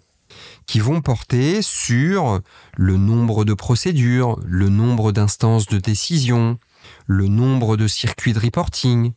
qui 0.67 0.81
vont 0.81 1.01
porter 1.01 1.63
sur 1.63 2.41
le 2.77 2.97
nombre 2.97 3.45
de 3.45 3.55
procédures, 3.55 4.39
le 4.45 4.69
nombre 4.69 5.13
d'instances 5.13 5.67
de 5.67 5.79
décision, 5.79 6.59
le 7.07 7.29
nombre 7.29 7.77
de 7.77 7.89
circuits 7.89 8.33
de 8.33 8.41
reporting. 8.41 9.13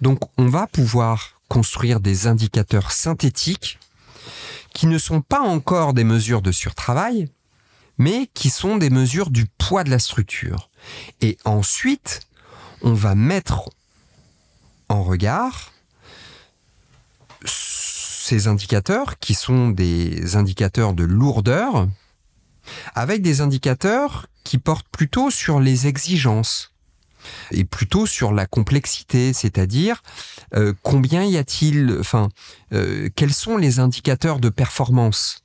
Donc 0.00 0.20
on 0.38 0.46
va 0.46 0.66
pouvoir 0.66 1.40
construire 1.48 2.00
des 2.00 2.26
indicateurs 2.26 2.92
synthétiques 2.92 3.78
qui 4.72 4.86
ne 4.86 4.98
sont 4.98 5.20
pas 5.20 5.40
encore 5.40 5.94
des 5.94 6.04
mesures 6.04 6.42
de 6.42 6.52
surtravail, 6.52 7.28
mais 7.98 8.28
qui 8.34 8.50
sont 8.50 8.76
des 8.76 8.90
mesures 8.90 9.30
du 9.30 9.46
poids 9.46 9.84
de 9.84 9.90
la 9.90 9.98
structure. 9.98 10.70
Et 11.20 11.36
ensuite, 11.44 12.20
on 12.82 12.94
va 12.94 13.14
mettre 13.14 13.70
en 14.88 15.02
regard 15.02 15.72
ces 18.30 18.46
indicateurs 18.46 19.18
qui 19.18 19.34
sont 19.34 19.70
des 19.70 20.36
indicateurs 20.36 20.94
de 20.94 21.02
lourdeur 21.02 21.88
avec 22.94 23.22
des 23.22 23.40
indicateurs 23.40 24.28
qui 24.44 24.56
portent 24.56 24.86
plutôt 24.88 25.32
sur 25.32 25.58
les 25.58 25.88
exigences 25.88 26.72
et 27.50 27.64
plutôt 27.64 28.06
sur 28.06 28.30
la 28.32 28.46
complexité, 28.46 29.32
c'est-à-dire 29.32 30.00
euh, 30.54 30.72
combien 30.82 31.24
y 31.24 31.38
a-t-il, 31.38 31.96
enfin, 31.98 32.28
euh, 32.72 33.08
quels 33.16 33.34
sont 33.34 33.56
les 33.56 33.80
indicateurs 33.80 34.38
de 34.38 34.48
performance? 34.48 35.42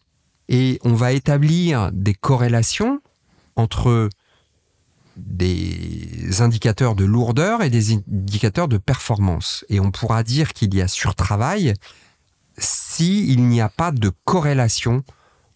Et 0.48 0.80
on 0.84 0.94
va 0.94 1.12
établir 1.12 1.90
des 1.92 2.14
corrélations 2.14 3.02
entre 3.56 4.10
des 5.18 6.40
indicateurs 6.42 6.94
de 6.94 7.04
lourdeur 7.04 7.64
et 7.64 7.72
des 7.72 7.94
indicateurs 7.94 8.68
de 8.68 8.78
performance. 8.78 9.66
Et 9.70 9.80
on 9.80 9.90
pourra 9.90 10.22
dire 10.22 10.54
qu'il 10.54 10.76
y 10.76 10.84
a 10.84 10.88
surtravail 10.88 11.74
s'il 12.58 13.48
n'y 13.48 13.62
a 13.62 13.70
pas 13.70 13.92
de 13.92 14.12
corrélation 14.26 15.04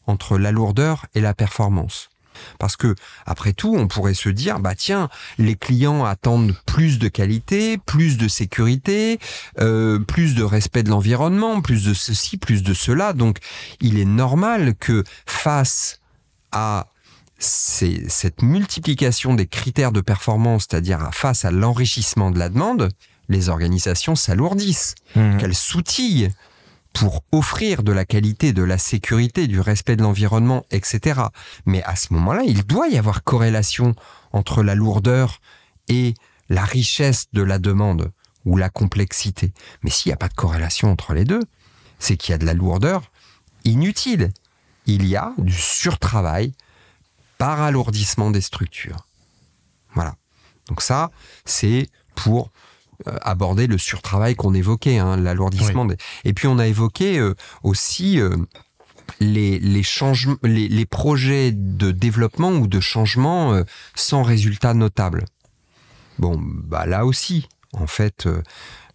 entre 0.08 0.38
la 0.38 0.52
lourdeur 0.52 1.06
et 1.16 1.22
la 1.22 1.34
performance. 1.34 2.10
Parce 2.58 2.78
que, 2.78 2.96
après 3.26 3.54
tout, 3.54 3.76
on 3.78 3.88
pourrait 3.88 4.14
se 4.14 4.30
dire, 4.30 4.60
bah 4.60 4.76
tiens, 4.76 5.10
les 5.38 5.56
clients 5.56 6.06
attendent 6.06 6.56
plus 6.66 7.00
de 7.00 7.08
qualité, 7.08 7.78
plus 7.78 8.18
de 8.18 8.28
sécurité, 8.28 9.20
euh, 9.60 10.00
plus 10.00 10.36
de 10.36 10.44
respect 10.44 10.84
de 10.84 10.90
l'environnement, 10.90 11.62
plus 11.62 11.84
de 11.84 11.94
ceci, 11.94 12.38
plus 12.38 12.64
de 12.64 12.74
cela. 12.74 13.14
Donc, 13.14 13.40
il 13.82 14.00
est 14.00 14.06
normal 14.06 14.76
que 14.76 15.04
face 15.26 16.00
à 16.52 16.88
cette 17.38 18.42
multiplication 18.42 19.34
des 19.34 19.48
critères 19.48 19.94
de 19.94 20.02
performance, 20.02 20.68
c'est-à-dire 20.70 21.10
face 21.14 21.46
à 21.46 21.52
l'enrichissement 21.52 22.32
de 22.32 22.40
la 22.40 22.50
demande, 22.50 22.90
les 23.30 23.48
organisations 23.48 24.16
s'alourdissent, 24.16 24.96
mmh. 25.16 25.38
qu'elles 25.38 25.56
soutillent 25.56 26.30
pour 26.94 27.24
offrir 27.32 27.84
de 27.84 27.92
la 27.92 28.06
qualité, 28.06 28.54
de 28.54 28.64
la 28.64 28.78
sécurité, 28.78 29.48
du 29.48 29.60
respect 29.60 29.96
de 29.96 30.04
l'environnement, 30.04 30.66
etc. 30.72 31.22
Mais 31.66 31.84
à 31.84 31.96
ce 31.96 32.14
moment-là, 32.14 32.44
il 32.46 32.66
doit 32.66 32.88
y 32.88 32.98
avoir 32.98 33.24
corrélation 33.24 33.96
entre 34.32 34.64
la 34.64 34.76
lourdeur 34.76 35.40
et 35.88 36.14
la 36.50 36.66
richesse 36.66 37.28
de 37.34 37.42
la 37.42 37.60
demande 37.60 38.12
ou 38.46 38.58
la 38.58 38.70
complexité. 38.70 39.54
Mais 39.84 39.90
s'il 39.90 40.10
n'y 40.10 40.14
a 40.14 40.18
pas 40.18 40.28
de 40.28 40.34
corrélation 40.34 40.92
entre 40.92 41.14
les 41.14 41.26
deux, 41.26 41.42
c'est 42.00 42.18
qu'il 42.18 42.32
y 42.32 42.36
a 42.36 42.38
de 42.38 42.46
la 42.46 42.54
lourdeur 42.54 43.12
inutile. 43.66 44.32
Il 44.86 45.06
y 45.06 45.16
a 45.16 45.34
du 45.38 45.54
surtravail 45.54 46.54
par 47.38 47.62
alourdissement 47.62 48.32
des 48.32 48.42
structures. 48.42 49.06
Voilà. 49.94 50.16
Donc 50.68 50.82
ça, 50.82 51.12
c'est 51.46 51.90
pour 52.16 52.52
aborder 53.06 53.68
le 53.68 53.78
surtravail 53.78 54.36
qu'on 54.36 54.54
évoquait, 54.54 54.98
hein, 54.98 55.18
l'alourdissement. 55.18 55.86
Des... 55.86 55.98
Et 56.26 56.34
puis 56.34 56.48
on 56.48 56.60
a 56.60 56.68
évoqué 56.68 57.18
euh, 57.18 57.34
aussi 57.64 58.20
euh, 58.20 58.36
les, 59.20 60.86
projets 60.86 61.52
de 61.52 61.92
développement 61.92 62.52
ou 62.52 62.68
de 62.68 62.80
changement 62.80 63.62
sans 63.96 64.24
résultat 64.24 64.74
notable. 64.74 65.26
Bon, 66.20 66.38
bah 66.38 66.86
là 66.86 67.06
aussi, 67.06 67.48
en 67.74 67.88
fait, 67.88 68.26
euh, 68.26 68.42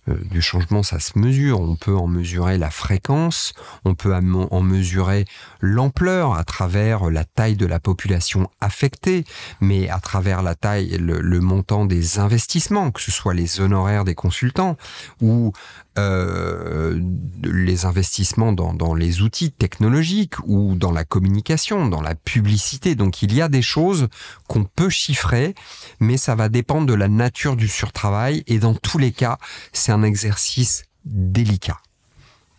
du 0.07 0.43
changement, 0.43 0.83
ça 0.83 1.01
se 1.01 1.19
mesure. 1.19 1.61
On 1.61 1.77
peut 1.77 1.97
en 1.97 2.07
mesurer 2.07 2.59
la 2.59 2.71
fréquence, 2.71 3.55
on 3.85 3.95
peut 3.95 4.15
en 4.15 4.61
mesurer 4.61 5.25
l'ampleur 5.61 6.35
à 6.35 6.45
travers 6.45 7.11
la 7.11 7.25
taille 7.25 7.57
de 7.57 7.67
la 7.67 7.81
population 7.81 8.51
affectée, 8.61 9.25
mais 9.61 9.89
à 9.89 9.99
travers 10.01 10.43
la 10.43 10.55
taille, 10.55 10.97
le, 10.99 11.41
montant 11.41 11.85
des 11.85 12.19
investissements, 12.19 12.91
que 12.91 13.01
ce 13.01 13.11
soit 13.11 13.35
les 13.35 13.61
honoraires 13.61 14.05
des 14.05 14.15
consultants 14.15 14.77
ou 15.21 15.53
euh, 15.97 17.01
les 17.43 17.85
investissements 17.85 18.53
dans, 18.53 18.75
dans, 18.75 18.95
les 18.95 19.23
outils 19.23 19.53
technologiques 19.53 20.35
ou 20.45 20.75
dans 20.75 20.91
la 20.91 21.05
communication, 21.05 21.87
dans 21.87 22.01
la 22.01 22.15
publicité. 22.15 22.95
Donc 22.95 23.23
il 23.23 23.33
y 23.33 23.41
a 23.41 23.49
des 23.49 23.63
choses 23.63 24.09
qu'on 24.49 24.65
peut 24.65 24.89
chiffrer, 24.89 25.55
mais 26.01 26.17
ça 26.17 26.35
va 26.35 26.49
dépendre 26.49 26.87
de 26.87 26.95
la 26.95 27.09
nature 27.09 27.57
du 27.57 27.69
surtravail 27.69 28.43
et 28.47 28.59
dans 28.59 28.75
tous 28.75 28.99
les 28.99 29.13
cas, 29.13 29.39
c'est 29.73 29.93
un 29.93 30.03
exercice 30.03 30.85
délicat. 31.05 31.79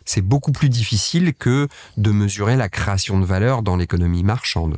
C'est 0.05 0.21
beaucoup 0.21 0.51
plus 0.51 0.69
difficile 0.69 1.33
que 1.33 1.67
de 1.97 2.11
mesurer 2.11 2.55
la 2.55 2.69
création 2.69 3.19
de 3.19 3.25
valeur 3.25 3.63
dans 3.63 3.75
l'économie 3.75 4.23
marchande. 4.23 4.77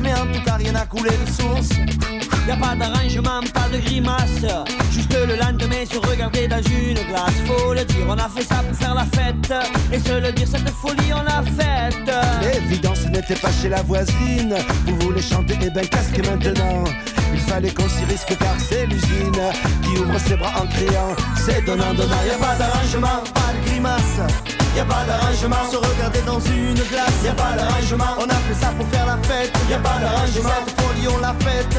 Mais 0.00 0.12
en 0.14 0.26
tout 0.26 0.42
cas 0.44 0.54
rien 0.54 0.72
n'a 0.72 0.86
coulé 0.86 1.10
de 1.10 1.30
source. 1.30 1.70
Y 2.46 2.50
a 2.50 2.56
pas 2.56 2.74
d'arrangement, 2.74 3.40
pas 3.52 3.68
de 3.70 3.78
grimace. 3.78 4.46
Juste 4.90 5.14
le 5.14 5.36
lendemain 5.36 5.84
se 5.84 5.98
regarder 5.98 6.48
dans 6.48 6.62
une 6.62 6.94
glace. 6.94 7.34
Faut 7.46 7.74
le 7.74 7.84
dire, 7.84 8.06
on 8.08 8.16
a 8.16 8.28
fait 8.28 8.42
ça 8.42 8.56
pour 8.56 8.76
faire 8.76 8.94
la 8.94 9.04
fête. 9.04 9.52
Et 9.92 9.98
se 9.98 10.20
le 10.20 10.32
dire, 10.32 10.48
cette 10.48 10.70
folie 10.70 11.12
on 11.12 11.22
l'a 11.22 11.42
faite. 11.42 12.10
L'évidence 12.42 13.04
n'était 13.06 13.34
pas 13.34 13.52
chez 13.52 13.68
la 13.68 13.82
voisine. 13.82 14.54
Vous 14.86 14.98
voulez 15.00 15.22
chanter, 15.22 15.54
et 15.54 15.66
eh 15.66 15.70
ben 15.70 15.86
casque 15.86 16.18
maintenant. 16.26 16.84
Il 17.34 17.40
fallait 17.40 17.70
qu'on 17.70 17.88
s'y 17.88 18.04
risque 18.04 18.34
car 18.38 18.54
c'est 18.58 18.86
l'usine 18.86 19.42
qui 19.82 20.00
ouvre 20.00 20.18
ses 20.18 20.36
bras 20.36 20.62
en 20.62 20.66
criant 20.66 21.14
C'est 21.36 21.62
donnant, 21.66 21.92
donnant, 21.92 22.16
y 22.26 22.30
a 22.30 22.38
pas 22.38 22.54
d'arrangement, 22.56 23.22
pas 23.34 23.52
de 23.52 23.70
grimace 23.70 24.57
y 24.78 24.80
a 24.80 24.84
pas 24.84 25.04
d'arrangement. 25.04 25.64
Se 25.70 25.76
regarder 25.76 26.22
dans 26.22 26.40
une 26.40 26.80
glace, 26.90 27.18
y 27.24 27.28
a 27.28 27.34
pas 27.34 27.52
d'arrangement. 27.58 28.12
On 28.18 28.28
a 28.28 28.38
fait 28.46 28.58
ça 28.62 28.68
pour 28.78 28.86
faire 28.88 29.06
la 29.06 29.18
fête, 29.28 29.52
y 29.68 29.74
a 29.74 29.78
pas 29.78 29.98
d'arrangement. 29.98 30.58
Cette 30.66 30.80
folie 30.80 31.08
l'a 31.20 31.34
faite. 31.44 31.74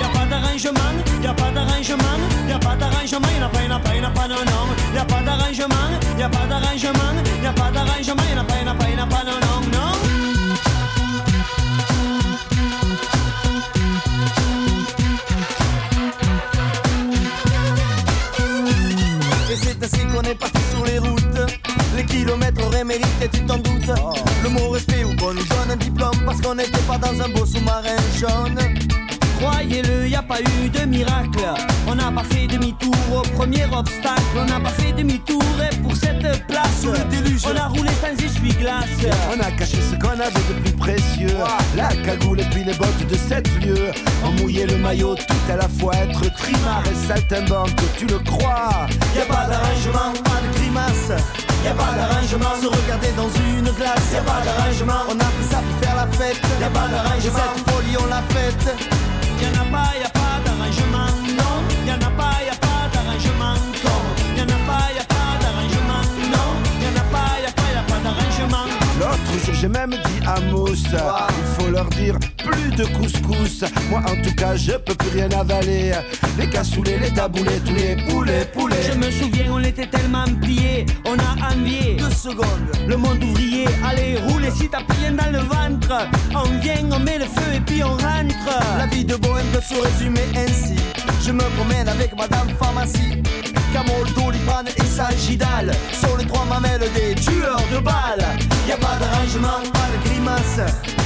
Y 0.00 0.04
a 0.04 0.08
pas 0.08 0.26
d'arrangement, 0.26 0.94
y 1.22 1.26
a 1.26 1.32
pas 1.32 1.50
d'arrangement, 1.50 2.18
y 2.46 2.52
a 2.52 2.58
pas 2.58 2.76
d'arrangement, 2.76 3.28
y 3.32 3.42
a 3.42 3.48
pas, 3.48 3.62
y 3.62 3.72
a 3.72 3.78
pas, 3.78 4.08
a 4.08 4.10
pas, 4.10 4.28
non 4.28 4.42
non. 4.50 4.64
Y 4.94 4.98
a 4.98 5.04
pas 5.04 5.22
d'arrangement, 5.22 5.88
y 6.18 6.22
a 6.22 6.28
pas 6.28 6.46
d'arrangement, 6.46 7.14
y 7.42 7.46
a 7.46 7.52
pas 7.52 7.70
d'arrangement, 7.70 8.22
a 8.36 8.44
pas, 8.44 8.54
a 8.60 8.74
pas, 8.74 8.84
a 8.84 9.06
pas, 9.06 9.22
non 9.28 9.38
non 9.46 9.58
non. 9.72 9.92
Et 19.50 19.56
c'est 19.56 19.82
ainsi 19.82 20.06
qu'on 20.06 20.22
est 20.22 20.34
parti 20.34 20.67
kilomètres 22.18 22.66
auraient 22.66 22.84
mérité, 22.84 23.28
tu 23.32 23.40
t'en 23.46 23.58
doutes. 23.58 23.92
Le 24.42 24.48
mot 24.48 24.70
respect 24.70 25.04
ou 25.04 25.14
qu'on 25.16 25.34
nous 25.34 25.44
donne 25.44 25.70
un 25.70 25.76
diplôme 25.76 26.18
parce 26.24 26.40
qu'on 26.40 26.54
n'était 26.54 26.86
pas 26.88 26.98
dans 26.98 27.20
un 27.22 27.28
beau 27.28 27.46
sous-marin 27.46 27.96
jaune. 28.18 28.58
Croyez-le, 29.38 30.08
y 30.08 30.16
a 30.16 30.22
pas 30.22 30.40
eu 30.40 30.68
de 30.68 30.84
miracle. 30.84 31.38
On 31.86 31.94
n'a 31.94 32.10
pas 32.10 32.24
fait 32.24 32.48
demi-tour 32.48 32.94
au 33.14 33.22
premier 33.36 33.64
obstacle. 33.66 34.36
On 34.36 34.44
n'a 34.46 34.58
pas 34.58 34.70
fait 34.70 34.92
demi-tour 34.92 35.42
et 35.62 35.76
pour 35.76 35.94
cette 35.94 36.46
place, 36.48 36.84
le 36.84 36.98
déluge, 37.08 37.42
on 37.46 37.56
a 37.56 37.68
roulé 37.68 37.90
sans 38.02 38.24
essuie-glace. 38.24 38.98
On 39.32 39.40
a 39.40 39.50
caché 39.52 39.78
ce 39.88 39.94
qu'on 39.94 40.18
avait 40.18 40.46
de 40.48 40.60
plus 40.64 40.72
précieux. 40.72 41.36
La 41.76 41.88
cagoule 42.04 42.40
et 42.40 42.46
puis 42.50 42.64
les 42.64 42.74
bottes 42.74 43.06
de 43.08 43.14
sept 43.14 43.48
lieux. 43.64 43.92
On 44.24 44.32
mouillait 44.32 44.66
le 44.66 44.76
maillot 44.76 45.14
tout 45.14 45.52
à 45.52 45.56
la 45.56 45.68
fois, 45.68 45.94
être 45.94 46.32
trimar 46.34 46.82
et 46.90 47.06
saltimbanque, 47.06 47.70
tu 47.96 48.06
le 48.06 48.18
crois. 48.18 48.88
Y 49.14 49.20
a 49.20 49.26
pas 49.26 49.46
d'arrangement, 49.46 50.12
pas 51.08 51.14
de 51.14 51.20
grimace. 51.20 51.24
Y 51.64 51.68
a 51.68 51.74
pas 51.74 51.92
d'arrangement, 51.96 52.54
se 52.60 52.66
regarder 52.66 53.12
dans 53.16 53.28
une 53.28 53.70
glace. 53.72 54.12
Y 54.12 54.16
a 54.16 54.22
pas 54.22 54.40
d'arrangement, 54.44 55.02
on 55.08 55.18
a 55.18 55.24
fait 55.24 55.54
ça 55.54 55.60
pour 55.60 55.78
faire 55.80 55.96
la 55.96 56.06
fête. 56.06 56.40
Y 56.60 56.64
a 56.64 56.70
pas 56.70 56.88
d'arrangement, 56.88 57.54
cette 57.56 57.70
folie 57.70 57.96
on 57.98 58.06
l'a 58.06 58.22
faite. 58.30 58.76
Y'en 59.40 59.60
a 59.60 59.64
pas, 59.70 59.98
y 59.98 60.04
a 60.04 60.08
pas 60.08 60.17
L'autre 68.98 69.44
jour 69.44 69.54
j'ai 69.54 69.68
même 69.68 69.90
dit 69.90 70.26
à 70.26 70.40
Mousse, 70.40 70.84
il 70.90 71.44
faut 71.56 71.70
leur 71.70 71.88
dire 71.90 72.16
plus 72.38 72.70
de 72.76 72.84
couscous. 72.96 73.64
Moi 73.90 74.00
en 74.00 74.22
tout 74.22 74.34
cas 74.34 74.56
je 74.56 74.72
peux 74.72 74.94
plus 74.94 75.10
rien 75.10 75.28
avaler. 75.38 75.92
Les 76.38 76.48
cassoulets, 76.48 76.98
les 76.98 77.12
taboulets, 77.12 77.60
tous 77.64 77.74
les 77.74 77.96
poulets, 78.08 78.44
poulets. 78.52 78.82
Je 78.82 78.98
me 78.98 79.10
souviens, 79.10 79.52
on 79.52 79.60
était 79.60 79.86
tellement 79.86 80.24
pliés, 80.40 80.86
on 81.04 81.16
a 81.18 81.52
envié 81.52 81.96
deux 81.96 82.10
secondes. 82.10 82.68
Le 82.86 82.96
monde 82.96 83.22
ouvrier, 83.22 83.66
allez 83.84 84.16
rouler 84.26 84.50
si 84.50 84.68
t'as 84.68 84.82
rien 85.00 85.12
dans 85.12 85.30
le 85.32 85.40
ventre. 85.40 86.08
On 86.34 86.58
vient, 86.60 86.90
on 86.90 86.98
met 86.98 87.18
le 87.18 87.24
feu 87.24 87.54
et 87.54 87.60
puis 87.60 87.82
on 87.84 87.92
rentre. 87.92 88.58
La 88.78 88.86
vie 88.86 89.04
de 89.04 89.16
bohème 89.16 89.46
peut 89.52 89.60
se 89.60 89.74
résumer 89.80 90.26
ainsi. 90.36 90.76
Je 91.20 91.32
me 91.32 91.44
promène 91.56 91.88
avec 91.88 92.16
madame 92.16 92.48
pharmacie. 92.58 93.22
Camol, 93.72 94.08
Doliprane 94.16 94.68
et 94.68 94.84
Sagidal 94.84 95.72
Sont 95.92 96.16
les 96.16 96.26
trois 96.26 96.44
mamelles 96.46 96.88
des 96.94 97.14
tueurs 97.14 97.62
de 97.72 97.78
balles 97.78 98.24
Y 98.66 98.72
a 98.72 98.76
pas 98.76 98.96
d'arrangement, 98.98 99.60
pas 99.72 99.88
de 99.92 100.08
grimace 100.08 100.60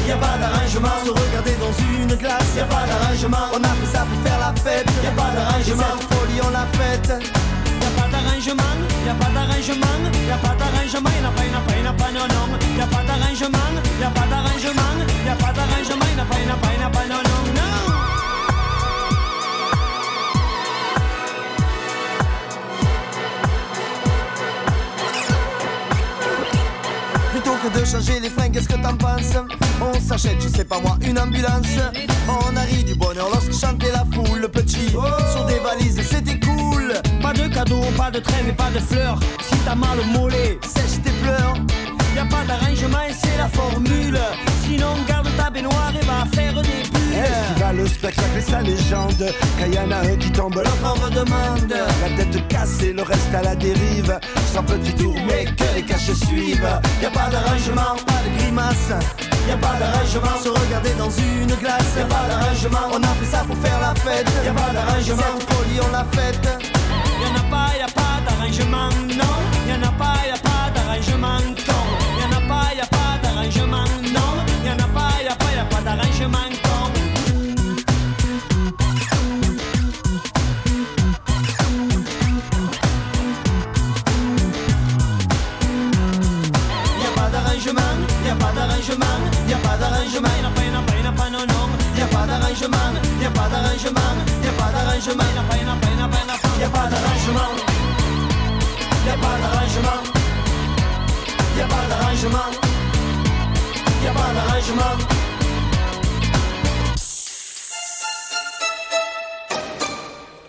Y 0.06 0.12
a 0.12 0.16
pas 0.16 0.38
d'arrangement, 0.38 0.96
se 1.04 1.10
regarder 1.10 1.56
dans 1.58 1.74
une 1.98 2.14
glace 2.16 2.54
Y 2.56 2.60
a 2.60 2.64
pas 2.64 2.86
d'arrangement, 2.86 3.50
on 3.52 3.62
a 3.64 3.74
fait 3.82 3.90
ça 3.92 4.06
pour 4.06 4.20
faire 4.22 4.38
la 4.38 4.54
fête 4.62 4.86
Y 5.02 5.06
a 5.06 5.10
pas 5.10 5.30
d'arrangement, 5.34 5.92
cette 5.98 6.12
folie 6.12 6.40
on 6.46 6.50
l'a 6.50 6.66
faite 6.78 7.10
Y 7.10 7.84
a 7.84 7.90
pas 8.00 8.08
d'arrangement, 8.08 8.76
y 9.04 9.08
a 9.08 9.14
pas 9.14 9.30
d'arrangement, 9.34 9.98
y 10.06 10.30
a 10.30 10.38
pas 10.38 10.54
d'arrangement, 10.54 11.10
y 11.10 11.26
a 11.26 11.30
pas, 11.34 11.44
y 11.44 11.52
a 11.52 11.62
pas, 11.66 11.76
y 11.76 11.86
a 11.86 11.92
pas, 11.92 12.10
non 12.14 12.26
non. 12.30 12.46
Y 12.76 12.80
a 12.80 12.86
pas 12.86 13.02
d'arrangement, 13.02 13.74
y 14.00 14.04
a 14.04 14.10
pas 14.10 14.26
d'arrangement, 14.30 14.96
y 15.02 15.28
a 15.28 15.34
pas 15.34 15.52
d'arrangement, 15.52 16.06
y 16.06 16.20
a 16.20 16.24
pas, 16.24 16.38
y 16.38 16.48
a 16.48 16.54
pas, 16.54 16.62
a 16.62 16.62
pas, 16.62 16.72
non 16.76 16.80
non 16.80 16.81
les 28.20 28.30
fringues, 28.30 28.52
qu'est-ce 28.52 28.68
que 28.68 28.80
t'en 28.80 28.96
penses? 28.96 29.36
On 29.80 29.98
s'achète, 30.00 30.40
je 30.40 30.48
sais 30.48 30.64
pas 30.64 30.80
moi, 30.80 30.96
une 31.02 31.18
ambulance. 31.18 31.78
On 32.28 32.56
arrive 32.56 32.84
du 32.84 32.94
bonheur 32.94 33.28
lorsque 33.30 33.52
chantait 33.52 33.92
la 33.92 34.04
foule 34.12 34.40
Le 34.40 34.48
petit, 34.48 34.90
sur 34.90 35.44
des 35.46 35.58
valises, 35.58 36.00
c'était 36.02 36.38
cool. 36.40 36.94
Pas 37.20 37.32
de 37.32 37.52
cadeaux, 37.52 37.84
pas 37.96 38.10
de 38.10 38.18
trêve 38.18 38.48
et 38.48 38.52
pas 38.52 38.70
de 38.70 38.78
fleurs. 38.78 39.18
Si 39.40 39.56
t'as 39.64 39.74
mal 39.74 39.98
au 40.00 40.18
mollet, 40.18 40.58
sèche 40.62 41.02
tes 41.02 41.10
pleurs. 41.22 41.54
Y 42.14 42.18
a 42.18 42.24
pas 42.24 42.44
d'arrangement 42.46 43.02
et 43.08 43.12
c'est 43.12 43.36
la 43.38 43.48
formule. 43.48 44.18
Sinon 44.64 44.94
garde 45.08 45.28
ta 45.36 45.50
baignoire 45.50 45.92
et 45.94 46.04
va 46.04 46.26
faire 46.32 46.62
des 46.62 46.81
va 47.58 47.72
le 47.72 47.86
spectacle 47.86 48.38
et 48.38 48.40
sa 48.40 48.60
légende 48.60 49.32
Quand 49.58 49.66
y 49.66 49.78
en 49.78 49.90
a 49.90 49.98
un 49.98 50.16
qui 50.16 50.30
tombe, 50.30 50.56
l'autre 50.56 50.84
en 50.84 50.94
redemande 50.94 51.74
La 52.02 52.16
tête 52.16 52.48
cassée, 52.48 52.92
le 52.92 53.02
reste 53.02 53.34
à 53.34 53.42
la 53.42 53.54
dérive 53.54 54.18
Sans 54.52 54.62
petit 54.62 54.94
tour 54.94 55.14
mais 55.26 55.44
que 55.44 55.74
les 55.74 55.82
caches 55.82 56.12
suivent 56.12 56.80
Y 57.00 57.06
a 57.06 57.10
pas 57.10 57.28
d'arrangement, 57.30 57.96
pas 58.06 58.22
de 58.24 58.38
grimace 58.38 58.92
y 59.48 59.50
a 59.50 59.56
pas 59.56 59.74
d'arrangement. 59.78 60.38
Se 60.42 60.48
regarder 60.48 60.94
dans 60.94 61.10
une 61.10 61.54
glace, 61.56 61.94
y 61.96 62.00
a 62.00 62.04
pas 62.04 62.28
d'arrangement. 62.28 62.94
On 62.94 63.02
a 63.02 63.08
fait 63.08 63.26
ça 63.26 63.44
pour 63.44 63.56
faire 63.58 63.80
la 63.80 63.94
fête, 63.94 64.30
y 64.44 64.48
a 64.48 64.52
pas 64.52 64.72
d'arrangement. 64.72 65.34
Cette 65.38 65.52
folie, 65.52 65.80
on 65.82 65.92
l'a 65.92 66.06
faite. 66.12 66.48
Y 67.20 67.24
en 67.26 67.36
a 67.36 67.50
pas, 67.50 67.76
y 67.76 67.82
a 67.82 67.86
pas 67.86 68.20
d'arrangement, 68.24 68.90
non. 69.08 69.36
Y 69.68 69.72
en 69.72 69.82
a 69.82 69.92
pas, 69.92 70.14
y 70.26 70.30
a 70.30 70.38
pas 70.38 70.70
d'arrangement 70.74 71.81
d'arrangement, 92.62 93.20
y 93.20 93.26
a 93.26 93.30
pas 93.30 93.48
d'arrangement, 93.48 94.16
y 94.42 94.48
a 94.48 94.52
pas 94.52 94.70
d'arrangement. 94.72 95.22
Y 96.60 96.64
a 96.64 96.68
pas, 96.68 96.86
d'arrangement, 96.88 97.54
pas 99.16 99.36
d'arrangement, 99.40 100.02
pas 101.66 101.86
d'arrangement, 101.88 102.50
y 104.02 104.06
a 104.06 104.12
pas 104.12 104.32
d'arrangement. 104.32 104.96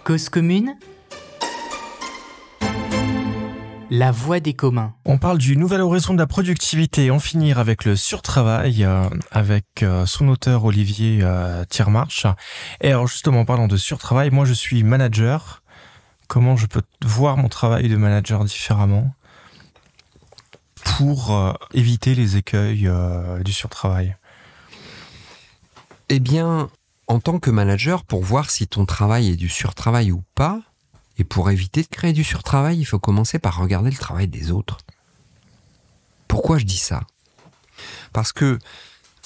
Cause 0.04 0.30
commune 0.30 0.76
La 3.96 4.10
voix 4.12 4.40
des 4.40 4.56
communs. 4.56 4.96
On 5.06 5.20
parle 5.20 5.38
du 5.38 5.56
nouvel 5.56 5.82
horizon 5.82 6.16
de 6.16 6.18
la 6.18 6.26
productivité 6.26 7.12
en 7.12 7.20
finir 7.20 7.60
avec 7.60 7.86
le 7.86 7.96
surtravail 7.96 8.84
euh, 8.84 9.08
avec 9.30 9.84
euh, 9.84 10.08
son 10.08 10.30
auteur 10.30 10.66
Olivier 10.66 11.20
euh, 11.22 11.64
Tiermarch. 11.66 12.26
Et 12.82 12.88
alors 12.88 13.06
justement, 13.06 13.42
en 13.42 13.46
parlant 13.46 13.68
de 13.68 13.78
surtravail, 13.78 14.32
moi 14.32 14.46
je 14.46 14.54
suis 14.54 14.82
manager. 14.82 15.62
Comment 16.28 16.56
je 16.56 16.66
peux 16.66 16.82
voir 17.06 17.38
mon 17.38 17.50
travail 17.50 17.88
de 17.88 17.96
manager 17.96 18.44
différemment 18.46 19.14
pour 20.98 21.32
euh, 21.32 21.54
éviter 21.76 22.16
les 22.16 22.36
écueils 22.36 22.88
euh, 22.88 23.44
du 23.44 23.54
surtravail? 23.54 24.18
Eh 26.10 26.20
bien, 26.20 26.72
en 27.06 27.20
tant 27.20 27.38
que 27.38 27.52
manager, 27.52 28.06
pour 28.06 28.24
voir 28.24 28.50
si 28.50 28.66
ton 28.66 28.88
travail 28.88 29.30
est 29.30 29.36
du 29.36 29.50
surtravail 29.50 30.12
ou 30.12 30.24
pas, 30.34 30.62
et 31.18 31.24
pour 31.24 31.52
éviter 31.52 31.84
de 31.84 31.88
créer 31.88 32.14
du 32.14 32.24
surtravail, 32.24 32.80
il 32.80 32.86
faut 32.86 33.00
commencer 33.00 33.40
par 33.40 33.58
regarder 33.58 33.92
le 33.92 33.98
travail 33.98 34.28
des 34.28 34.52
autres. 34.52 34.80
Pourquoi 36.28 36.58
je 36.58 36.66
dis 36.66 36.78
ça? 36.78 37.02
Parce 38.12 38.34
que 38.34 38.60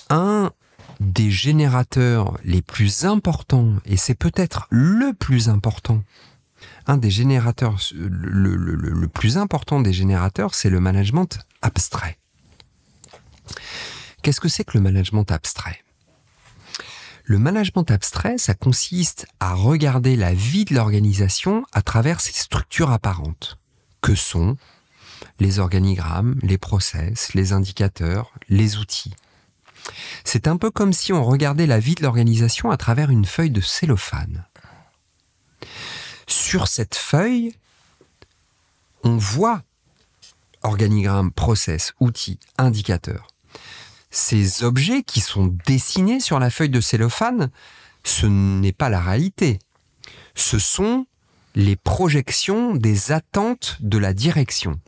un 0.09 0.51
des 0.99 1.31
générateurs 1.31 2.38
les 2.43 2.61
plus 2.61 3.05
importants, 3.05 3.75
et 3.85 3.97
c'est 3.97 4.15
peut-être 4.15 4.67
le 4.69 5.13
plus 5.13 5.49
important, 5.49 6.03
un 6.88 6.97
des 6.97 7.11
générateurs, 7.11 7.77
le, 7.93 9.07
plus 9.07 9.38
important 9.38 9.81
des 9.81 9.93
générateurs, 9.93 10.55
c'est 10.55 10.69
le 10.69 10.79
management 10.79 11.39
abstrait. 11.61 12.17
Qu'est-ce 14.21 14.39
que 14.39 14.49
c'est 14.49 14.63
que 14.63 14.77
le 14.77 14.81
management 14.81 15.31
abstrait? 15.31 15.83
Le 17.28 17.39
management 17.39 17.91
abstrait, 17.91 18.38
ça 18.38 18.53
consiste 18.53 19.28
à 19.41 19.53
regarder 19.53 20.15
la 20.15 20.34
vie 20.34 20.63
de 20.63 20.73
l'organisation 20.73 21.65
à 21.73 21.82
travers 21.82 22.21
ses 22.21 22.32
structures 22.32 22.89
apparentes, 22.89 23.57
que 23.99 24.15
sont 24.15 24.55
les 25.41 25.59
organigrammes, 25.59 26.39
les 26.41 26.57
process, 26.57 27.34
les 27.34 27.51
indicateurs, 27.51 28.32
les 28.47 28.78
outils. 28.78 29.13
C'est 30.23 30.47
un 30.47 30.55
peu 30.55 30.71
comme 30.71 30.93
si 30.93 31.11
on 31.11 31.21
regardait 31.25 31.67
la 31.67 31.80
vie 31.80 31.95
de 31.95 32.03
l'organisation 32.03 32.71
à 32.71 32.78
travers 32.78 33.09
une 33.09 33.25
feuille 33.25 33.51
de 33.51 33.61
cellophane. 33.61 34.45
Sur 36.28 36.69
cette 36.69 36.95
feuille, 36.95 37.53
on 39.03 39.17
voit 39.17 39.63
organigramme, 40.63 41.34
process, 41.34 41.93
outils, 41.99 42.39
indicateurs 42.57 43.28
ces 44.18 44.63
objets 44.63 45.03
qui 45.03 45.22
sont 45.22 45.55
dessinés 45.68 46.20
sur 46.20 46.39
la 46.39 46.49
feuille 46.49 46.70
de 46.72 46.82
cellophane, 46.82 47.51
ce 48.03 48.26
n'est 48.26 48.72
pas 48.72 48.89
la 48.89 48.99
réalité. 48.99 49.59
Ce 50.34 50.57
sont 50.57 51.05
les 51.53 51.76
projections 51.76 52.76
des 52.76 53.11
attentes 53.11 53.78
de 53.80 53.99
la 53.99 54.13
direction. 54.13 54.80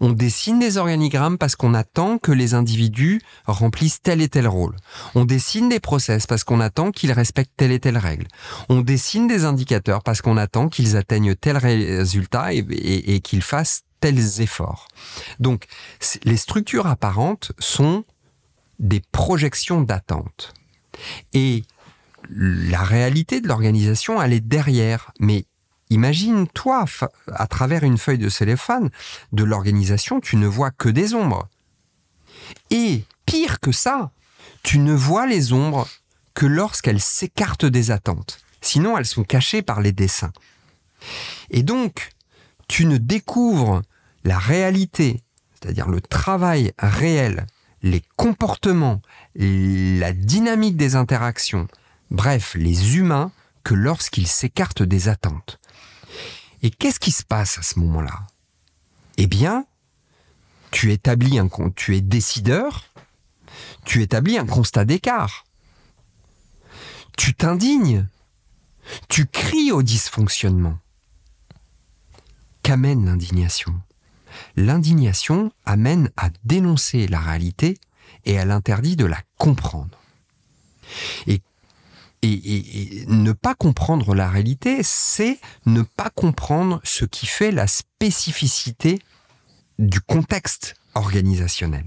On 0.00 0.08
dessine 0.10 0.58
des 0.58 0.78
organigrammes 0.78 1.36
parce 1.36 1.54
qu'on 1.54 1.74
attend 1.74 2.16
que 2.16 2.32
les 2.32 2.54
individus 2.54 3.20
remplissent 3.44 4.00
tel 4.00 4.22
et 4.22 4.28
tel 4.30 4.48
rôle. 4.48 4.74
On 5.14 5.26
dessine 5.26 5.68
des 5.68 5.80
process 5.80 6.26
parce 6.26 6.44
qu'on 6.44 6.60
attend 6.60 6.92
qu'ils 6.92 7.12
respectent 7.12 7.52
telle 7.58 7.72
et 7.72 7.80
telle 7.80 7.98
règle. 7.98 8.26
On 8.70 8.80
dessine 8.80 9.26
des 9.26 9.44
indicateurs 9.44 10.02
parce 10.02 10.22
qu'on 10.22 10.38
attend 10.38 10.68
qu'ils 10.70 10.96
atteignent 10.96 11.34
tel 11.34 11.58
résultat 11.58 12.54
et, 12.54 12.58
et- 12.60 13.20
qu'ils 13.20 13.42
fassent 13.42 13.82
tels 14.00 14.40
efforts. 14.40 14.88
Donc, 15.40 15.64
les 16.24 16.36
structures 16.38 16.86
apparentes 16.86 17.52
sont 17.58 18.04
des 18.78 19.00
projections 19.12 19.80
d'attente. 19.80 20.54
Et 21.32 21.64
la 22.30 22.82
réalité 22.82 23.40
de 23.40 23.48
l'organisation, 23.48 24.20
elle 24.20 24.32
est 24.32 24.40
derrière. 24.40 25.12
Mais 25.20 25.46
imagine, 25.90 26.46
toi, 26.48 26.84
à 27.32 27.46
travers 27.46 27.84
une 27.84 27.98
feuille 27.98 28.18
de 28.18 28.28
cellophane 28.28 28.90
de 29.32 29.44
l'organisation, 29.44 30.20
tu 30.20 30.36
ne 30.36 30.46
vois 30.46 30.70
que 30.70 30.88
des 30.88 31.14
ombres. 31.14 31.48
Et 32.70 33.04
pire 33.24 33.60
que 33.60 33.72
ça, 33.72 34.10
tu 34.62 34.78
ne 34.78 34.92
vois 34.92 35.26
les 35.26 35.52
ombres 35.52 35.88
que 36.34 36.46
lorsqu'elles 36.46 37.00
s'écartent 37.00 37.66
des 37.66 37.90
attentes. 37.90 38.40
Sinon, 38.60 38.98
elles 38.98 39.06
sont 39.06 39.24
cachées 39.24 39.62
par 39.62 39.80
les 39.80 39.92
dessins. 39.92 40.32
Et 41.50 41.62
donc, 41.62 42.10
tu 42.68 42.86
ne 42.86 42.96
découvres 42.96 43.82
la 44.24 44.38
réalité, 44.38 45.22
c'est-à-dire 45.54 45.88
le 45.88 46.00
travail 46.00 46.72
réel 46.78 47.46
les 47.90 48.02
comportements, 48.16 49.00
la 49.34 50.12
dynamique 50.12 50.76
des 50.76 50.96
interactions, 50.96 51.68
bref, 52.10 52.54
les 52.54 52.96
humains, 52.96 53.30
que 53.62 53.74
lorsqu'ils 53.74 54.26
s'écartent 54.26 54.82
des 54.82 55.08
attentes. 55.08 55.58
Et 56.62 56.70
qu'est-ce 56.70 57.00
qui 57.00 57.12
se 57.12 57.24
passe 57.24 57.58
à 57.58 57.62
ce 57.62 57.78
moment-là? 57.78 58.26
Eh 59.18 59.26
bien, 59.26 59.66
tu 60.70 60.92
établis 60.92 61.38
un 61.38 61.48
tu 61.74 61.96
es 61.96 62.00
décideur, 62.00 62.84
tu 63.84 64.02
établis 64.02 64.38
un 64.38 64.46
constat 64.46 64.84
d'écart. 64.84 65.44
Tu 67.16 67.34
t'indignes, 67.34 68.06
tu 69.08 69.26
cries 69.26 69.72
au 69.72 69.82
dysfonctionnement. 69.82 70.78
Qu'amène 72.62 73.06
l'indignation? 73.06 73.80
L'indignation 74.56 75.52
amène 75.64 76.10
à 76.16 76.30
dénoncer 76.44 77.06
la 77.08 77.20
réalité 77.20 77.78
et 78.24 78.32
elle 78.32 78.50
interdit 78.50 78.96
de 78.96 79.04
la 79.04 79.20
comprendre. 79.38 79.98
Et, 81.26 81.40
et- 82.22 83.00
et- 83.02 83.06
ne 83.06 83.32
pas 83.32 83.54
comprendre 83.54 84.14
la 84.14 84.28
réalité, 84.28 84.82
c'est 84.82 85.38
ne 85.66 85.82
pas 85.82 86.10
comprendre 86.10 86.80
ce 86.84 87.04
qui 87.04 87.26
fait 87.26 87.50
la 87.52 87.66
spécificité 87.66 88.98
du 89.78 90.00
contexte 90.00 90.74
organisationnel. 90.94 91.84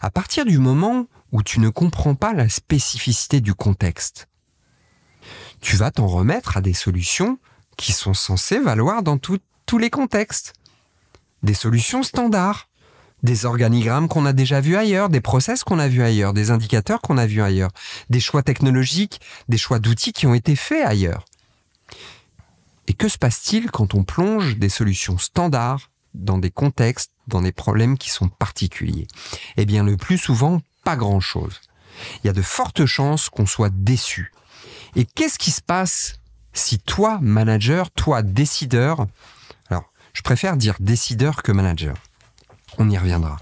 À 0.00 0.10
partir 0.10 0.44
du 0.44 0.58
moment 0.58 1.06
où 1.32 1.42
tu 1.42 1.60
ne 1.60 1.68
comprends 1.70 2.14
pas 2.14 2.32
la 2.32 2.48
spécificité 2.48 3.40
du 3.40 3.54
contexte, 3.54 4.28
tu 5.60 5.76
vas 5.76 5.90
t'en 5.90 6.06
remettre 6.06 6.56
à 6.56 6.60
des 6.60 6.74
solutions 6.74 7.38
qui 7.76 7.92
sont 7.92 8.14
censées 8.14 8.58
valoir 8.60 9.02
dans 9.02 9.18
tous 9.18 9.38
les 9.78 9.90
contextes 9.90 10.52
des 11.42 11.54
solutions 11.54 12.02
standards, 12.02 12.68
des 13.22 13.46
organigrammes 13.46 14.08
qu'on 14.08 14.26
a 14.26 14.32
déjà 14.32 14.60
vus 14.60 14.76
ailleurs, 14.76 15.08
des 15.08 15.20
process 15.20 15.64
qu'on 15.64 15.78
a 15.78 15.88
vus 15.88 16.02
ailleurs, 16.02 16.32
des 16.32 16.50
indicateurs 16.50 17.00
qu'on 17.00 17.18
a 17.18 17.26
vus 17.26 17.42
ailleurs, 17.42 17.70
des 18.10 18.20
choix 18.20 18.42
technologiques, 18.42 19.20
des 19.48 19.58
choix 19.58 19.78
d'outils 19.78 20.12
qui 20.12 20.26
ont 20.26 20.34
été 20.34 20.56
faits 20.56 20.84
ailleurs. 20.84 21.24
Et 22.88 22.94
que 22.94 23.08
se 23.08 23.18
passe-t-il 23.18 23.70
quand 23.70 23.94
on 23.94 24.02
plonge 24.02 24.56
des 24.56 24.68
solutions 24.68 25.18
standards 25.18 25.90
dans 26.14 26.38
des 26.38 26.50
contextes, 26.50 27.12
dans 27.28 27.42
des 27.42 27.52
problèmes 27.52 27.96
qui 27.96 28.10
sont 28.10 28.28
particuliers? 28.28 29.06
Eh 29.56 29.66
bien, 29.66 29.84
le 29.84 29.96
plus 29.96 30.18
souvent, 30.18 30.60
pas 30.84 30.96
grand-chose. 30.96 31.60
Il 32.22 32.26
y 32.26 32.30
a 32.30 32.32
de 32.32 32.42
fortes 32.42 32.86
chances 32.86 33.28
qu'on 33.28 33.46
soit 33.46 33.72
déçu. 33.72 34.32
Et 34.96 35.04
qu'est-ce 35.04 35.38
qui 35.38 35.52
se 35.52 35.62
passe 35.62 36.18
si 36.54 36.78
toi, 36.78 37.18
manager, 37.22 37.90
toi, 37.90 38.22
décideur, 38.22 39.06
je 40.12 40.22
préfère 40.22 40.56
dire 40.56 40.76
décideur 40.80 41.42
que 41.42 41.52
manager, 41.52 41.96
on 42.78 42.88
y 42.90 42.98
reviendra. 42.98 43.38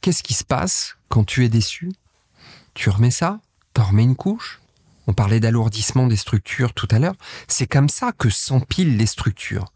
Qu'est-ce 0.00 0.22
qui 0.22 0.34
se 0.34 0.44
passe 0.44 0.96
quand 1.08 1.24
tu 1.24 1.44
es 1.44 1.48
déçu? 1.48 1.92
Tu 2.74 2.90
remets 2.90 3.10
ça? 3.10 3.40
T'en 3.74 3.84
remets 3.84 4.04
une 4.04 4.16
couche? 4.16 4.60
On 5.06 5.12
parlait 5.12 5.40
d'alourdissement 5.40 6.06
des 6.06 6.16
structures 6.16 6.74
tout 6.74 6.88
à 6.90 6.98
l'heure. 6.98 7.14
C'est 7.48 7.66
comme 7.66 7.88
ça 7.88 8.12
que 8.12 8.28
s'empilent 8.28 8.96
les 8.96 9.06
structures. 9.06 9.72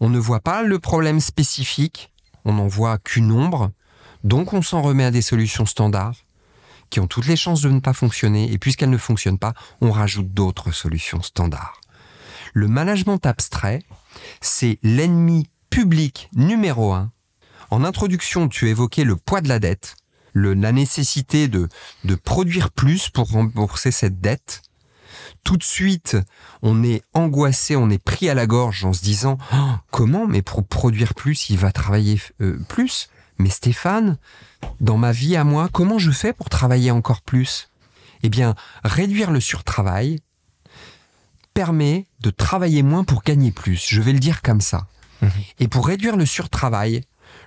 On 0.00 0.08
ne 0.08 0.18
voit 0.18 0.40
pas 0.40 0.62
le 0.62 0.78
problème 0.78 1.20
spécifique, 1.20 2.10
on 2.44 2.54
n'en 2.54 2.66
voit 2.66 2.98
qu'une 2.98 3.30
ombre, 3.30 3.70
donc 4.24 4.52
on 4.52 4.62
s'en 4.62 4.82
remet 4.82 5.04
à 5.04 5.10
des 5.10 5.22
solutions 5.22 5.66
standards 5.66 6.16
qui 6.90 7.00
ont 7.00 7.06
toutes 7.06 7.26
les 7.26 7.36
chances 7.36 7.62
de 7.62 7.70
ne 7.70 7.80
pas 7.80 7.94
fonctionner, 7.94 8.52
et 8.52 8.58
puisqu'elles 8.58 8.90
ne 8.90 8.98
fonctionnent 8.98 9.38
pas, 9.38 9.54
on 9.80 9.90
rajoute 9.90 10.34
d'autres 10.34 10.72
solutions 10.72 11.22
standards. 11.22 11.80
Le 12.52 12.68
management 12.68 13.24
abstrait, 13.24 13.82
c'est 14.40 14.78
l'ennemi 14.82 15.48
public 15.70 16.28
numéro 16.34 16.92
un. 16.92 17.12
En 17.70 17.84
introduction, 17.84 18.48
tu 18.48 18.68
évoquais 18.68 19.04
le 19.04 19.16
poids 19.16 19.40
de 19.40 19.48
la 19.48 19.58
dette, 19.58 19.96
la 20.34 20.72
nécessité 20.72 21.48
de, 21.48 21.68
de 22.04 22.14
produire 22.14 22.70
plus 22.70 23.08
pour 23.08 23.30
rembourser 23.30 23.90
cette 23.90 24.20
dette. 24.20 24.62
Tout 25.44 25.56
de 25.56 25.62
suite, 25.62 26.16
on 26.62 26.84
est 26.84 27.02
angoissé, 27.14 27.76
on 27.76 27.90
est 27.90 28.02
pris 28.02 28.28
à 28.28 28.34
la 28.34 28.46
gorge 28.46 28.84
en 28.84 28.92
se 28.92 29.02
disant 29.02 29.38
Oh, 29.52 29.56
comment 29.90 30.26
Mais 30.26 30.42
pour 30.42 30.64
produire 30.64 31.14
plus, 31.14 31.50
il 31.50 31.58
va 31.58 31.72
travailler 31.72 32.20
euh, 32.40 32.58
plus? 32.68 33.08
Mais 33.38 33.50
Stéphane, 33.50 34.18
dans 34.80 34.98
ma 34.98 35.12
vie 35.12 35.36
à 35.36 35.44
moi, 35.44 35.68
comment 35.72 35.98
je 35.98 36.10
fais 36.10 36.32
pour 36.32 36.48
travailler 36.48 36.90
encore 36.90 37.22
plus? 37.22 37.70
Eh 38.22 38.28
bien, 38.28 38.54
réduire 38.84 39.30
le 39.30 39.40
surtravail 39.40 40.20
permet 41.54 42.06
de 42.20 42.30
travailler 42.30 42.82
moins 42.82 43.04
pour 43.04 43.22
gagner 43.22 43.50
plus. 43.52 43.86
Je 43.88 44.00
vais 44.00 44.12
le 44.12 44.18
dire 44.18 44.42
comme 44.42 44.60
ça. 44.60 44.86
Et 45.60 45.68
pour 45.68 45.86
réduire 45.86 46.16
le 46.16 46.26
surtravail, 46.26 47.02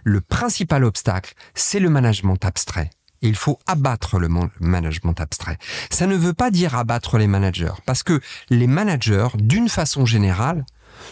le 0.06 0.22
principal 0.22 0.86
obstacle, 0.86 1.34
c'est 1.56 1.80
le 1.80 1.90
management 1.90 2.44
abstrait. 2.46 2.90
Et 3.22 3.28
il 3.28 3.36
faut 3.36 3.60
abattre 3.68 4.18
le 4.18 4.30
man- 4.30 4.50
management 4.62 5.20
abstrait. 5.20 5.58
Ça 5.90 6.08
ne 6.08 6.16
veut 6.16 6.34
pas 6.34 6.52
dire 6.52 6.76
abattre 6.76 7.18
les 7.18 7.28
managers, 7.28 7.74
parce 7.86 8.04
que 8.04 8.22
les 8.50 8.68
managers, 8.68 9.28
d'une 9.36 9.68
façon 9.68 10.06
générale, 10.06 10.66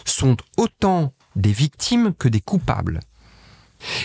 sont 0.06 0.36
autant 0.56 1.12
des 1.36 1.52
victimes 1.52 2.14
que 2.14 2.28
des 2.28 2.40
coupables. 2.40 3.00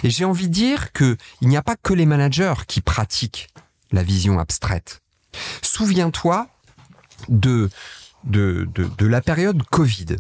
Et 0.04 0.10
j'ai 0.10 0.26
envie 0.26 0.50
de 0.50 0.54
dire 0.54 0.92
que 0.92 1.16
il 1.40 1.48
n'y 1.48 1.56
a 1.58 1.62
pas 1.64 1.78
que 1.78 1.94
les 1.94 2.06
managers 2.06 2.66
qui 2.68 2.82
pratiquent 2.82 3.48
la 3.92 4.04
vision 4.04 4.40
abstraite. 4.40 5.02
Souviens-toi 5.62 6.48
de, 7.30 7.70
de, 8.24 8.68
de, 8.74 8.90
de 8.98 9.06
la 9.06 9.22
période 9.22 9.62
Covid. 9.64 10.18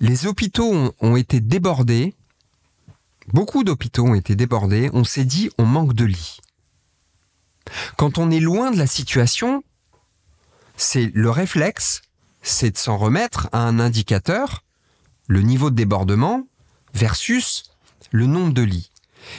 Les 0.00 0.26
hôpitaux 0.26 0.92
ont, 1.00 1.16
été 1.16 1.40
débordés. 1.40 2.14
Beaucoup 3.32 3.64
d'hôpitaux 3.64 4.04
ont 4.04 4.14
été 4.14 4.34
débordés. 4.34 4.90
On 4.92 5.04
s'est 5.04 5.24
dit, 5.24 5.50
on 5.58 5.64
manque 5.64 5.94
de 5.94 6.04
lits. 6.04 6.40
Quand 7.96 8.18
on 8.18 8.30
est 8.30 8.40
loin 8.40 8.70
de 8.70 8.76
la 8.76 8.86
situation, 8.86 9.64
c'est 10.76 11.10
le 11.14 11.30
réflexe, 11.30 12.02
c'est 12.42 12.72
de 12.72 12.76
s'en 12.76 12.98
remettre 12.98 13.48
à 13.52 13.60
un 13.60 13.78
indicateur, 13.78 14.62
le 15.26 15.40
niveau 15.40 15.70
de 15.70 15.76
débordement 15.76 16.46
versus 16.92 17.64
le 18.10 18.26
nombre 18.26 18.52
de 18.52 18.62
lits. 18.62 18.90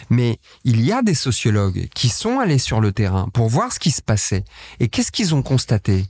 Mais 0.09 0.39
il 0.63 0.81
y 0.81 0.91
a 0.91 1.03
des 1.03 1.13
sociologues 1.13 1.89
qui 1.93 2.09
sont 2.09 2.39
allés 2.39 2.57
sur 2.57 2.81
le 2.81 2.91
terrain 2.91 3.29
pour 3.33 3.49
voir 3.49 3.71
ce 3.71 3.79
qui 3.79 3.91
se 3.91 4.01
passait. 4.01 4.43
Et 4.79 4.87
qu'est-ce 4.87 5.11
qu'ils 5.11 5.35
ont 5.35 5.43
constaté? 5.43 6.07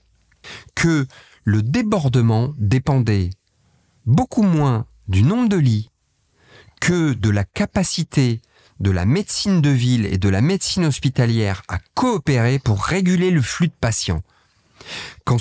Que 0.76 1.08
le 1.46 1.62
débordement 1.62 2.54
dépendait 2.58 3.30
beaucoup 4.06 4.44
moins 4.44 4.86
du 5.08 5.24
nombre 5.24 5.48
de 5.48 5.58
lits 5.58 5.92
que 6.82 7.14
de 7.14 7.30
la 7.30 7.44
capacité 7.44 8.42
de 8.80 8.92
la 8.92 9.06
médecine 9.06 9.62
de 9.62 9.70
ville 9.70 10.06
et 10.06 10.18
de 10.18 10.28
la 10.28 10.42
médecine 10.42 10.86
hospitalière 10.86 11.62
à 11.70 11.78
coopérer 11.94 12.60
pour 12.60 12.84
réguler 12.84 13.32
le 13.32 13.42
flux 13.42 13.68
de 13.68 13.74
patients. 13.80 14.22
Quand, 15.24 15.40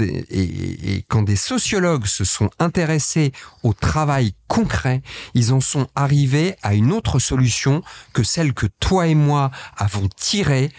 et 0.00 1.04
quand 1.08 1.22
des 1.22 1.36
sociologues 1.36 2.06
se 2.06 2.24
sont 2.24 2.50
intéressés 2.58 3.32
au 3.62 3.72
travail 3.72 4.34
concret, 4.48 5.02
ils 5.34 5.52
en 5.52 5.60
sont 5.60 5.86
arrivés 5.94 6.56
à 6.62 6.74
une 6.74 6.92
autre 6.92 7.18
solution 7.18 7.82
que 8.12 8.24
celle 8.24 8.54
que 8.54 8.66
toi 8.80 9.06
et 9.06 9.14
moi 9.14 9.50
avons 9.76 10.08
tirée 10.08 10.72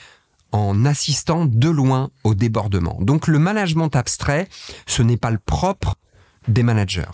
en 0.52 0.86
assistant 0.86 1.46
de 1.46 1.70
loin 1.70 2.10
au 2.24 2.34
débordement. 2.34 2.98
Donc 3.02 3.28
le 3.28 3.40
management 3.40 3.96
abstrait, 3.96 4.48
ce 4.86 5.02
n'est 5.02 5.18
pas 5.18 5.32
le 5.32 5.40
propre 5.40 5.96
des 6.48 6.64
managers. 6.64 7.12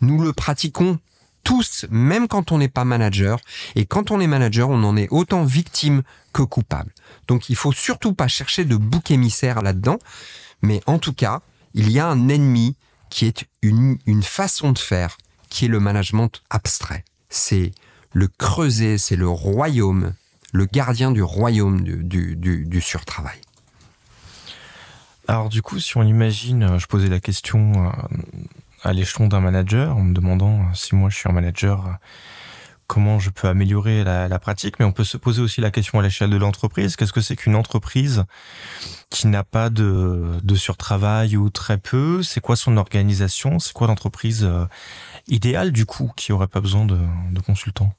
Nous 0.00 0.20
le 0.20 0.32
pratiquons 0.32 0.98
tous, 1.44 1.86
même 1.90 2.28
quand 2.28 2.52
on 2.52 2.58
n'est 2.58 2.68
pas 2.68 2.84
manager. 2.84 3.38
Et 3.74 3.84
quand 3.84 4.10
on 4.10 4.20
est 4.20 4.26
manager, 4.26 4.68
on 4.68 4.82
en 4.84 4.96
est 4.96 5.08
autant 5.10 5.44
victime 5.44 6.02
que 6.32 6.42
coupable. 6.42 6.92
Donc 7.28 7.48
il 7.48 7.56
faut 7.56 7.72
surtout 7.72 8.14
pas 8.14 8.28
chercher 8.28 8.64
de 8.64 8.76
bouc 8.76 9.10
émissaire 9.10 9.62
là-dedans. 9.62 9.98
Mais 10.62 10.80
en 10.86 10.98
tout 10.98 11.12
cas, 11.12 11.42
il 11.74 11.90
y 11.90 11.98
a 11.98 12.06
un 12.06 12.28
ennemi 12.28 12.76
qui 13.10 13.26
est 13.26 13.44
une, 13.60 13.98
une 14.06 14.22
façon 14.22 14.72
de 14.72 14.78
faire, 14.78 15.18
qui 15.48 15.66
est 15.66 15.68
le 15.68 15.80
management 15.80 16.42
abstrait. 16.50 17.04
C'est 17.28 17.72
le 18.12 18.28
creuset, 18.28 18.98
c'est 18.98 19.16
le 19.16 19.28
royaume, 19.28 20.12
le 20.52 20.66
gardien 20.66 21.10
du 21.10 21.22
royaume 21.22 21.82
du, 21.82 22.80
surtravail. 22.80 23.40
Alors 25.26 25.48
du 25.48 25.62
coup, 25.62 25.78
si 25.80 25.96
on 25.96 26.02
imagine, 26.02 26.64
euh, 26.64 26.78
je 26.78 26.86
posais 26.86 27.08
la 27.08 27.20
question 27.20 27.86
euh, 27.86 27.90
à 28.82 28.92
l'échelon 28.92 29.28
d'un 29.28 29.40
manager, 29.40 29.96
en 29.96 30.02
me 30.02 30.14
demandant 30.14 30.60
euh, 30.60 30.74
si 30.74 30.94
moi 30.94 31.10
je 31.10 31.16
suis 31.16 31.28
un 31.28 31.32
manager, 31.32 31.96
comment 32.88 33.18
je 33.18 33.30
peux 33.30 33.48
améliorer 33.48 34.04
la, 34.04 34.38
pratique, 34.38 34.78
mais 34.78 34.84
on 34.84 34.92
peut 34.92 35.04
se 35.04 35.16
poser 35.16 35.40
aussi 35.40 35.60
la 35.60 35.70
question 35.70 36.00
à 36.00 36.02
l'échelle 36.02 36.28
de 36.28 36.36
l'entreprise. 36.36 36.96
Qu'est-ce 36.96 37.12
que 37.12 37.22
c'est 37.22 37.36
qu'une 37.36 37.54
entreprise 37.54 38.24
qui 39.08 39.28
n'a 39.28 39.44
pas 39.44 39.70
de, 39.70 40.54
surtravail 40.54 41.36
ou 41.36 41.48
très 41.48 41.78
peu? 41.78 42.22
C'est 42.22 42.40
quoi 42.40 42.56
son 42.56 42.76
organisation? 42.76 43.58
C'est 43.60 43.72
quoi 43.72 43.86
l'entreprise 43.86 44.46
idéale 45.28 45.72
du 45.72 45.86
coup 45.86 46.12
qui 46.16 46.32
aurait 46.32 46.48
pas 46.48 46.60
besoin 46.60 46.84
de 46.84 47.40
consultants? 47.40 47.94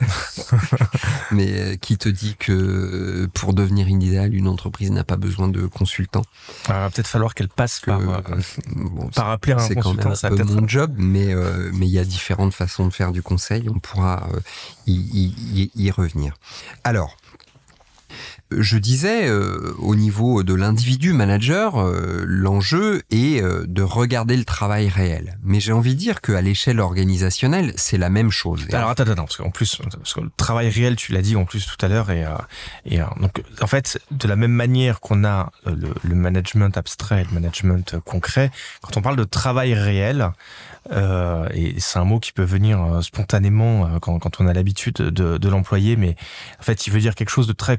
Mais 1.32 1.52
euh, 1.60 1.76
qui 1.76 1.98
te 1.98 2.08
dit 2.08 2.36
que 2.38 2.52
euh, 2.52 3.28
pour 3.34 3.52
devenir 3.54 3.88
idéal, 3.88 4.34
une 4.34 4.48
entreprise 4.48 4.90
n'a 4.90 5.04
pas 5.04 5.16
besoin 5.16 5.48
de 5.48 5.66
consultants 5.66 6.24
Il 6.68 6.72
va 6.72 6.90
peut-être 6.90 7.06
falloir 7.08 7.34
qu'elle 7.34 7.48
passe 7.48 7.80
que, 7.80 7.90
par, 7.90 8.00
euh, 8.00 8.40
bon, 8.76 9.08
par 9.08 9.30
appeler 9.30 9.54
un 9.54 9.58
c'est 9.58 9.74
quand 9.74 9.94
même 9.94 10.04
consultant. 10.04 10.10
un 10.10 10.14
Ça 10.14 10.30
peu 10.30 10.42
mon 10.44 10.66
job, 10.66 10.94
mais 10.96 11.34
euh, 11.34 11.70
mais 11.74 11.86
il 11.86 11.92
y 11.92 11.98
a 11.98 12.04
différentes 12.04 12.54
façons 12.54 12.86
de 12.86 12.92
faire 12.92 13.12
du 13.12 13.22
conseil. 13.22 13.68
On 13.68 13.78
pourra 13.78 14.28
y, 14.86 14.92
y- 14.92 15.34
y- 15.54 15.70
y 15.74 15.90
revenir. 15.90 16.34
Alors, 16.84 17.17
je 18.50 18.78
disais 18.78 19.28
euh, 19.28 19.74
au 19.78 19.94
niveau 19.94 20.42
de 20.42 20.54
l'individu 20.54 21.12
manager, 21.12 21.76
euh, 21.76 22.24
l'enjeu 22.26 23.02
est 23.10 23.42
euh, 23.42 23.64
de 23.66 23.82
regarder 23.82 24.36
le 24.36 24.44
travail 24.44 24.88
réel. 24.88 25.38
Mais 25.42 25.60
j'ai 25.60 25.72
envie 25.72 25.94
de 25.94 25.98
dire 25.98 26.20
qu'à 26.20 26.40
l'échelle 26.40 26.80
organisationnelle, 26.80 27.72
c'est 27.76 27.98
la 27.98 28.10
même 28.10 28.30
chose. 28.30 28.66
Alors 28.72 28.90
attends, 28.90 29.04
attends, 29.04 29.24
parce 29.24 29.36
qu'en 29.36 29.50
plus, 29.50 29.76
parce 29.76 30.14
que 30.14 30.20
le 30.20 30.30
travail 30.36 30.68
réel, 30.68 30.96
tu 30.96 31.12
l'as 31.12 31.22
dit 31.22 31.36
en 31.36 31.44
plus 31.44 31.66
tout 31.66 31.84
à 31.84 31.88
l'heure, 31.88 32.10
et, 32.10 32.24
euh, 32.24 32.30
et 32.84 33.00
euh, 33.00 33.04
donc 33.20 33.42
en 33.60 33.66
fait, 33.66 34.00
de 34.10 34.28
la 34.28 34.36
même 34.36 34.52
manière 34.52 35.00
qu'on 35.00 35.24
a 35.24 35.52
euh, 35.66 35.74
le, 35.74 35.94
le 36.02 36.14
management 36.14 36.76
abstrait, 36.76 37.22
et 37.22 37.24
le 37.24 37.32
management 37.32 37.98
concret, 38.00 38.50
quand 38.82 38.96
on 38.96 39.02
parle 39.02 39.16
de 39.16 39.24
travail 39.24 39.74
réel, 39.74 40.30
euh, 40.90 41.48
et 41.52 41.74
c'est 41.78 41.98
un 41.98 42.04
mot 42.04 42.18
qui 42.18 42.32
peut 42.32 42.44
venir 42.44 43.00
spontanément 43.02 43.98
quand, 44.00 44.18
quand 44.18 44.40
on 44.40 44.46
a 44.46 44.54
l'habitude 44.54 44.94
de, 44.94 45.36
de 45.36 45.48
l'employer, 45.48 45.96
mais 45.96 46.16
en 46.58 46.62
fait, 46.62 46.86
il 46.86 46.92
veut 46.92 47.00
dire 47.00 47.14
quelque 47.14 47.30
chose 47.30 47.46
de 47.46 47.52
très 47.52 47.78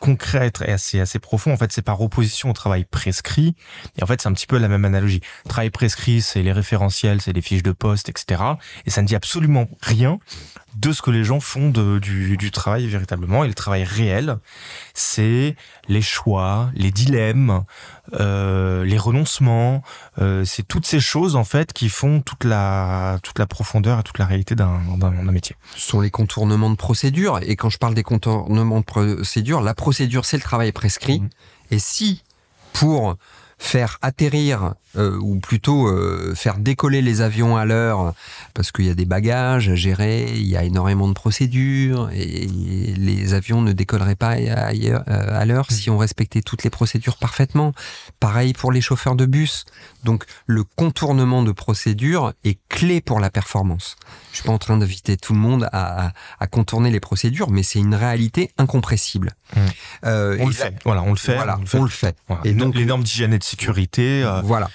concret 0.00 0.50
et 0.66 0.72
assez 0.72 0.98
assez 0.98 1.20
profond. 1.20 1.52
En 1.52 1.56
fait 1.56 1.70
c'est 1.72 1.82
par 1.82 2.00
opposition 2.00 2.50
au 2.50 2.52
travail 2.52 2.84
prescrit. 2.84 3.54
Et 3.96 4.02
en 4.02 4.06
fait 4.06 4.20
c'est 4.20 4.28
un 4.28 4.32
petit 4.32 4.48
peu 4.48 4.58
la 4.58 4.68
même 4.68 4.84
analogie. 4.84 5.20
Travail 5.48 5.70
prescrit 5.70 6.20
c'est 6.22 6.42
les 6.42 6.52
référentiels 6.52 7.20
c'est 7.20 7.32
les 7.32 7.42
fiches 7.42 7.62
de 7.62 7.72
poste 7.72 8.08
etc 8.08 8.42
et 8.86 8.90
ça 8.90 9.02
ne 9.02 9.06
dit 9.06 9.14
absolument 9.14 9.68
rien 9.82 10.18
de 10.76 10.92
ce 10.92 11.02
que 11.02 11.10
les 11.10 11.24
gens 11.24 11.40
font 11.40 11.68
de, 11.70 11.98
du, 11.98 12.36
du 12.36 12.50
travail 12.50 12.86
véritablement. 12.86 13.44
Et 13.44 13.48
le 13.48 13.54
travail 13.54 13.84
réel, 13.84 14.38
c'est 14.94 15.56
les 15.88 16.02
choix, 16.02 16.70
les 16.74 16.90
dilemmes, 16.90 17.64
euh, 18.14 18.84
les 18.84 18.98
renoncements. 18.98 19.82
Euh, 20.20 20.44
c'est 20.44 20.66
toutes 20.66 20.86
ces 20.86 21.00
choses 21.00 21.36
en 21.36 21.44
fait 21.44 21.72
qui 21.72 21.88
font 21.88 22.20
toute 22.20 22.44
la 22.44 23.18
toute 23.22 23.38
la 23.38 23.46
profondeur 23.46 24.00
et 24.00 24.02
toute 24.02 24.18
la 24.18 24.26
réalité 24.26 24.54
d'un 24.54 24.78
métier. 25.32 25.56
ce 25.74 25.90
sont 25.90 26.00
les 26.00 26.10
contournements 26.10 26.70
de 26.70 26.76
procédure. 26.76 27.40
Et 27.42 27.56
quand 27.56 27.70
je 27.70 27.78
parle 27.78 27.94
des 27.94 28.02
contournements 28.02 28.80
de 28.80 28.84
procédure, 28.84 29.60
la 29.60 29.74
procédure, 29.74 30.24
c'est 30.24 30.36
le 30.36 30.42
travail 30.42 30.72
prescrit. 30.72 31.20
Mhm. 31.20 31.30
Et 31.72 31.78
si, 31.78 32.22
pour 32.72 33.16
faire 33.60 33.98
atterrir, 34.00 34.74
euh, 34.96 35.18
ou 35.18 35.38
plutôt 35.38 35.86
euh, 35.86 36.34
faire 36.34 36.56
décoller 36.56 37.02
les 37.02 37.20
avions 37.20 37.58
à 37.58 37.66
l'heure, 37.66 38.14
parce 38.54 38.72
qu'il 38.72 38.86
y 38.86 38.90
a 38.90 38.94
des 38.94 39.04
bagages 39.04 39.68
à 39.68 39.74
gérer, 39.74 40.32
il 40.34 40.46
y 40.46 40.56
a 40.56 40.64
énormément 40.64 41.06
de 41.08 41.12
procédures, 41.12 42.08
et 42.12 42.46
les 42.46 43.34
avions 43.34 43.60
ne 43.60 43.72
décolleraient 43.72 44.16
pas 44.16 44.30
ailleurs, 44.30 45.04
euh, 45.08 45.40
à 45.40 45.44
l'heure 45.44 45.70
si 45.70 45.90
on 45.90 45.98
respectait 45.98 46.40
toutes 46.40 46.64
les 46.64 46.70
procédures 46.70 47.18
parfaitement. 47.18 47.72
Pareil 48.18 48.54
pour 48.54 48.72
les 48.72 48.80
chauffeurs 48.80 49.14
de 49.14 49.26
bus. 49.26 49.66
Donc 50.04 50.24
le 50.46 50.64
contournement 50.64 51.42
de 51.42 51.52
procédures 51.52 52.32
est 52.44 52.58
clé 52.70 53.02
pour 53.02 53.20
la 53.20 53.30
performance. 53.30 53.96
Je 54.32 54.36
suis 54.36 54.44
pas 54.44 54.52
en 54.52 54.58
train 54.58 54.78
d'inviter 54.78 55.16
tout 55.16 55.34
le 55.34 55.38
monde 55.38 55.68
à, 55.72 56.12
contourner 56.50 56.90
les 56.90 57.00
procédures, 57.00 57.50
mais 57.50 57.62
c'est 57.62 57.78
une 57.78 57.94
réalité 57.94 58.50
incompressible. 58.56 59.34
Euh, 60.04 60.36
On 60.40 60.46
le 60.46 60.52
fait. 60.52 60.74
Voilà, 60.84 61.02
on 61.02 61.10
le 61.10 61.16
fait. 61.16 61.36
Voilà, 61.36 61.58
on 61.58 61.60
le 61.60 61.66
fait. 61.66 61.78
on 61.78 61.82
le 61.82 61.88
fait. 61.90 62.16
Voilà. 62.26 62.42
Et 62.44 62.54
donc 62.54 62.74
les 62.74 62.86
normes 62.86 63.02
d'hygiène 63.02 63.34
et 63.34 63.38
de 63.38 63.44
sécurité. 63.50 64.22
euh, 64.22 64.40
voilà. 64.42 64.70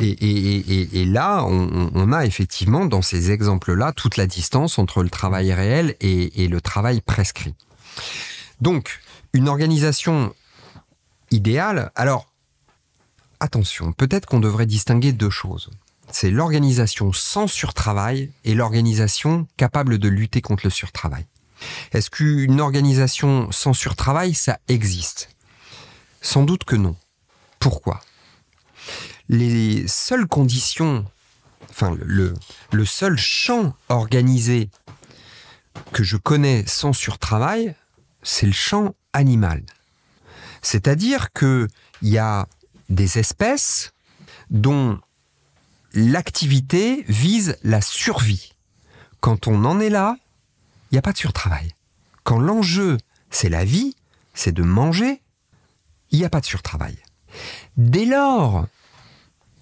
Et, 0.00 0.08
et, 0.08 0.56
et, 0.56 1.00
et 1.00 1.04
là, 1.04 1.44
on, 1.44 1.90
on 1.94 2.12
a 2.12 2.24
effectivement 2.26 2.86
dans 2.86 3.02
ces 3.02 3.30
exemples-là 3.30 3.92
toute 3.92 4.16
la 4.16 4.26
distance 4.26 4.78
entre 4.78 5.02
le 5.02 5.10
travail 5.10 5.52
réel 5.52 5.96
et, 6.00 6.48
le 6.48 6.60
travail 6.60 7.00
prescrit. 7.00 7.54
Donc, 8.60 9.00
une 9.32 9.48
organisation 9.48 10.34
idéal. 11.30 11.90
Alors, 11.94 12.32
attention, 13.40 13.92
peut-être 13.92 14.26
qu'on 14.26 14.40
devrait 14.40 14.66
distinguer 14.66 15.12
deux 15.12 15.30
choses. 15.30 15.70
C'est 16.10 16.30
l'organisation 16.30 17.12
sans 17.12 17.48
surtravail 17.48 18.30
et 18.44 18.54
l'organisation 18.54 19.46
capable 19.56 19.98
de 19.98 20.08
lutter 20.08 20.40
contre 20.40 20.64
le 20.64 20.70
surtravail. 20.70 21.26
Est-ce 21.92 22.10
qu'une 22.10 22.60
organisation 22.60 23.50
sans 23.50 23.72
surtravail, 23.72 24.34
ça 24.34 24.58
existe? 24.68 25.30
Sans 26.22 26.44
doute 26.44 26.64
que 26.64 26.76
non. 26.76 26.96
Pourquoi? 27.58 28.00
Les 29.28 29.86
seules 29.88 30.26
conditions, 30.26 31.04
enfin 31.70 31.96
le, 32.00 32.34
le 32.72 32.84
seul 32.84 33.16
champ 33.16 33.74
organisé 33.88 34.70
que 35.92 36.02
je 36.02 36.16
connais 36.16 36.64
sans 36.66 36.92
surtravail, 36.92 37.74
c'est 38.22 38.46
le 38.46 38.52
champ 38.52 38.94
animal. 39.12 39.62
C'est-à-dire 40.62 41.32
qu'il 41.32 41.68
y 42.02 42.18
a 42.18 42.46
des 42.88 43.18
espèces 43.18 43.92
dont 44.50 44.98
l'activité 45.92 47.04
vise 47.08 47.56
la 47.62 47.80
survie. 47.80 48.52
Quand 49.20 49.48
on 49.48 49.64
en 49.64 49.80
est 49.80 49.90
là, 49.90 50.16
il 50.90 50.94
n'y 50.94 50.98
a 50.98 51.02
pas 51.02 51.12
de 51.12 51.18
surtravail. 51.18 51.74
Quand 52.22 52.38
l'enjeu, 52.38 52.98
c'est 53.30 53.48
la 53.48 53.64
vie, 53.64 53.96
c'est 54.34 54.52
de 54.52 54.62
manger, 54.62 55.20
il 56.10 56.18
n'y 56.18 56.24
a 56.24 56.30
pas 56.30 56.40
de 56.40 56.46
surtravail. 56.46 56.96
Dès 57.76 58.04
lors 58.04 58.66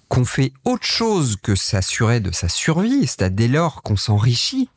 qu'on 0.09 0.25
fait 0.25 0.53
autre 0.63 0.85
chose 0.85 1.37
que 1.41 1.55
s'assurer 1.55 2.19
de 2.19 2.31
sa 2.31 2.49
survie, 2.49 3.07
c'est-à-dire 3.07 3.35
dès 3.35 3.47
lors 3.47 3.81
qu'on 3.81 3.97
s'enrichit, 3.97 4.69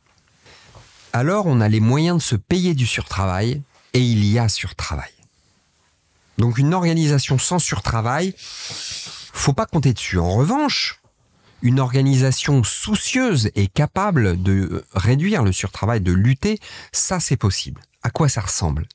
alors 1.13 1.45
on 1.45 1.61
a 1.61 1.69
les 1.69 1.79
moyens 1.79 2.17
de 2.17 2.21
se 2.21 2.35
payer 2.35 2.73
du 2.73 2.85
surtravail 2.85 3.61
et 3.93 4.01
il 4.01 4.25
y 4.25 4.39
a 4.39 4.49
surtravail. 4.49 5.11
Donc 6.37 6.57
une 6.57 6.73
organisation 6.73 7.37
sans 7.37 7.59
surtravail, 7.59 8.33
faut 8.37 9.53
pas 9.53 9.65
compter 9.65 9.93
dessus. 9.93 10.19
En 10.19 10.35
revanche, 10.35 10.99
une 11.61 11.79
organisation 11.79 12.63
soucieuse 12.63 13.51
et 13.55 13.67
capable 13.67 14.41
de 14.41 14.85
réduire 14.93 15.43
le 15.43 15.51
surtravail, 15.51 16.01
de 16.01 16.13
lutter, 16.13 16.59
ça 16.91 17.19
c'est 17.19 17.37
possible. 17.37 17.81
À 18.03 18.09
quoi 18.09 18.29
ça 18.29 18.41
ressemble? 18.41 18.87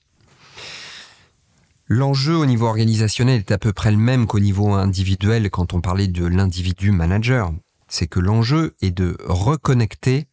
L'enjeu 1.87 2.35
au 2.35 2.47
niveau 2.47 2.67
organisationnel 2.67 3.41
est 3.41 3.53
à 3.53 3.59
peu 3.59 3.75
près 3.75 3.91
le 3.91 3.99
même 3.99 4.27
qu'au 4.27 4.41
niveau 4.41 4.73
individuel 4.73 5.51
quand 5.51 5.75
on 5.75 5.83
parlait 5.83 6.07
de 6.07 6.25
l'individu 6.25 6.93
manager. 6.93 7.53
C'est 7.89 8.07
que 8.07 8.21
l'enjeu 8.21 8.75
est 8.81 8.91
de 8.91 9.19
reconnecter 9.27 10.27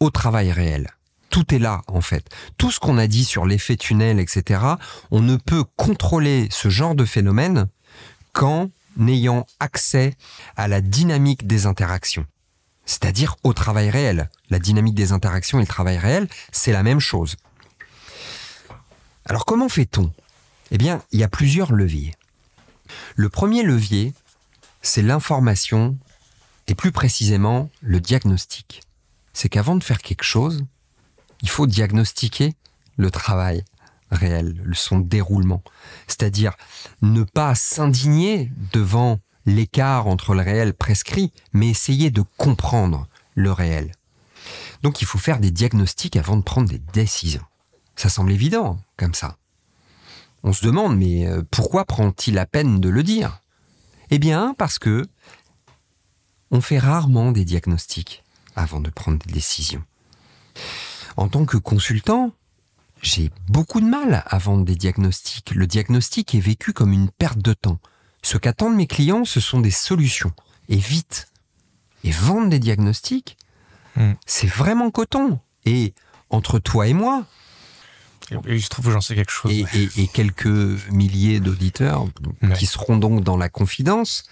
au 0.00 0.10
travail 0.10 0.52
réel. 0.52 0.90
Tout 1.30 1.54
est 1.54 1.58
là, 1.58 1.80
en 1.86 2.02
fait. 2.02 2.28
Tout 2.58 2.70
ce 2.70 2.78
qu'on 2.78 2.98
a 2.98 3.06
dit 3.06 3.24
sur 3.24 3.46
l'effet 3.46 3.76
tunnel, 3.76 4.20
etc., 4.20 4.60
on 5.10 5.22
ne 5.22 5.36
peut 5.36 5.64
contrôler 5.76 6.48
ce 6.50 6.68
genre 6.68 6.94
de 6.94 7.06
phénomène 7.06 7.68
qu'en 8.34 8.68
ayant 9.00 9.46
accès 9.60 10.14
à 10.56 10.68
la 10.68 10.82
dynamique 10.82 11.46
des 11.46 11.64
interactions. 11.64 12.26
C'est-à-dire 12.84 13.36
au 13.44 13.54
travail 13.54 13.88
réel. 13.88 14.28
La 14.50 14.58
dynamique 14.58 14.94
des 14.94 15.12
interactions 15.12 15.58
et 15.58 15.62
le 15.62 15.66
travail 15.66 15.96
réel, 15.96 16.28
c'est 16.52 16.72
la 16.72 16.82
même 16.82 17.00
chose. 17.00 17.36
Alors 19.24 19.46
comment 19.46 19.70
fait-on? 19.70 20.12
Eh 20.70 20.78
bien, 20.78 21.02
il 21.12 21.20
y 21.20 21.24
a 21.24 21.28
plusieurs 21.28 21.72
leviers. 21.72 22.14
Le 23.14 23.28
premier 23.28 23.62
levier, 23.62 24.14
c'est 24.82 25.02
l'information 25.02 25.96
et 26.66 26.74
plus 26.74 26.92
précisément 26.92 27.70
le 27.80 28.00
diagnostic. 28.00 28.82
C'est 29.32 29.48
qu'avant 29.48 29.76
de 29.76 29.84
faire 29.84 29.98
quelque 29.98 30.24
chose, 30.24 30.64
il 31.42 31.48
faut 31.48 31.66
diagnostiquer 31.66 32.54
le 32.96 33.10
travail 33.10 33.64
réel, 34.10 34.62
son 34.74 34.98
déroulement. 34.98 35.62
C'est-à-dire 36.06 36.54
ne 37.02 37.22
pas 37.22 37.54
s'indigner 37.54 38.50
devant 38.72 39.20
l'écart 39.44 40.06
entre 40.06 40.34
le 40.34 40.42
réel 40.42 40.74
prescrit, 40.74 41.32
mais 41.52 41.68
essayer 41.68 42.10
de 42.10 42.24
comprendre 42.36 43.06
le 43.34 43.52
réel. 43.52 43.92
Donc 44.82 45.00
il 45.02 45.06
faut 45.06 45.18
faire 45.18 45.40
des 45.40 45.50
diagnostics 45.50 46.16
avant 46.16 46.36
de 46.36 46.42
prendre 46.42 46.68
des 46.68 46.80
décisions. 46.92 47.44
Ça 47.96 48.08
semble 48.08 48.32
évident, 48.32 48.78
comme 48.96 49.14
ça. 49.14 49.36
On 50.46 50.54
se 50.54 50.64
demande, 50.64 50.96
mais 50.96 51.26
euh, 51.26 51.42
pourquoi 51.50 51.84
prend-il 51.84 52.32
la 52.34 52.46
peine 52.46 52.80
de 52.80 52.88
le 52.88 53.02
dire? 53.02 53.40
Eh 54.10 54.18
bien, 54.18 54.54
parce 54.56 54.78
que 54.78 55.06
on 56.50 56.62
fait 56.62 56.78
rarement 56.78 57.32
des 57.32 57.44
diagnostics 57.44 58.24
avant 58.54 58.80
de 58.80 58.88
prendre 58.88 59.18
des 59.18 59.32
décisions. 59.32 59.84
En 61.18 61.28
tant 61.28 61.44
que 61.44 61.58
consultant, 61.58 62.32
j'ai 63.02 63.30
beaucoup 63.48 63.80
de 63.80 63.86
mal 63.86 64.22
à 64.24 64.38
vendre 64.38 64.64
des 64.64 64.76
diagnostics. 64.76 65.50
Le 65.54 65.66
diagnostic 65.66 66.34
est 66.34 66.40
vécu 66.40 66.72
comme 66.72 66.92
une 66.92 67.10
perte 67.10 67.40
de 67.40 67.52
temps. 67.52 67.78
Ce 68.22 68.38
qu'attendent 68.38 68.76
mes 68.76 68.86
clients, 68.86 69.26
ce 69.26 69.40
sont 69.40 69.60
des 69.60 69.70
solutions. 69.70 70.32
Et 70.70 70.76
vite. 70.78 71.28
Et 72.04 72.10
vendre 72.10 72.48
des 72.48 72.58
diagnostics, 72.58 73.36
Hmm. 73.96 74.12
c'est 74.26 74.46
vraiment 74.46 74.90
coton. 74.90 75.40
Et 75.64 75.94
entre 76.28 76.58
toi 76.58 76.86
et 76.86 76.92
moi, 76.92 77.24
Et 78.30 78.54
il 78.56 78.62
se 78.62 78.68
trouve 78.68 78.86
que 78.86 78.90
j'en 78.90 79.00
sais 79.00 79.14
quelque 79.14 79.30
chose. 79.32 79.52
et, 79.52 79.64
et- 79.74 80.02
et 80.02 80.08
quelques 80.08 80.46
milliers 80.90 81.40
d'auditeurs 81.40 82.04
Ouais. 82.42 82.52
qui 82.54 82.66
seront 82.66 82.96
donc 82.96 83.22
dans 83.22 83.36
la 83.36 83.48
confidence, 83.48 84.24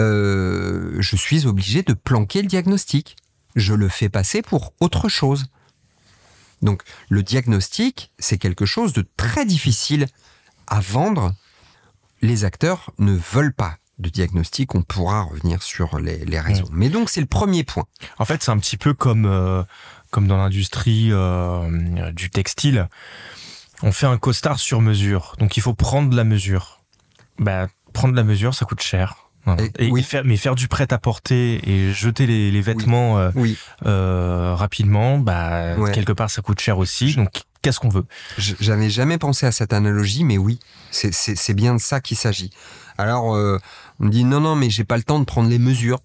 euh, 0.00 0.96
je 1.00 1.16
suis 1.16 1.46
obligé 1.46 1.82
de 1.82 1.92
planquer 1.94 2.42
le 2.42 2.48
diagnostic. 2.48 3.16
Je 3.56 3.74
le 3.74 3.88
fais 3.88 4.08
passer 4.08 4.42
pour 4.42 4.72
autre 4.80 5.08
chose. 5.08 5.46
Donc 6.62 6.82
le 7.08 7.22
diagnostic, 7.22 8.12
c'est 8.18 8.38
quelque 8.38 8.66
chose 8.66 8.92
de 8.92 9.04
très 9.16 9.44
difficile 9.44 10.06
à 10.66 10.80
vendre. 10.80 11.34
Les 12.22 12.44
acteurs 12.44 12.90
ne 12.98 13.12
veulent 13.12 13.52
pas 13.52 13.76
de 13.98 14.08
diagnostic. 14.08 14.74
On 14.74 14.82
pourra 14.82 15.22
revenir 15.22 15.62
sur 15.62 15.98
les, 16.00 16.24
les 16.24 16.40
raisons. 16.40 16.68
Mais 16.72 16.88
donc 16.88 17.10
c'est 17.10 17.20
le 17.20 17.26
premier 17.26 17.64
point. 17.64 17.84
En 18.18 18.24
fait, 18.24 18.42
c'est 18.42 18.50
un 18.50 18.58
petit 18.58 18.76
peu 18.76 18.94
comme, 18.94 19.26
euh, 19.26 19.62
comme 20.14 20.28
dans 20.28 20.36
l'industrie 20.36 21.08
euh, 21.10 22.12
du 22.12 22.30
textile. 22.30 22.88
On 23.82 23.90
fait 23.90 24.06
un 24.06 24.16
costard 24.16 24.60
sur 24.60 24.80
mesure. 24.80 25.34
Donc, 25.40 25.56
il 25.56 25.60
faut 25.60 25.74
prendre 25.74 26.14
la 26.16 26.22
mesure. 26.22 26.78
Bah, 27.40 27.66
prendre 27.92 28.14
la 28.14 28.22
mesure, 28.22 28.54
ça 28.54 28.64
coûte 28.64 28.80
cher. 28.80 29.16
Et- 29.58 29.86
Et, 29.86 29.90
oui. 29.90 30.00
et 30.00 30.02
faire, 30.04 30.22
mais 30.24 30.36
faire 30.36 30.54
du 30.54 30.68
prêt-à-porter 30.68 31.60
et 31.68 31.92
jeter 31.92 32.26
les, 32.26 32.52
les 32.52 32.60
vêtements 32.60 33.18
euh, 33.18 33.30
Oui, 33.34 33.58
euh, 33.86 34.54
rapidement, 34.54 35.18
bah, 35.18 35.74
Ouais. 35.76 35.90
quelque 35.90 36.12
part, 36.12 36.30
ça 36.30 36.42
coûte 36.42 36.60
cher 36.60 36.78
aussi. 36.78 37.16
Donc, 37.16 37.42
qu'est-ce 37.60 37.80
qu'on 37.80 37.88
veut? 37.88 38.06
J'avais 38.38 38.90
jamais 38.90 39.18
pensé 39.18 39.46
à 39.46 39.52
cette 39.52 39.72
analogie, 39.72 40.22
mais 40.22 40.38
oui, 40.38 40.60
c'est- 40.92 41.52
bien 41.54 41.74
de 41.74 41.80
ça 41.80 42.00
qu'il 42.00 42.16
s'agit. 42.16 42.50
Alors, 42.98 43.34
euh, 43.34 43.58
on 43.98 44.04
me 44.04 44.10
dit 44.10 44.22
non, 44.22 44.38
non, 44.40 44.54
mais 44.54 44.70
j'ai 44.70 44.84
pas 44.84 44.96
le 44.96 45.02
temps 45.02 45.18
de 45.18 45.24
prendre 45.24 45.50
les 45.50 45.58
mesures. 45.58 45.98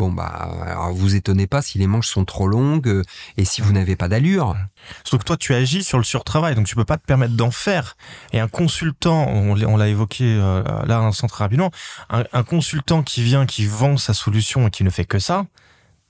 Bon, 0.00 0.10
bah, 0.10 0.24
alors 0.62 0.94
vous 0.94 1.14
étonnez 1.14 1.46
pas 1.46 1.60
si 1.60 1.76
les 1.76 1.86
manches 1.86 2.06
sont 2.08 2.24
trop 2.24 2.48
longues 2.48 2.88
euh, 2.88 3.02
et 3.36 3.44
si 3.44 3.60
vous 3.60 3.70
n'avez 3.74 3.96
pas 3.96 4.08
d'allure. 4.08 4.56
Surtout 5.04 5.18
que 5.18 5.24
toi, 5.24 5.36
tu 5.36 5.52
agis 5.54 5.84
sur 5.84 5.98
le 5.98 6.04
surtravail, 6.04 6.54
donc 6.54 6.66
tu 6.66 6.74
peux 6.74 6.86
pas 6.86 6.96
te 6.96 7.04
permettre 7.04 7.34
d'en 7.34 7.50
faire. 7.50 7.98
Et 8.32 8.40
un 8.40 8.48
consultant, 8.48 9.26
on 9.28 9.76
l'a 9.76 9.88
évoqué 9.88 10.24
euh, 10.24 10.62
là 10.86 11.00
un 11.00 11.08
instant 11.08 11.26
très 11.26 11.44
rapidement, 11.44 11.70
un, 12.08 12.24
un 12.32 12.42
consultant 12.44 13.02
qui 13.02 13.22
vient, 13.22 13.44
qui 13.44 13.66
vend 13.66 13.98
sa 13.98 14.14
solution 14.14 14.68
et 14.68 14.70
qui 14.70 14.84
ne 14.84 14.90
fait 14.90 15.04
que 15.04 15.18
ça, 15.18 15.44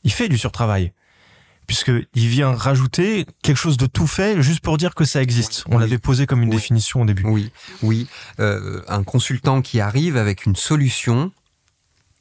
il 0.05 0.13
fait 0.13 0.29
du 0.29 0.39
surtravail. 0.39 0.93
Puisque 1.67 1.91
il 2.15 2.29
vient 2.29 2.53
rajouter 2.55 3.27
quelque 3.43 3.57
chose 3.57 3.77
de 3.77 3.87
tout 3.87 4.07
fait 4.07 4.41
juste 4.41 4.61
pour 4.61 4.79
dire 4.79 4.95
que 4.95 5.05
ça 5.05 5.21
existe. 5.21 5.65
On 5.67 5.75
Oui. 5.79 5.81
l'avait 5.81 5.99
posé 5.99 6.27
comme 6.27 6.43
une 6.43 6.49
Oui. 6.51 6.55
définition 6.55 7.03
au 7.03 7.05
début. 7.07 7.25
Oui, 7.27 7.51
oui. 7.83 8.07
Euh, 8.39 8.83
un 8.87 9.03
consultant 9.03 9.63
qui 9.63 9.81
arrive 9.81 10.17
avec 10.17 10.47
une 10.47 10.55
solution 10.55 11.33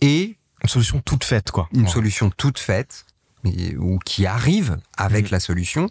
et 0.02 0.36
Une 0.64 0.70
solution 0.70 1.02
toute 1.04 1.24
faite, 1.24 1.52
quoi. 1.52 1.68
une 1.74 1.84
Ouais. 1.84 1.88
solution 1.90 2.32
toute 2.36 2.60
faite, 2.60 3.06
ou 3.78 4.00
qui 4.00 4.26
arrive 4.26 4.78
avec 4.98 5.26
Mhm. 5.28 5.32
la 5.32 5.40
solution, 5.40 5.90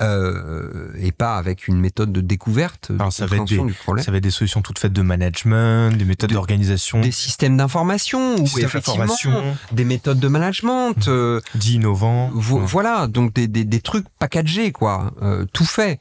euh, 0.00 0.92
et 0.98 1.12
pas 1.12 1.36
avec 1.36 1.68
une 1.68 1.78
méthode 1.78 2.12
de 2.12 2.20
découverte, 2.20 2.90
de 2.90 2.96
Alors, 2.98 3.12
ça 3.12 3.26
va 3.26 3.36
être 3.36 3.40
compréhension 3.42 3.66
du 3.66 3.72
problème. 3.72 4.04
Ça 4.04 4.10
va 4.10 4.16
être 4.16 4.24
des 4.24 4.30
solutions 4.32 4.62
toutes 4.62 4.80
faites 4.80 4.92
de 4.92 5.02
management, 5.02 5.96
des 5.96 6.04
méthodes 6.04 6.30
De- 6.30 6.34
d'organisation, 6.34 7.00
Des 7.00 7.12
systèmes 7.12 7.56
d'information, 7.56 8.34
ou 8.36 8.46
effectivement, 8.58 9.06
des 9.70 9.84
méthodes 9.84 10.18
de 10.18 10.28
management, 10.28 11.06
euh, 11.06 11.40
vo- 11.54 12.58
Ouais. 12.58 12.66
voilà, 12.66 13.06
donc 13.06 13.32
des, 13.34 13.46
des, 13.46 13.64
des 13.64 13.80
trucs 13.80 14.06
packagés, 14.18 14.72
quoi, 14.72 15.12
euh, 15.22 15.44
tout 15.52 15.64
fait. 15.64 16.00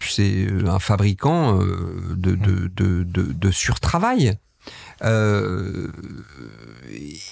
C'est 0.00 0.46
un 0.66 0.78
fabricant 0.78 1.58
de, 1.58 2.14
de, 2.16 2.34
de, 2.74 3.02
de, 3.04 3.32
de 3.32 3.50
surtravail. 3.50 4.38
Euh, 5.04 5.88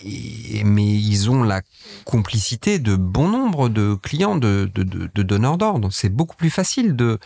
et- 0.04 0.64
mais 0.64 0.86
ils 0.86 1.30
ont 1.30 1.42
la 1.42 1.62
complicité 2.04 2.78
de 2.78 2.96
bon 2.96 3.28
nombre 3.28 3.68
de 3.68 3.94
clients, 3.94 4.36
de, 4.36 4.70
de, 4.74 4.82
de, 4.82 5.10
de 5.14 5.22
donneurs 5.22 5.58
d'ordre. 5.58 5.90
C'est 5.92 6.08
beaucoup 6.08 6.36
plus 6.36 6.50
facile 6.50 6.96
de, 6.96 7.18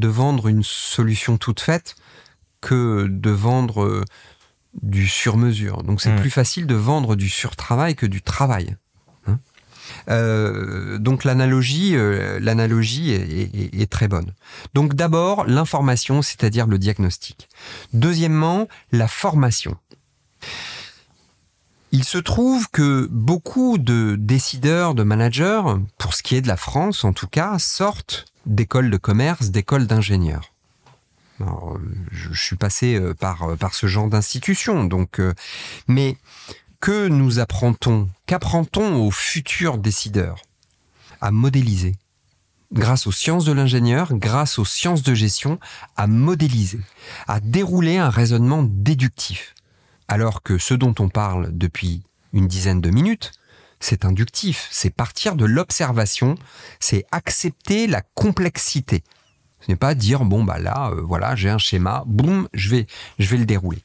vendre 0.00 0.48
une 0.48 0.62
solution 0.62 1.38
toute 1.38 1.60
faite 1.60 1.96
que 2.60 3.06
de 3.08 3.30
vendre 3.30 3.82
euh, 3.84 4.04
du 4.82 5.06
sur-mesure. 5.08 5.82
Donc 5.82 6.00
c'est 6.00 6.12
Mm. 6.12 6.20
plus 6.20 6.30
facile 6.30 6.66
de 6.66 6.74
vendre 6.74 7.16
du 7.16 7.28
surtravail 7.28 7.94
que 7.96 8.06
du 8.06 8.22
travail. 8.22 8.76
hein. 9.26 9.38
Euh, 10.10 10.98
donc 10.98 11.24
l'analogie, 11.24 11.96
euh, 11.96 12.38
l'analogie 12.40 13.10
est, 13.10 13.54
est- 13.54 13.80
est 13.82 13.90
très 13.90 14.06
bonne. 14.08 14.32
Donc 14.74 14.94
d'abord 14.94 15.44
l'information, 15.46 16.20
c'est-à-dire 16.22 16.66
le 16.66 16.78
diagnostic. 16.78 17.48
Deuxièmement, 17.92 18.68
la 18.92 19.08
formation. 19.08 19.76
Il 21.90 22.04
se 22.04 22.18
trouve 22.18 22.68
que 22.70 23.08
beaucoup 23.10 23.78
de 23.78 24.16
décideurs, 24.18 24.94
de 24.94 25.02
managers, 25.02 25.62
pour 25.96 26.14
ce 26.14 26.22
qui 26.22 26.36
est 26.36 26.42
de 26.42 26.48
la 26.48 26.58
France 26.58 27.04
en 27.04 27.12
tout 27.12 27.28
cas, 27.28 27.58
sortent 27.58 28.26
d'écoles 28.44 28.90
de 28.90 28.96
commerce, 28.96 29.50
d'écoles 29.50 29.86
d'ingénieurs. 29.86 30.52
Euh, 31.40 31.44
je, 32.10 32.32
suis 32.34 32.56
passé 32.56 32.96
euh, 32.96 33.14
par, 33.14 33.44
euh, 33.44 33.56
par 33.56 33.74
ce 33.74 33.86
genre 33.86 34.08
d'institution, 34.08 34.84
donc, 34.84 35.20
mais 35.86 36.16
que 36.80 37.08
nous 37.08 37.38
apprend-on 37.38 38.08
Qu'apprend-on 38.26 38.96
aux 38.96 39.10
futurs 39.10 39.78
décideurs 39.78 40.42
À 41.20 41.30
modéliser. 41.30 41.96
Grâce 42.72 43.06
aux 43.06 43.12
sciences 43.12 43.44
de 43.46 43.52
l'ingénieur, 43.52 44.12
grâce 44.12 44.58
aux 44.58 44.64
sciences 44.64 45.02
de 45.02 45.14
gestion, 45.14 45.58
à 45.96 46.06
modéliser, 46.06 46.80
à 47.26 47.40
dérouler 47.40 47.96
un 47.96 48.10
raisonnement 48.10 48.62
déductif? 48.62 49.54
Alors 50.08 50.42
que 50.42 50.58
ce 50.58 50.74
dont 50.74 50.94
on 50.98 51.08
parle 51.08 51.50
depuis 51.52 52.02
une 52.32 52.48
dizaine 52.48 52.80
de 52.80 52.90
minutes, 52.90 53.32
c'est 53.80 54.04
inductif, 54.04 54.68
c'est 54.70 54.90
partir 54.90 55.36
de 55.36 55.44
l'observation, 55.44 56.34
c'est 56.80 57.04
accepter 57.12 57.86
la 57.86 58.02
complexité. 58.14 59.04
Ce 59.60 59.70
n'est 59.70 59.76
pas 59.76 59.94
dire 59.94 60.24
bon 60.24 60.44
bah 60.44 60.58
là 60.58 60.90
euh, 60.90 61.02
voilà 61.02 61.36
j'ai 61.36 61.48
un 61.50 61.58
schéma, 61.58 62.04
boum 62.06 62.48
je 62.54 62.70
vais 62.70 62.86
je 63.18 63.28
vais 63.28 63.36
le 63.36 63.46
dérouler. 63.46 63.82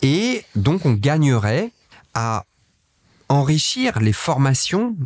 Et 0.00 0.44
donc 0.56 0.86
on 0.86 0.92
gagnerait 0.92 1.70
à 2.14 2.44
enrichir 3.28 4.00
les 4.00 4.12
formations 4.12 4.96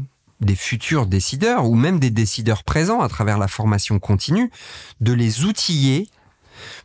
des 0.40 0.56
futurs 0.56 1.06
décideurs 1.06 1.66
ou 1.66 1.74
même 1.74 1.98
des 1.98 2.10
décideurs 2.10 2.62
présents 2.62 3.00
à 3.00 3.08
travers 3.08 3.38
la 3.38 3.48
formation 3.48 3.98
continue, 3.98 4.50
de 5.00 5.12
les 5.12 5.44
outiller 5.44 6.08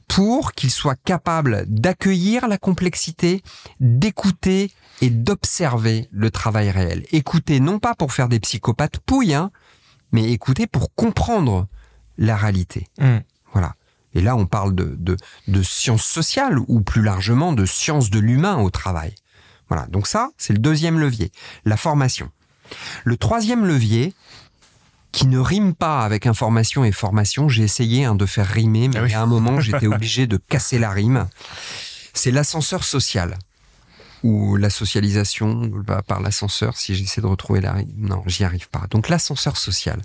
pour 0.07 0.53
qu'ils 0.53 0.72
soient 0.72 0.95
capables 0.95 1.65
d'accueillir 1.67 2.47
la 2.47 2.57
complexité, 2.57 3.41
d'écouter 3.80 4.72
et 5.01 5.09
d'observer 5.09 6.07
le 6.11 6.32
travail 6.32 6.69
réel. 6.69 7.05
Écouter 7.11 7.59
non 7.59 7.80
pas 7.80 7.95
pour 7.95 8.13
faire 8.13 8.30
des 8.30 8.39
psychopathes 8.39 8.99
pouilles, 8.99 9.34
hein, 9.34 9.51
mais 10.11 10.32
écouter 10.32 10.67
pour 10.67 10.93
comprendre 10.93 11.67
la 12.17 12.36
réalité. 12.36 12.88
Mm. 12.99 13.17
Voilà. 13.53 13.76
Et 14.13 14.22
là, 14.22 14.36
on 14.36 14.45
parle 14.45 14.76
de, 14.76 14.95
de, 14.97 15.15
de 15.47 15.63
sciences 15.63 16.03
sociales 16.03 16.59
ou 16.67 16.82
plus 16.82 17.01
largement 17.01 17.53
de 17.53 17.65
sciences 17.65 18.09
de 18.09 18.19
l'humain 18.19 18.57
au 18.57 18.69
travail. 18.69 19.15
Voilà. 19.69 19.88
Donc 19.88 20.07
ça, 20.07 20.30
c'est 20.38 20.53
le 20.53 20.59
deuxième 20.59 20.99
levier, 20.99 21.32
la 21.65 21.78
formation. 21.78 22.30
Le 23.03 23.17
troisième 23.17 23.65
levier, 23.65 24.13
qui 25.12 25.28
ne 25.28 25.39
rime 25.39 25.74
pas 25.74 26.01
avec 26.03 26.26
information 26.26 26.84
et 26.84 26.91
formation, 26.91 27.49
j'ai 27.49 27.64
essayé 27.64 28.05
hein, 28.05 28.16
de 28.16 28.26
faire 28.26 28.47
rimer, 28.47 28.88
mais 28.88 28.97
Ah 28.97 29.03
oui. 29.03 29.14
à 29.14 29.22
un 29.22 29.26
moment, 29.26 29.59
j'étais 29.62 29.88
obligé 29.88 30.28
de 30.28 30.38
casser 30.38 30.80
la 30.80 30.89
rime. 30.91 31.28
C'est 32.14 32.32
l'ascenseur 32.32 32.84
social. 32.84 33.38
Ou 34.24 34.55
la 34.55 34.70
socialisation 34.70 35.72
bah, 35.86 36.03
par 36.05 36.22
l'ascenseur, 36.22 36.78
si 36.78 36.93
j'essaie 36.95 37.22
de 37.22 37.26
retrouver 37.26 37.59
la 37.59 37.74
rime. 37.74 37.91
Non, 37.97 38.22
j'y 38.28 38.43
arrive 38.43 38.70
pas. 38.70 38.84
Donc 38.91 39.09
l'ascenseur 39.09 39.57
social. 39.57 39.99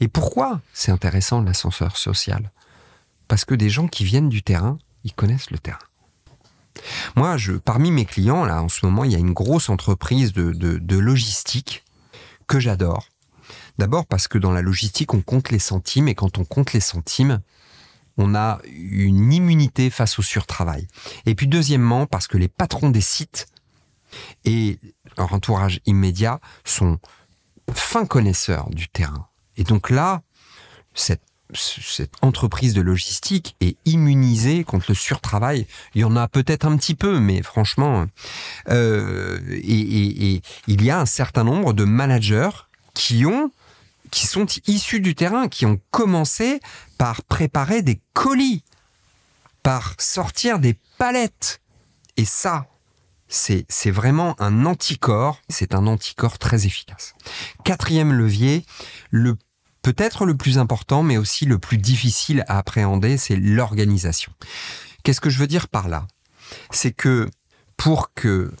Et 0.00 0.08
pourquoi 0.08 0.60
c'est 0.72 0.90
intéressant 0.90 1.42
l'ascenseur 1.42 1.96
social? 1.98 2.50
Parce 3.28 3.44
que 3.44 3.54
des 3.54 3.68
gens 3.68 3.86
qui 3.86 4.04
viennent 4.04 4.30
du 4.30 4.42
terrain, 4.42 4.78
ils 5.04 5.12
connaissent 5.12 5.50
le 5.50 5.58
terrain. 5.58 5.78
Moi, 7.14 7.36
je, 7.36 7.52
parmi 7.52 7.90
mes 7.90 8.06
clients, 8.06 8.44
là, 8.46 8.62
en 8.62 8.68
ce 8.70 8.86
moment, 8.86 9.04
il 9.04 9.12
y 9.12 9.16
a 9.16 9.18
une 9.18 9.32
grosse 9.34 9.68
entreprise 9.68 10.32
de, 10.32 10.52
de, 10.52 10.78
de 10.78 10.96
logistique 10.96 11.84
que 12.46 12.58
j'adore. 12.60 13.06
D'abord 13.78 14.06
parce 14.06 14.26
que 14.28 14.38
dans 14.38 14.52
la 14.52 14.62
logistique, 14.62 15.14
on 15.14 15.20
compte 15.20 15.50
les 15.50 15.58
centimes 15.58 16.08
et 16.08 16.14
quand 16.14 16.38
on 16.38 16.44
compte 16.44 16.72
les 16.72 16.80
centimes, 16.80 17.40
on 18.16 18.34
a 18.34 18.58
une 18.66 19.32
immunité 19.32 19.88
face 19.90 20.18
au 20.18 20.22
surtravail. 20.22 20.88
Et 21.24 21.34
puis 21.34 21.46
deuxièmement, 21.46 22.06
parce 22.06 22.26
que 22.26 22.36
les 22.36 22.48
patrons 22.48 22.90
des 22.90 23.00
sites 23.00 23.46
et 24.44 24.78
leur 25.16 25.32
entourage 25.32 25.80
immédiat 25.86 26.40
sont 26.64 26.98
fins 27.72 28.06
connaisseurs 28.06 28.70
du 28.70 28.88
terrain. 28.88 29.28
Et 29.56 29.64
donc 29.64 29.90
là, 29.90 30.22
cette, 30.94 31.22
entreprise 32.20 32.74
de 32.74 32.82
logistique 32.82 33.56
est 33.60 33.78
immunisée 33.86 34.64
contre 34.64 34.84
le 34.90 34.94
surtravail. 34.94 35.66
Il 35.94 36.02
y 36.02 36.04
en 36.04 36.14
a 36.14 36.28
peut-être 36.28 36.66
un 36.66 36.76
petit 36.76 36.94
peu, 36.94 37.20
mais 37.20 37.42
franchement, 37.42 38.04
euh, 38.68 39.40
et 39.50 40.42
il 40.66 40.84
y 40.84 40.90
a 40.90 41.00
un 41.00 41.06
certain 41.06 41.44
nombre 41.44 41.72
de 41.72 41.84
managers 41.84 42.50
qui 42.92 43.24
ont 43.24 43.50
qui 44.10 44.26
sont 44.26 44.46
issus 44.66 45.00
du 45.00 45.14
terrain, 45.14 45.48
qui 45.48 45.66
ont 45.66 45.80
commencé 45.90 46.60
par 46.96 47.22
préparer 47.22 47.82
des 47.82 48.00
colis, 48.12 48.64
par 49.62 49.94
sortir 49.98 50.58
des 50.58 50.76
palettes. 50.98 51.60
Et 52.16 52.24
ça, 52.24 52.66
c'est 53.28 53.90
vraiment 53.90 54.34
un 54.40 54.64
anticorps, 54.66 55.40
c'est 55.48 55.74
un 55.74 55.86
anticorps 55.86 56.38
très 56.38 56.66
efficace. 56.66 57.14
Quatrième 57.64 58.12
levier, 58.12 58.64
le 59.10 59.36
peut-être 59.82 60.26
le 60.26 60.36
plus 60.36 60.58
important, 60.58 61.02
mais 61.02 61.16
aussi 61.16 61.44
le 61.44 61.58
plus 61.58 61.78
difficile 61.78 62.44
à 62.48 62.58
appréhender, 62.58 63.16
c'est 63.16 63.36
l'organisation. 63.36 64.32
Qu'est-ce 65.02 65.20
que 65.20 65.30
je 65.30 65.38
veux 65.38 65.46
dire 65.46 65.68
par 65.68 65.88
là? 65.88 66.06
C'est 66.70 66.92
que 66.92 67.28
pour 67.76 68.12
que 68.12 68.52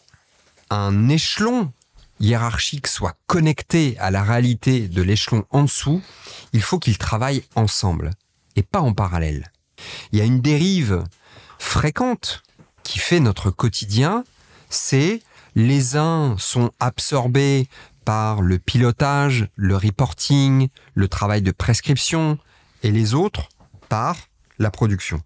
un 0.70 1.08
échelon 1.08 1.72
hiérarchique 2.20 2.86
soit 2.86 3.16
connecté 3.26 3.96
à 3.98 4.10
la 4.10 4.22
réalité 4.22 4.88
de 4.88 5.02
l'échelon 5.02 5.44
en 5.50 5.62
dessous, 5.62 6.02
il 6.52 6.62
faut 6.62 6.78
qu'ils 6.78 6.98
travaillent 6.98 7.44
ensemble 7.54 8.10
et 8.56 8.62
pas 8.62 8.80
en 8.80 8.92
parallèle. 8.92 9.52
Il 10.12 10.18
y 10.18 10.22
a 10.22 10.24
une 10.24 10.40
dérive 10.40 11.04
fréquente 11.58 12.42
qui 12.82 12.98
fait 12.98 13.20
notre 13.20 13.50
quotidien, 13.50 14.24
c'est 14.70 15.22
les 15.54 15.96
uns 15.96 16.36
sont 16.38 16.70
absorbés 16.80 17.68
par 18.04 18.40
le 18.40 18.58
pilotage, 18.58 19.48
le 19.54 19.76
reporting, 19.76 20.68
le 20.94 21.08
travail 21.08 21.42
de 21.42 21.50
prescription, 21.50 22.38
et 22.82 22.90
les 22.90 23.14
autres 23.14 23.48
par 23.88 24.16
la 24.58 24.70
production. 24.70 25.20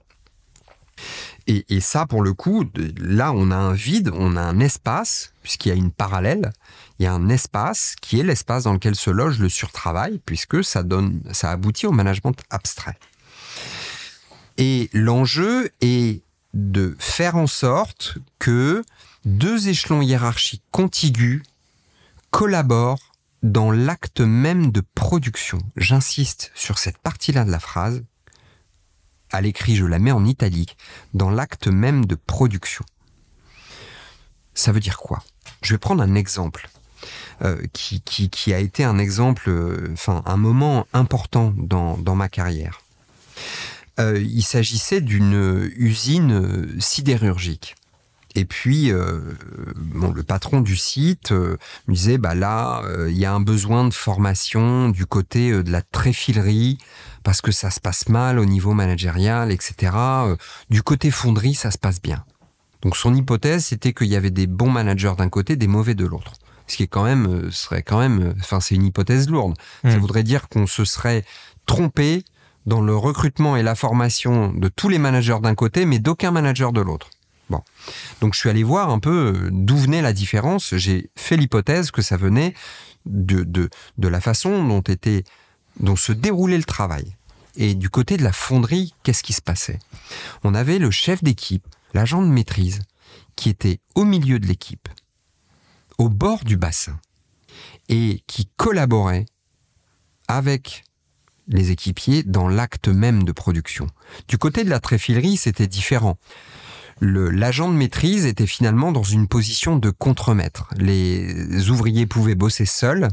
Et, 1.46 1.80
ça, 1.80 2.06
pour 2.06 2.22
le 2.22 2.32
coup, 2.32 2.64
là, 2.98 3.32
on 3.32 3.50
a 3.50 3.56
un 3.56 3.72
vide, 3.72 4.10
on 4.14 4.36
a 4.36 4.40
un 4.40 4.60
espace, 4.60 5.32
puisqu'il 5.42 5.68
y 5.68 5.72
a 5.72 5.74
une 5.74 5.90
parallèle, 5.90 6.52
il 6.98 7.04
y 7.04 7.06
a 7.06 7.12
un 7.12 7.28
espace 7.28 7.96
qui 8.00 8.20
est 8.20 8.22
l'espace 8.22 8.64
dans 8.64 8.72
lequel 8.72 8.94
se 8.94 9.10
loge 9.10 9.38
le 9.38 9.48
surtravail, 9.48 10.20
puisque 10.24 10.62
ça 10.62 10.82
ça 11.32 11.50
aboutit 11.50 11.86
au 11.86 11.92
management 11.92 12.40
abstrait. 12.50 12.98
Et 14.56 14.88
l'enjeu 14.92 15.70
est 15.80 16.22
de 16.54 16.94
faire 16.98 17.36
en 17.36 17.46
sorte 17.46 18.18
que 18.38 18.84
deux 19.24 19.68
échelons 19.68 20.02
hiérarchiques 20.02 20.62
contigus 20.70 21.42
collaborent 22.30 23.12
dans 23.42 23.72
l'acte 23.72 24.20
même 24.20 24.70
de 24.70 24.82
production. 24.94 25.58
J'insiste 25.76 26.52
sur 26.54 26.78
cette 26.78 26.98
partie-là 26.98 27.44
de 27.44 27.50
la 27.50 27.58
phrase. 27.58 28.04
À 29.32 29.40
l'écrit, 29.40 29.76
je 29.76 29.86
la 29.86 29.98
mets 29.98 30.12
en 30.12 30.24
italique. 30.24 30.76
Dans 31.14 31.30
l'acte 31.30 31.66
même 31.66 32.04
de 32.06 32.14
production. 32.14 32.84
Ça 34.54 34.72
veut 34.72 34.80
dire 34.80 34.98
quoi? 34.98 35.22
Je 35.62 35.74
vais 35.74 35.78
prendre 35.78 36.02
un 36.02 36.14
exemple 36.14 36.68
euh, 37.42 37.60
qui, 37.72 38.54
a 38.54 38.58
été 38.58 38.84
un 38.84 38.98
exemple, 38.98 39.48
euh, 39.48 39.88
enfin 39.92 40.22
un 40.26 40.36
moment 40.36 40.86
important 40.92 41.52
dans, 41.56 42.14
ma 42.14 42.28
carrière. 42.28 42.82
Euh, 43.98 44.20
il 44.20 44.42
s'agissait 44.42 45.00
d'une 45.00 45.70
usine 45.76 46.78
sidérurgique. 46.78 47.74
Et 48.34 48.46
puis, 48.46 48.90
le 48.90 50.22
patron 50.22 50.62
du 50.62 50.74
site 50.74 51.32
me 51.32 51.58
disait, 51.88 52.16
bah 52.16 52.34
là, 52.34 52.82
il 53.08 53.18
y 53.18 53.26
a 53.26 53.32
un 53.34 53.40
besoin 53.40 53.86
de 53.86 53.92
formation 53.92 54.88
du 54.88 55.04
côté 55.04 55.50
de 55.50 55.70
la 55.70 55.82
tréfilerie 55.82 56.78
parce 57.24 57.40
que 57.40 57.52
ça 57.52 57.70
se 57.70 57.80
passe 57.80 58.08
mal 58.08 58.38
au 58.38 58.44
niveau 58.44 58.72
managérial, 58.72 59.50
etc. 59.52 59.92
Euh, 59.94 60.36
du 60.70 60.82
côté 60.82 61.10
fonderie, 61.10 61.54
ça 61.54 61.70
se 61.70 61.78
passe 61.78 62.00
bien. 62.00 62.24
Donc 62.82 62.96
son 62.96 63.14
hypothèse, 63.14 63.66
c'était 63.66 63.92
qu'il 63.92 64.08
y 64.08 64.16
avait 64.16 64.30
des 64.30 64.46
bons 64.46 64.70
managers 64.70 65.14
d'un 65.16 65.28
côté, 65.28 65.56
des 65.56 65.68
mauvais 65.68 65.94
de 65.94 66.04
l'autre. 66.04 66.32
Ce 66.66 66.76
qui 66.76 66.82
est 66.84 66.88
quand 66.88 67.04
même, 67.04 67.26
euh, 67.26 67.50
serait 67.50 67.82
quand 67.82 67.98
même, 67.98 68.22
euh, 68.22 68.34
enfin 68.40 68.60
c'est 68.60 68.74
une 68.74 68.84
hypothèse 68.86 69.28
lourde. 69.28 69.54
Ça 69.82 69.96
Mm. 69.96 69.98
voudrait 69.98 70.22
dire 70.22 70.48
qu'on 70.48 70.66
se 70.66 70.84
serait 70.84 71.24
trompé 71.66 72.24
dans 72.66 72.80
le 72.80 72.96
recrutement 72.96 73.56
et 73.56 73.62
la 73.62 73.74
formation 73.74 74.52
de 74.52 74.68
tous 74.68 74.88
les 74.88 74.98
managers 74.98 75.38
d'un 75.42 75.54
côté, 75.54 75.84
mais 75.84 75.98
d'aucun 75.98 76.30
manager 76.30 76.72
de 76.72 76.80
l'autre. 76.80 77.10
Bon. 77.50 77.60
Donc 78.20 78.34
je 78.34 78.38
suis 78.38 78.48
allé 78.48 78.62
voir 78.62 78.90
un 78.90 78.98
peu 79.00 79.48
d'où 79.52 79.76
venait 79.76 80.00
la 80.00 80.12
différence. 80.12 80.74
J'ai 80.76 81.10
fait 81.16 81.36
l'hypothèse 81.36 81.90
que 81.90 82.00
ça 82.02 82.16
venait 82.16 82.54
de, 83.04 83.42
de, 83.42 83.68
de 83.98 84.08
la 84.08 84.20
façon 84.20 84.64
dont 84.64 84.80
était, 84.80 85.24
dont 85.80 85.96
se 85.96 86.12
déroulait 86.12 86.58
le 86.58 86.64
travail. 86.64 87.16
Et 87.56 87.74
du 87.74 87.90
côté 87.90 88.16
de 88.16 88.22
la 88.22 88.32
fonderie, 88.32 88.94
qu'est-ce 89.02 89.22
qui 89.22 89.32
se 89.32 89.42
passait? 89.42 89.78
On 90.44 90.54
avait 90.54 90.78
le 90.78 90.90
chef 90.90 91.22
d'équipe, 91.22 91.66
l'agent 91.92 92.22
de 92.22 92.28
maîtrise, 92.28 92.80
qui 93.36 93.48
était 93.48 93.80
au 93.94 94.04
milieu 94.04 94.38
de 94.38 94.46
l'équipe, 94.46 94.88
au 95.98 96.08
bord 96.08 96.44
du 96.44 96.56
bassin. 96.56 96.98
et 97.88 98.22
qui 98.26 98.48
collaborait 98.56 99.26
avec 100.28 100.84
les 101.48 101.70
équipiers 101.70 102.22
dans 102.22 102.48
l'acte 102.48 102.88
même 102.88 103.24
de 103.24 103.32
production. 103.32 103.86
Du 104.28 104.38
côté 104.38 104.64
de 104.64 104.70
la 104.70 104.80
tréfilerie, 104.80 105.36
c'était 105.36 105.66
différent. 105.66 106.18
L'agent 107.00 107.68
de 107.68 107.74
maîtrise 107.74 108.26
était 108.26 108.46
finalement 108.46 108.92
dans 108.92 109.02
une 109.02 109.26
position 109.26 109.76
de 109.76 109.90
contremaître. 109.90 110.68
Les 110.76 111.68
ouvriers 111.68 112.06
pouvaient 112.06 112.36
bosser 112.36 112.64
seuls 112.64 113.08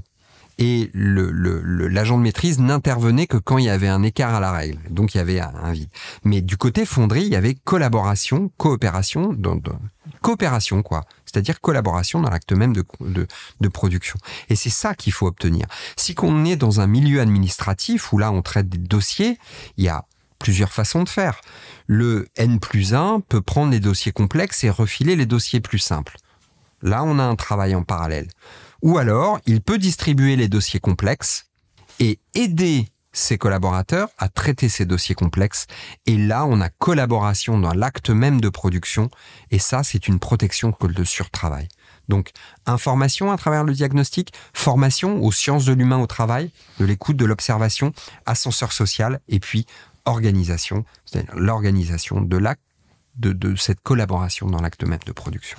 et 0.59 0.91
l'agent 0.93 2.17
de 2.17 2.23
maîtrise 2.23 2.59
n'intervenait 2.59 3.27
que 3.27 3.37
quand 3.37 3.57
il 3.57 3.65
y 3.65 3.69
avait 3.69 3.87
un 3.87 4.03
écart 4.03 4.35
à 4.35 4.39
la 4.41 4.51
règle. 4.51 4.77
Donc 4.89 5.15
il 5.15 5.17
y 5.17 5.21
avait 5.21 5.39
un, 5.39 5.71
vide. 5.71 5.89
Mais 6.25 6.41
du 6.41 6.57
côté 6.57 6.85
fonderie, 6.85 7.23
il 7.23 7.29
y 7.29 7.37
avait 7.37 7.55
collaboration, 7.55 8.51
coopération, 8.57 9.35
coopération 10.21 10.83
quoi. 10.83 11.05
C'est-à-dire 11.25 11.61
collaboration 11.61 12.19
dans 12.19 12.29
l'acte 12.29 12.51
même 12.51 12.73
de 12.73 13.67
production. 13.69 14.17
Et 14.49 14.55
c'est 14.55 14.69
ça 14.69 14.95
qu'il 14.95 15.13
faut 15.13 15.27
obtenir. 15.27 15.65
Si 15.95 16.13
qu'on 16.13 16.43
est 16.43 16.57
dans 16.57 16.81
un 16.81 16.87
milieu 16.87 17.21
administratif 17.21 18.11
où 18.11 18.17
là 18.17 18.31
on 18.31 18.41
traite 18.41 18.67
des 18.67 18.77
dossiers, 18.77 19.39
il 19.77 19.85
y 19.85 19.89
a 19.89 20.05
plusieurs 20.39 20.73
façons 20.73 21.03
de 21.03 21.09
faire. 21.09 21.39
Le 21.87 22.27
N 22.35 22.59
plus 22.59 22.93
1 22.93 23.21
peut 23.21 23.41
prendre 23.41 23.71
les 23.71 23.79
dossiers 23.79 24.11
complexes 24.11 24.63
et 24.65 24.69
refiler 24.69 25.15
les 25.15 25.25
dossiers 25.25 25.59
plus 25.61 25.79
simples. 25.79 26.17
Là, 26.81 27.03
on 27.03 27.19
a 27.19 27.23
un 27.23 27.35
travail 27.35 27.75
en 27.75 27.83
parallèle. 27.83 28.27
Ou 28.81 28.97
alors, 28.97 29.39
il 29.45 29.61
peut 29.61 29.77
distribuer 29.77 30.35
les 30.35 30.47
dossiers 30.47 30.79
complexes 30.79 31.47
et 31.99 32.19
aider 32.33 32.87
ses 33.11 33.37
collaborateurs 33.37 34.09
à 34.17 34.29
traiter 34.29 34.69
ces 34.69 34.85
dossiers 34.85 35.15
complexes. 35.15 35.65
Et 36.05 36.15
là, 36.15 36.45
on 36.45 36.61
a 36.61 36.69
collaboration 36.69 37.59
dans 37.59 37.73
l'acte 37.73 38.09
même 38.09 38.39
de 38.39 38.49
production. 38.49 39.09
Et 39.51 39.59
ça, 39.59 39.83
c'est 39.83 40.07
une 40.07 40.19
protection 40.19 40.71
que 40.71 40.87
le 40.87 41.03
surtravail. 41.03 41.67
Donc, 42.07 42.31
information 42.65 43.31
à 43.31 43.37
travers 43.37 43.63
le 43.63 43.73
diagnostic, 43.73 44.33
formation 44.53 45.21
aux 45.23 45.31
sciences 45.31 45.65
de 45.65 45.73
l'humain 45.73 45.99
au 45.99 46.07
travail, 46.07 46.51
de 46.79 46.85
l'écoute, 46.85 47.17
de 47.17 47.25
l'observation, 47.25 47.93
ascenseur 48.25 48.71
social, 48.71 49.19
et 49.27 49.39
puis 49.39 49.65
organisation, 50.05 50.85
c'est-à-dire 51.05 51.35
l'organisation 51.35 52.21
de 52.21 53.55
cette 53.57 53.81
collaboration 53.81 54.47
dans 54.47 54.61
l'acte 54.61 54.83
même 54.83 54.99
de 55.05 55.11
production. 55.11 55.57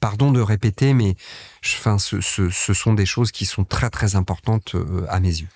Pardon 0.00 0.30
de 0.30 0.40
répéter, 0.40 0.94
mais 0.94 1.16
enfin, 1.64 1.98
ce, 1.98 2.20
ce- 2.20 2.50
ce 2.50 2.72
sont 2.74 2.94
des 2.94 3.06
choses 3.06 3.32
qui 3.32 3.46
sont 3.46 3.64
très 3.64 3.90
très 3.90 4.14
importantes 4.16 4.74
euh, 4.74 5.04
à 5.08 5.18
mes 5.20 5.28
yeux. 5.40 5.48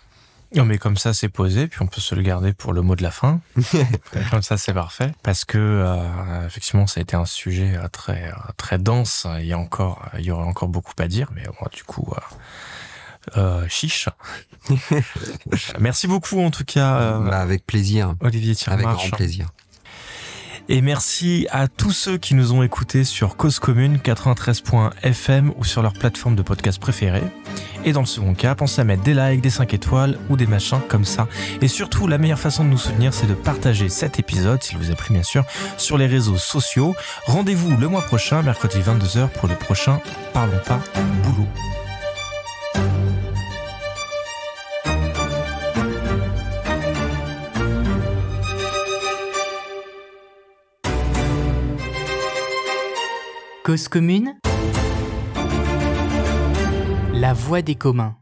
Non, 0.54 0.66
mais 0.66 0.76
comme 0.76 0.98
ça, 0.98 1.14
c'est 1.14 1.30
posé, 1.30 1.66
puis 1.66 1.80
on 1.80 1.86
peut 1.86 2.02
se 2.02 2.14
le 2.14 2.20
garder 2.20 2.52
pour 2.52 2.74
le 2.74 2.82
mot 2.82 2.94
de 2.94 3.02
la 3.02 3.10
fin. 3.10 3.40
comme 4.30 4.42
ça, 4.42 4.58
c'est 4.58 4.74
parfait. 4.74 5.10
Parce 5.22 5.46
que, 5.46 5.56
euh, 5.56 6.46
effectivement, 6.46 6.86
ça 6.86 7.00
a 7.00 7.02
été 7.02 7.16
un 7.16 7.24
sujet 7.24 7.74
euh, 7.74 7.88
très, 7.88 8.28
euh, 8.28 8.32
très 8.58 8.76
dense. 8.76 9.26
Il 9.38 9.46
y, 9.46 9.54
a 9.54 9.58
encore, 9.58 10.04
il 10.18 10.24
y 10.26 10.30
aurait 10.30 10.44
encore 10.46 10.68
beaucoup 10.68 10.92
à 10.98 11.08
dire, 11.08 11.30
mais 11.34 11.44
bon, 11.46 11.66
du 11.72 11.84
coup, 11.84 12.12
chiche. 13.68 14.10
Merci 15.80 16.06
beaucoup, 16.06 16.40
en 16.42 16.50
tout 16.50 16.64
cas, 16.64 17.18
Bah, 17.20 17.40
avec 17.40 17.64
plaisir, 17.66 18.14
Olivier 18.20 18.50
avec 18.50 18.58
Thiermarche. 18.58 19.08
grand 19.08 19.16
plaisir. 19.16 19.48
Et 20.74 20.80
merci 20.80 21.46
à 21.50 21.68
tous 21.68 21.90
ceux 21.90 22.16
qui 22.16 22.34
nous 22.34 22.54
ont 22.54 22.62
écoutés 22.62 23.04
sur 23.04 23.36
Cause 23.36 23.58
Commune 23.58 23.98
93.fm 23.98 25.52
ou 25.58 25.64
sur 25.64 25.82
leur 25.82 25.92
plateforme 25.92 26.34
de 26.34 26.40
podcast 26.40 26.80
préférée. 26.80 27.24
Et 27.84 27.92
dans 27.92 28.00
le 28.00 28.06
second 28.06 28.32
cas, 28.32 28.54
pensez 28.54 28.80
à 28.80 28.84
mettre 28.84 29.02
des 29.02 29.12
likes, 29.12 29.42
des 29.42 29.50
5 29.50 29.74
étoiles 29.74 30.16
ou 30.30 30.38
des 30.38 30.46
machins 30.46 30.80
comme 30.88 31.04
ça. 31.04 31.28
Et 31.60 31.68
surtout, 31.68 32.06
la 32.06 32.16
meilleure 32.16 32.38
façon 32.38 32.64
de 32.64 32.70
nous 32.70 32.78
soutenir, 32.78 33.12
c'est 33.12 33.26
de 33.26 33.34
partager 33.34 33.90
cet 33.90 34.18
épisode, 34.18 34.62
s'il 34.62 34.78
vous 34.78 34.90
a 34.90 34.94
plu 34.94 35.12
bien 35.12 35.22
sûr, 35.22 35.44
sur 35.76 35.98
les 35.98 36.06
réseaux 36.06 36.38
sociaux. 36.38 36.96
Rendez-vous 37.26 37.76
le 37.76 37.88
mois 37.88 38.00
prochain, 38.00 38.40
mercredi 38.40 38.78
22h, 38.78 39.28
pour 39.28 39.50
le 39.50 39.56
prochain 39.56 40.00
Parlons 40.32 40.58
pas 40.64 40.80
boulot. 41.22 41.48
Cause 53.64 53.86
commune 53.86 54.34
La 57.14 57.32
voix 57.32 57.62
des 57.62 57.76
communs. 57.76 58.16